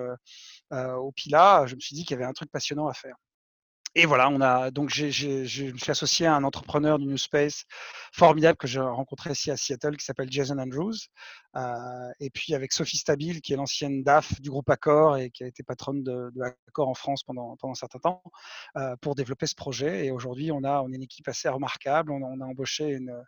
[0.72, 3.14] au Pila, je me suis dit qu'il y avait un truc passionnant à faire.
[3.96, 5.06] Et voilà, on a donc je
[5.72, 7.64] me suis associé à un entrepreneur du New Space
[8.12, 10.94] formidable que j'ai rencontré ici à Seattle qui s'appelle Jason Andrews.
[11.56, 15.42] Euh, et puis avec Sophie Stabile, qui est l'ancienne DAF du groupe Accor et qui
[15.42, 16.30] a été patronne de,
[16.68, 18.22] Accor en France pendant, pendant un certain temps,
[18.76, 20.06] euh, pour développer ce projet.
[20.06, 22.12] Et aujourd'hui, on a, on est une équipe assez remarquable.
[22.12, 23.24] On a, embauché une,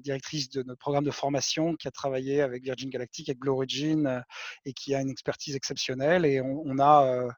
[0.00, 4.06] directrice de notre programme de formation qui a travaillé avec Virgin Galactic, avec Blue Origin,
[4.06, 4.20] euh,
[4.64, 6.24] et qui a une expertise exceptionnelle.
[6.24, 7.28] Et on a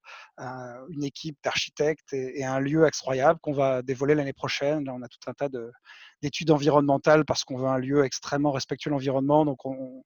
[0.90, 4.84] une équipe d'architectes et, un lieu incroyable qu'on va dévoiler l'année prochaine.
[4.84, 5.70] Là, on a tout un tas de,
[6.22, 9.44] d'études environnementales parce qu'on veut un lieu extrêmement respectueux de l'environnement.
[9.44, 10.02] Donc, on,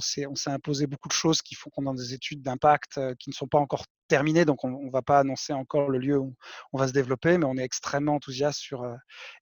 [0.00, 3.34] s'est imposé beaucoup de choses qui font qu'on a des études d'impact euh, qui ne
[3.34, 4.44] sont pas encore terminées.
[4.44, 6.34] Donc, on ne va pas annoncer encore le lieu où
[6.72, 8.94] on va se développer, mais on est extrêmement enthousiaste sur euh,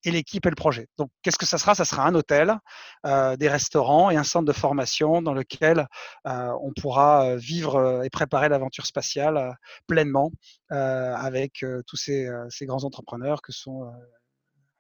[0.05, 0.89] l'équipe et le projet.
[0.99, 1.75] Donc, qu'est-ce que ça sera?
[1.75, 2.59] Ça sera un hôtel,
[3.05, 5.87] euh, des restaurants et un centre de formation dans lequel
[6.25, 10.33] on pourra vivre et préparer l'aventure spatiale pleinement
[10.71, 13.91] avec tous ces, ces, grands entrepreneurs que sont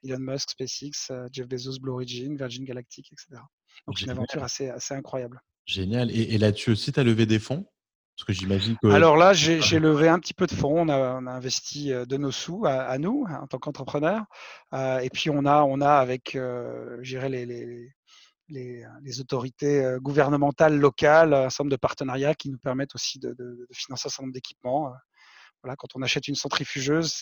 [0.06, 3.42] Elon Musk, SpaceX, euh, Jeff Bezos, Blue Origin, Virgin Galactic, etc.
[3.86, 5.40] Donc, une aventure assez, assez incroyable.
[5.66, 6.10] Génial.
[6.10, 7.66] Et, là-dessus aussi, tu as levé des fonds?
[8.16, 8.86] Parce que j'imagine que.
[8.88, 10.80] Alors là, j'ai levé un petit peu de fonds.
[10.80, 14.24] On a, on a investi euh, de nos sous à, nous, en tant qu'entrepreneurs.
[14.72, 17.92] Euh, et puis, on a, on a avec, euh, les, les,
[18.48, 23.34] les, les, autorités gouvernementales locales, un certain nombre de partenariats qui nous permettent aussi de,
[23.34, 24.92] de financer un certain nombre d'équipements.
[25.74, 27.12] Quand on achète une centrifugeuse,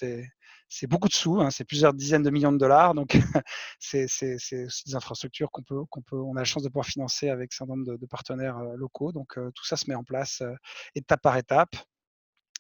[0.68, 2.94] c'est beaucoup de sous, hein, c'est plusieurs dizaines de millions de dollars.
[2.94, 3.16] Donc,
[3.78, 7.28] c'est aussi des infrastructures qu'on peut, qu'on peut, on a la chance de pouvoir financer
[7.28, 9.12] avec un nombre de, partenaires euh, locaux.
[9.12, 10.52] Donc, euh, tout ça se met en place euh,
[10.94, 11.76] étape par étape.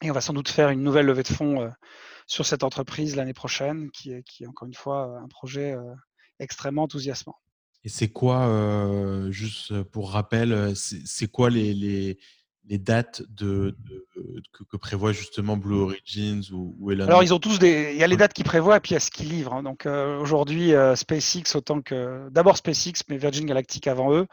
[0.02, 1.70] Et on va sans doute faire une nouvelle levée de fonds
[2.26, 5.76] sur cette entreprise l'année prochaine, qui est, qui encore une fois un projet
[6.40, 7.36] extrêmement enthousiasmant.
[7.84, 12.18] Et c'est quoi, juste pour rappel, c'est quoi les, les,
[12.68, 13.76] les dates de,
[14.70, 17.92] que, prévoit justement Blue Origins ou, ou Elon Alors, ils ont tous des.
[17.92, 19.54] Il y a les dates qu'ils prévoient et puis il y a ce qu'ils livrent.
[19.54, 19.62] Hein.
[19.62, 22.28] Donc, euh, aujourd'hui, euh, SpaceX, autant que.
[22.30, 24.26] D'abord SpaceX, mais Virgin Galactic avant eux,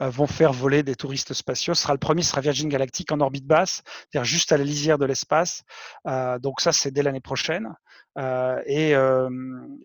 [0.00, 1.74] euh, vont faire voler des touristes spatiaux.
[1.74, 4.64] Ce sera le premier, ce sera Virgin Galactic en orbite basse, c'est-à-dire juste à la
[4.64, 5.62] lisière de l'espace.
[6.40, 7.74] donc, ça, c'est dès l'année prochaine.
[8.66, 8.90] Et,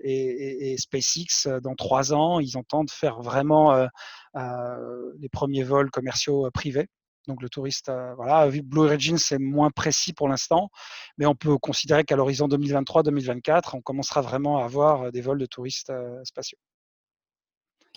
[0.04, 3.88] et, et, SpaceX, dans trois ans, ils entendent faire vraiment
[4.36, 6.88] les premiers vols commerciaux privés.
[7.30, 10.72] Donc le touriste, euh, voilà, Blue Origin, c'est moins précis pour l'instant,
[11.20, 15.38] mais on peut considérer qu'à l'horizon 2023-2024, on commencera vraiment à avoir euh, des vols
[15.38, 16.58] de touristes euh, spatiaux.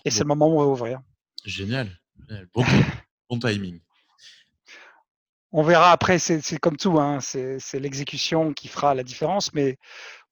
[0.05, 1.01] Et c'est le moment où on va ouvrir.
[1.43, 1.89] Génial.
[3.29, 3.79] Bon, timing.
[5.51, 9.79] On verra après, c'est comme tout, hein, c'est l'exécution qui fera la différence, mais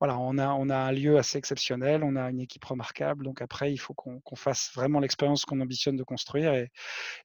[0.02, 3.24] voilà, on a, un lieu assez exceptionnel, on a une équipe remarquable.
[3.24, 6.56] Donc après, il faut qu'on fasse vraiment l'expérience qu'on ambitionne de construire.
[6.56, 6.72] Et,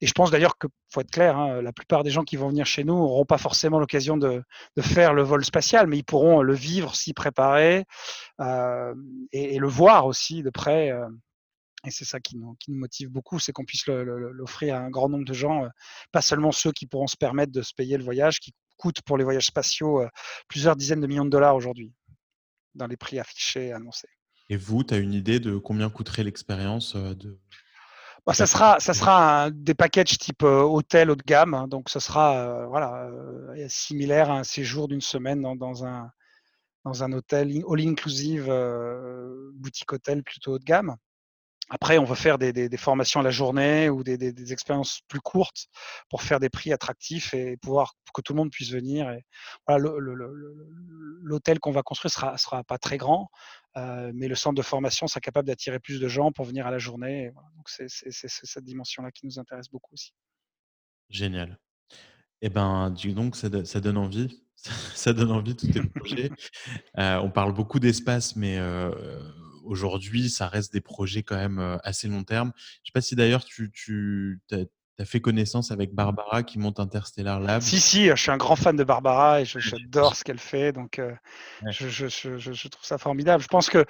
[0.02, 2.66] je pense d'ailleurs que, faut être clair, hein, la plupart des gens qui vont venir
[2.66, 4.42] chez nous n'auront pas forcément l'occasion de,
[4.78, 7.86] faire le vol spatial, mais ils pourront le vivre, s'y préparer
[8.42, 8.94] euh,
[9.32, 10.90] et, le voir aussi de près.
[10.90, 11.08] Euh,
[11.86, 15.24] et c'est ça qui nous, motive beaucoup, c'est qu'on puisse l'offrir à un grand nombre
[15.24, 15.68] de gens, euh,
[16.12, 19.16] pas seulement ceux qui pourront se permettre de se payer le voyage, qui coûte pour
[19.16, 20.04] les voyages spatiaux
[20.46, 21.94] plusieurs dizaines de millions de dollars aujourd'hui
[22.76, 24.08] dans les prix affichés annoncés.
[24.48, 27.38] Et vous, tu as une idée de combien coûterait l'expérience de
[28.26, 31.54] bah, ça sera, ça sera des packages type hôtel haut de gamme.
[31.54, 33.08] Hein, donc, ce sera voilà,
[33.68, 36.10] similaire à un séjour d'une semaine dans, un,
[36.84, 38.52] dans un hôtel all-inclusive,
[39.54, 40.96] boutique hôtel plutôt haut de gamme.
[41.68, 45.66] Après, on va faire des, formations à la journée ou des, expériences plus courtes
[46.08, 49.10] pour faire des prix attractifs et pouvoir que tout le monde puisse venir.
[49.10, 49.24] Et
[49.66, 49.84] voilà,
[51.22, 53.28] l'hôtel qu'on va construire sera, sera pas très grand,
[53.76, 56.70] euh, mais le centre de formation sera capable d'attirer plus de gens pour venir à
[56.70, 57.32] la journée.
[57.56, 60.12] Donc c'est cette dimension-là qui nous intéresse beaucoup aussi.
[61.10, 61.58] Génial.
[62.42, 64.42] Eh ben, donc ça, ça donne envie.
[64.94, 66.30] Ça donne envie tous tes projets.
[66.98, 68.90] Euh, on parle beaucoup d'espace, mais euh,
[69.66, 72.52] aujourd'hui, ça reste des projets quand même assez long terme.
[72.56, 76.80] Je ne sais pas si d'ailleurs tu, tu as, fait connaissance avec Barbara qui monte
[76.80, 77.60] Interstellar Lab.
[77.60, 80.72] Si, si, je suis un grand fan de Barbara et j'adore ce qu'elle fait.
[80.72, 81.00] Donc,
[81.68, 83.42] je, je, je, trouve ça formidable.
[83.42, 83.84] Je pense que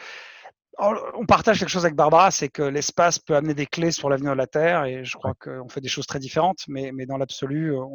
[0.78, 4.32] on partage quelque chose avec Barbara, c'est que l'espace peut amener des clés sur l'avenir
[4.32, 7.16] de la Terre et je crois qu'on fait des choses très différentes, mais, mais dans
[7.16, 7.88] l'absolu, on,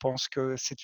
[0.00, 0.76] pense que c'est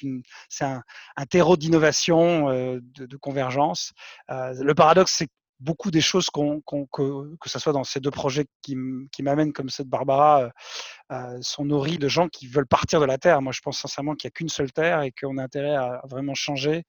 [0.63, 0.81] un,
[1.17, 3.93] un, terreau d'innovation, de, de, convergence.
[4.29, 5.29] le paradoxe, c'est
[5.61, 8.77] beaucoup des choses que, que ce soit dans ces deux projets qui,
[9.23, 10.51] m'amènent comme ceux de Barbara euh,
[11.13, 13.43] euh, sont nourris de gens qui veulent partir de la Terre.
[13.43, 16.03] Moi, je pense sincèrement qu'il n'y a qu'une seule Terre et qu'on a intérêt à
[16.09, 16.85] vraiment changer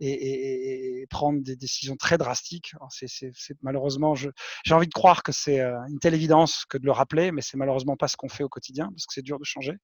[0.00, 2.72] et, prendre des décisions très drastiques.
[2.90, 3.32] C'est,
[3.62, 4.30] malheureusement, j'ai
[4.70, 7.56] envie de croire que c'est euh, une telle évidence que de le rappeler, mais c'est
[7.56, 9.74] malheureusement pas ce qu'on fait au quotidien parce que c'est dur de changer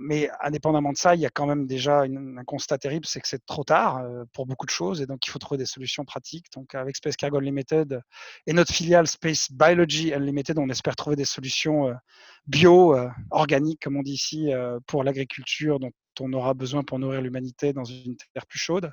[0.00, 3.28] mais indépendamment de ça, il y a quand même déjà un constat terrible, c'est que
[3.28, 6.04] c'est trop tard euh, pour beaucoup de choses et donc il faut trouver des solutions
[6.04, 6.46] pratiques.
[6.54, 8.00] Donc avec Space Cargo Unlimited
[8.46, 11.94] et notre filiale Space Biology Unlimited, on espère trouver des solutions euh,
[12.46, 14.50] bio, euh, organiques, comme on dit ici,
[14.86, 18.90] pour l'agriculture dont on aura besoin pour nourrir l'humanité dans une terre plus chaude.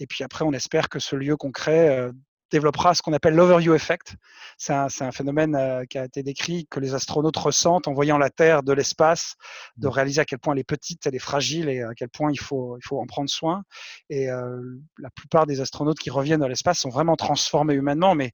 [0.00, 2.10] Et puis après, on espère que ce lieu qu'on crée
[2.50, 4.14] développera ce qu'on appelle l'overview effect.
[4.56, 8.18] C'est un, un, phénomène euh, qui a été décrit, que les astronautes ressentent en voyant
[8.18, 9.36] la Terre de l'espace,
[9.76, 9.90] de mmh.
[9.90, 12.40] réaliser à quel point elle est petite, elle est fragile et à quel point il
[12.40, 13.62] faut, il faut en prendre soin.
[14.10, 14.60] Et euh,
[14.98, 18.32] la plupart des astronautes qui reviennent dans l'espace sont vraiment transformés humainement, mais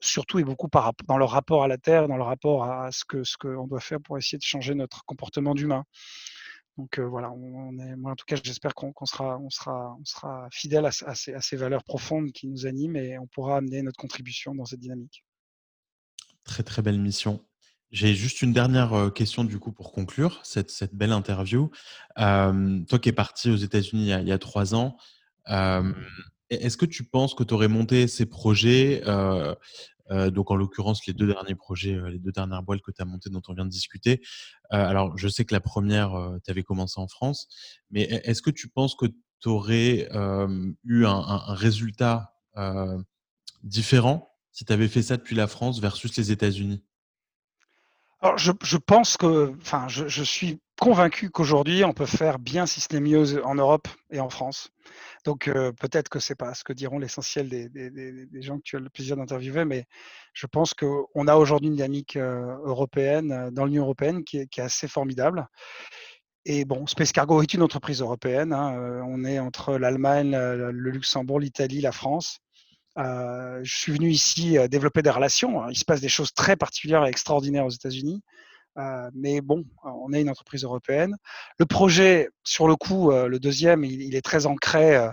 [0.00, 3.04] surtout et beaucoup par, dans leur rapport à la Terre, dans leur rapport à ce
[3.04, 5.84] que ce qu'on doit faire pour essayer de changer notre comportement d'humain.
[6.80, 10.48] Donc voilà, on est, moi en tout cas, j'espère qu'on sera, on sera, on sera
[10.50, 14.64] fidèle à, ces, valeurs profondes qui nous animent et on pourra amener notre contribution dans
[14.64, 15.22] cette dynamique.
[16.42, 17.44] Très très belle mission.
[17.90, 21.70] J'ai juste une dernière question du coup pour conclure cette, cette belle interview.
[22.16, 24.96] toi qui es parti aux États-Unis il, y a trois ans,
[26.48, 29.02] est-ce que tu penses que tu aurais monté ces projets
[30.10, 33.00] euh, donc en l'occurrence les deux derniers projets, euh, les deux dernières boîtes que tu
[33.00, 34.20] as montées dont on vient de discuter.
[34.72, 36.10] Euh, alors je sais que la première,
[36.44, 37.48] tu avais commencé en France,
[37.90, 39.06] mais est-ce que tu penses que
[39.40, 40.08] tu aurais
[40.84, 42.34] eu un, résultat
[43.62, 46.84] différent si tu avais fait ça depuis la France versus les États-Unis?
[48.22, 52.88] Alors, je, pense que, enfin, je, suis convaincu qu'aujourd'hui, on peut faire bien, si ce
[52.92, 54.70] n'est mieux, en Europe et en France.
[55.24, 55.44] Donc
[55.78, 59.16] peut-être que c'est pas ce que diront l'essentiel des, gens que tu as le plaisir
[59.16, 59.84] d'interviewer, mais
[60.32, 65.46] je pense qu'on a aujourd'hui une dynamique européenne dans l'Union européenne qui est, assez formidable.
[66.46, 68.54] Et bon, Space Cargo est une entreprise européenne.
[68.54, 72.38] Hein, on est entre l'Allemagne, le Luxembourg, l'Italie, la France.
[72.96, 75.68] je suis venu ici développer des relations.
[75.68, 78.22] Il se passe des choses très particulières et extraordinaires aux États-Unis.
[78.80, 81.16] Euh, mais bon, on est une entreprise européenne.
[81.58, 85.10] Le projet, sur le coup, euh, le deuxième, il, est très ancré, euh,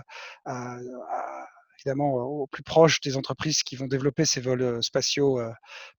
[1.78, 5.40] évidemment, au plus proche des entreprises qui vont développer ces vols spatiaux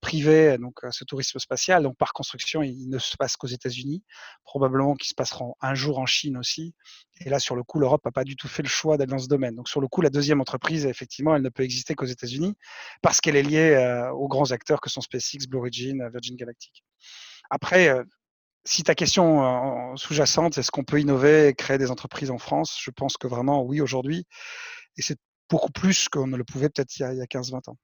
[0.02, 1.84] privés, donc ce tourisme spatial.
[1.84, 4.04] Donc, par construction, il, ne se passe qu'aux États-Unis,
[4.44, 6.74] probablement qu'ils se passeront un jour en Chine aussi.
[7.22, 9.20] Et là, sur le coup, l'Europe n'a pas du tout fait le choix d'aller dans
[9.20, 9.56] ce domaine.
[9.56, 12.56] Donc, sur le coup, la deuxième entreprise, effectivement, elle ne peut exister qu'aux États-Unis
[13.02, 16.84] parce qu'elle est liée aux grands acteurs que sont SpaceX, Blue Origin, Virgin Galactic.
[17.50, 17.94] Après,
[18.66, 22.78] si ta question sous-jacente, est-ce qu'on peut innover et créer des entreprises en France?
[22.82, 24.26] Je pense que vraiment, oui, aujourd'hui.
[24.98, 25.18] Et c'est
[25.50, 27.78] beaucoup plus qu'on ne le pouvait peut-être il y a, 15-20 ans.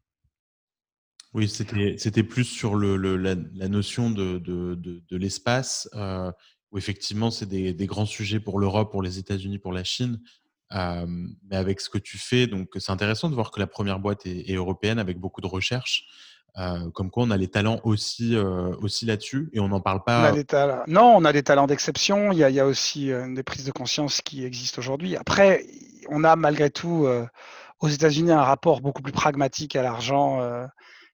[1.34, 3.36] Oui, c'était plus sur la,
[3.68, 6.32] notion de, l'espace, euh,
[6.72, 10.22] où effectivement, c'est des, grands sujets pour l'Europe, pour les États-Unis, pour la Chine.
[10.72, 14.50] Mais avec ce que tu fais, c'est intéressant de voir que la première boîte est,
[14.50, 16.08] est européenne avec beaucoup de recherche.
[16.57, 20.03] Euh, comme quoi, on a les talents aussi, euh, aussi là-dessus et on n'en parle
[20.03, 20.32] pas.
[20.88, 22.32] Non, on a des talents d'exception.
[22.32, 25.18] Il, y a aussi euh, des prises de conscience qui existent aujourd'hui.
[25.18, 25.65] Après,
[26.10, 27.07] on a malgré tout
[27.80, 30.40] aux États-Unis un rapport beaucoup plus pragmatique à l'argent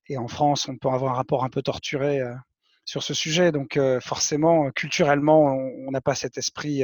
[0.08, 2.20] et en France, on peut avoir un rapport un peu torturé
[2.84, 3.54] sur ce sujet.
[3.54, 6.84] Donc, forcément, culturellement, on n'a pas cet esprit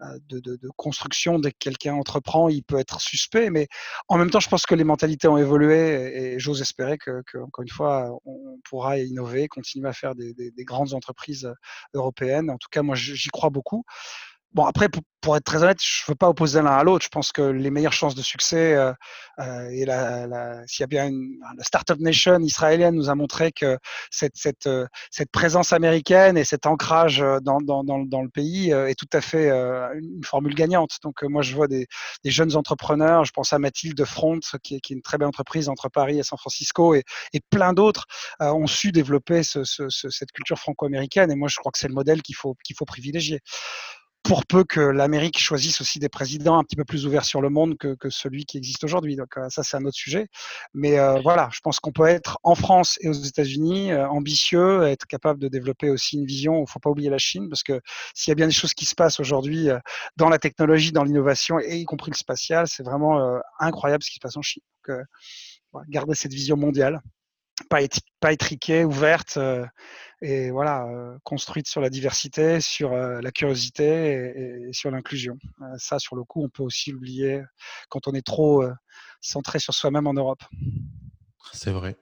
[0.00, 1.38] de, construction.
[1.38, 3.50] Dès que quelqu'un entreprend, il peut être suspect.
[3.50, 3.68] Mais
[4.08, 7.62] en même temps, je pense que les mentalités ont évolué et, j'ose espérer que, encore
[7.62, 11.52] une fois, on pourra innover, continuer à faire des grandes entreprises
[11.94, 12.50] européennes.
[12.50, 13.84] En tout cas, moi, j'y crois beaucoup.
[14.54, 14.88] Bon, après,
[15.20, 17.04] pour, être très honnête, je ne veux pas opposer l'un à l'autre.
[17.04, 18.92] Je pense que les meilleures chances de succès, euh,
[19.40, 23.50] euh, et la, s'il y a bien une, la Startup Nation israélienne nous a montré
[23.50, 23.78] que
[24.10, 28.70] cette, cette, euh, cette présence américaine et cet ancrage dans, dans, dans, dans le pays
[28.70, 30.98] est tout à fait une formule gagnante.
[31.02, 31.86] Donc, moi, je vois des,
[32.22, 33.24] des, jeunes entrepreneurs.
[33.24, 36.20] Je pense à Mathilde Front, qui est, qui est, une très belle entreprise entre Paris
[36.20, 37.02] et San Francisco, et,
[37.32, 38.04] et plein d'autres
[38.38, 41.32] ont su développer ce, ce, cette culture franco-américaine.
[41.32, 43.40] Et moi, je crois que c'est le modèle qu'il faut, qu'il faut privilégier
[44.24, 47.50] pour peu que l'Amérique choisisse aussi des présidents un petit peu plus ouverts sur le
[47.50, 49.16] monde que, celui qui existe aujourd'hui.
[49.16, 50.28] Donc euh, ça, c'est un autre sujet.
[50.72, 54.84] Mais euh, voilà, je pense qu'on peut être en France et aux États-Unis euh, ambitieux,
[54.86, 56.56] être capable de développer aussi une vision.
[56.56, 57.80] Il ne faut pas oublier la Chine, parce que
[58.14, 59.68] s'il y a bien des choses qui se passent aujourd'hui
[60.16, 64.16] dans la technologie, dans l'innovation, et y compris le spatial, c'est vraiment incroyable ce qui
[64.16, 64.62] se passe en Chine.
[64.88, 65.04] Donc,
[65.88, 67.02] garder cette vision mondiale
[67.68, 67.80] pas,
[68.20, 69.64] pas étriquée, ouverte euh,
[70.20, 75.38] et voilà, euh, construite sur la diversité, sur euh, la curiosité et, sur l'inclusion.
[75.76, 77.42] ça, sur le coup, on peut aussi l'oublier
[77.88, 78.64] quand on est trop
[79.20, 80.42] centré sur soi-même en Europe.
[81.52, 81.96] C'est vrai.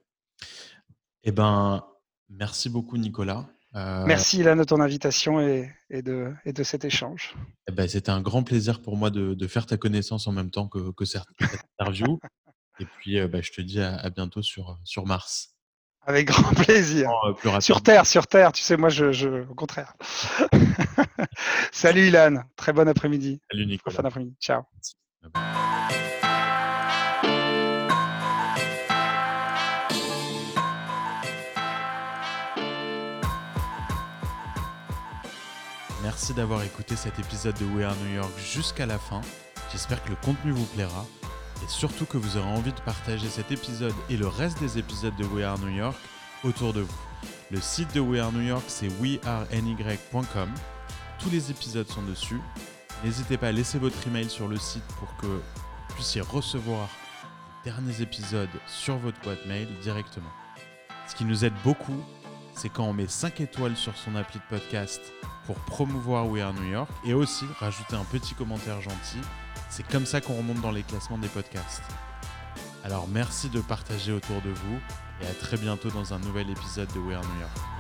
[1.25, 1.85] Eh ben,
[2.29, 3.49] merci beaucoup, Nicolas.
[3.75, 7.35] Merci, Ilan, de ton invitation et, de, et de, cet échange.
[7.69, 10.69] Eh ben, C'était un grand plaisir pour moi de, faire ta connaissance en même temps
[10.69, 11.25] que, que cette
[11.81, 12.21] interview.
[12.81, 15.51] Et puis, bah, je te dis à, bientôt sur, sur Mars.
[16.05, 17.11] Avec grand plaisir.
[17.61, 19.95] sur Terre, sur Terre, tu sais, moi, je, au contraire.
[21.73, 23.41] Salut Ilan, très bon après-midi.
[23.51, 23.97] Salut Nicolas.
[23.97, 24.35] Fin d'après-midi.
[24.41, 24.63] Ciao.
[36.03, 39.21] Merci d'avoir écouté cet épisode de We Are New York jusqu'à la fin.
[39.71, 41.07] J'espère que le contenu vous plaira
[41.63, 45.15] et surtout que vous aurez envie de partager cet épisode et le reste des épisodes
[45.17, 45.97] de We Are New York
[46.45, 47.01] autour de vous.
[47.51, 50.51] Le site de We Are New York, c'est weareny.com.
[51.19, 52.41] Tous les épisodes sont dessus.
[53.05, 56.89] N'hésitez pas à laisser votre email sur le site pour que vous puissiez recevoir
[57.65, 60.31] les derniers épisodes sur votre boîte mail directement.
[61.07, 62.03] Ce qui nous aide beaucoup,
[62.55, 65.01] c'est quand on met 5 étoiles sur son appli de podcast
[65.47, 69.21] pour promouvoir We Are New York et aussi rajouter un petit commentaire gentil
[69.73, 71.83] c'est comme ça qu'on remonte dans les classements des podcasts.
[72.85, 74.79] Alors merci de partager autour de vous
[75.23, 77.72] et à très bientôt dans un nouvel épisode de We Are New York.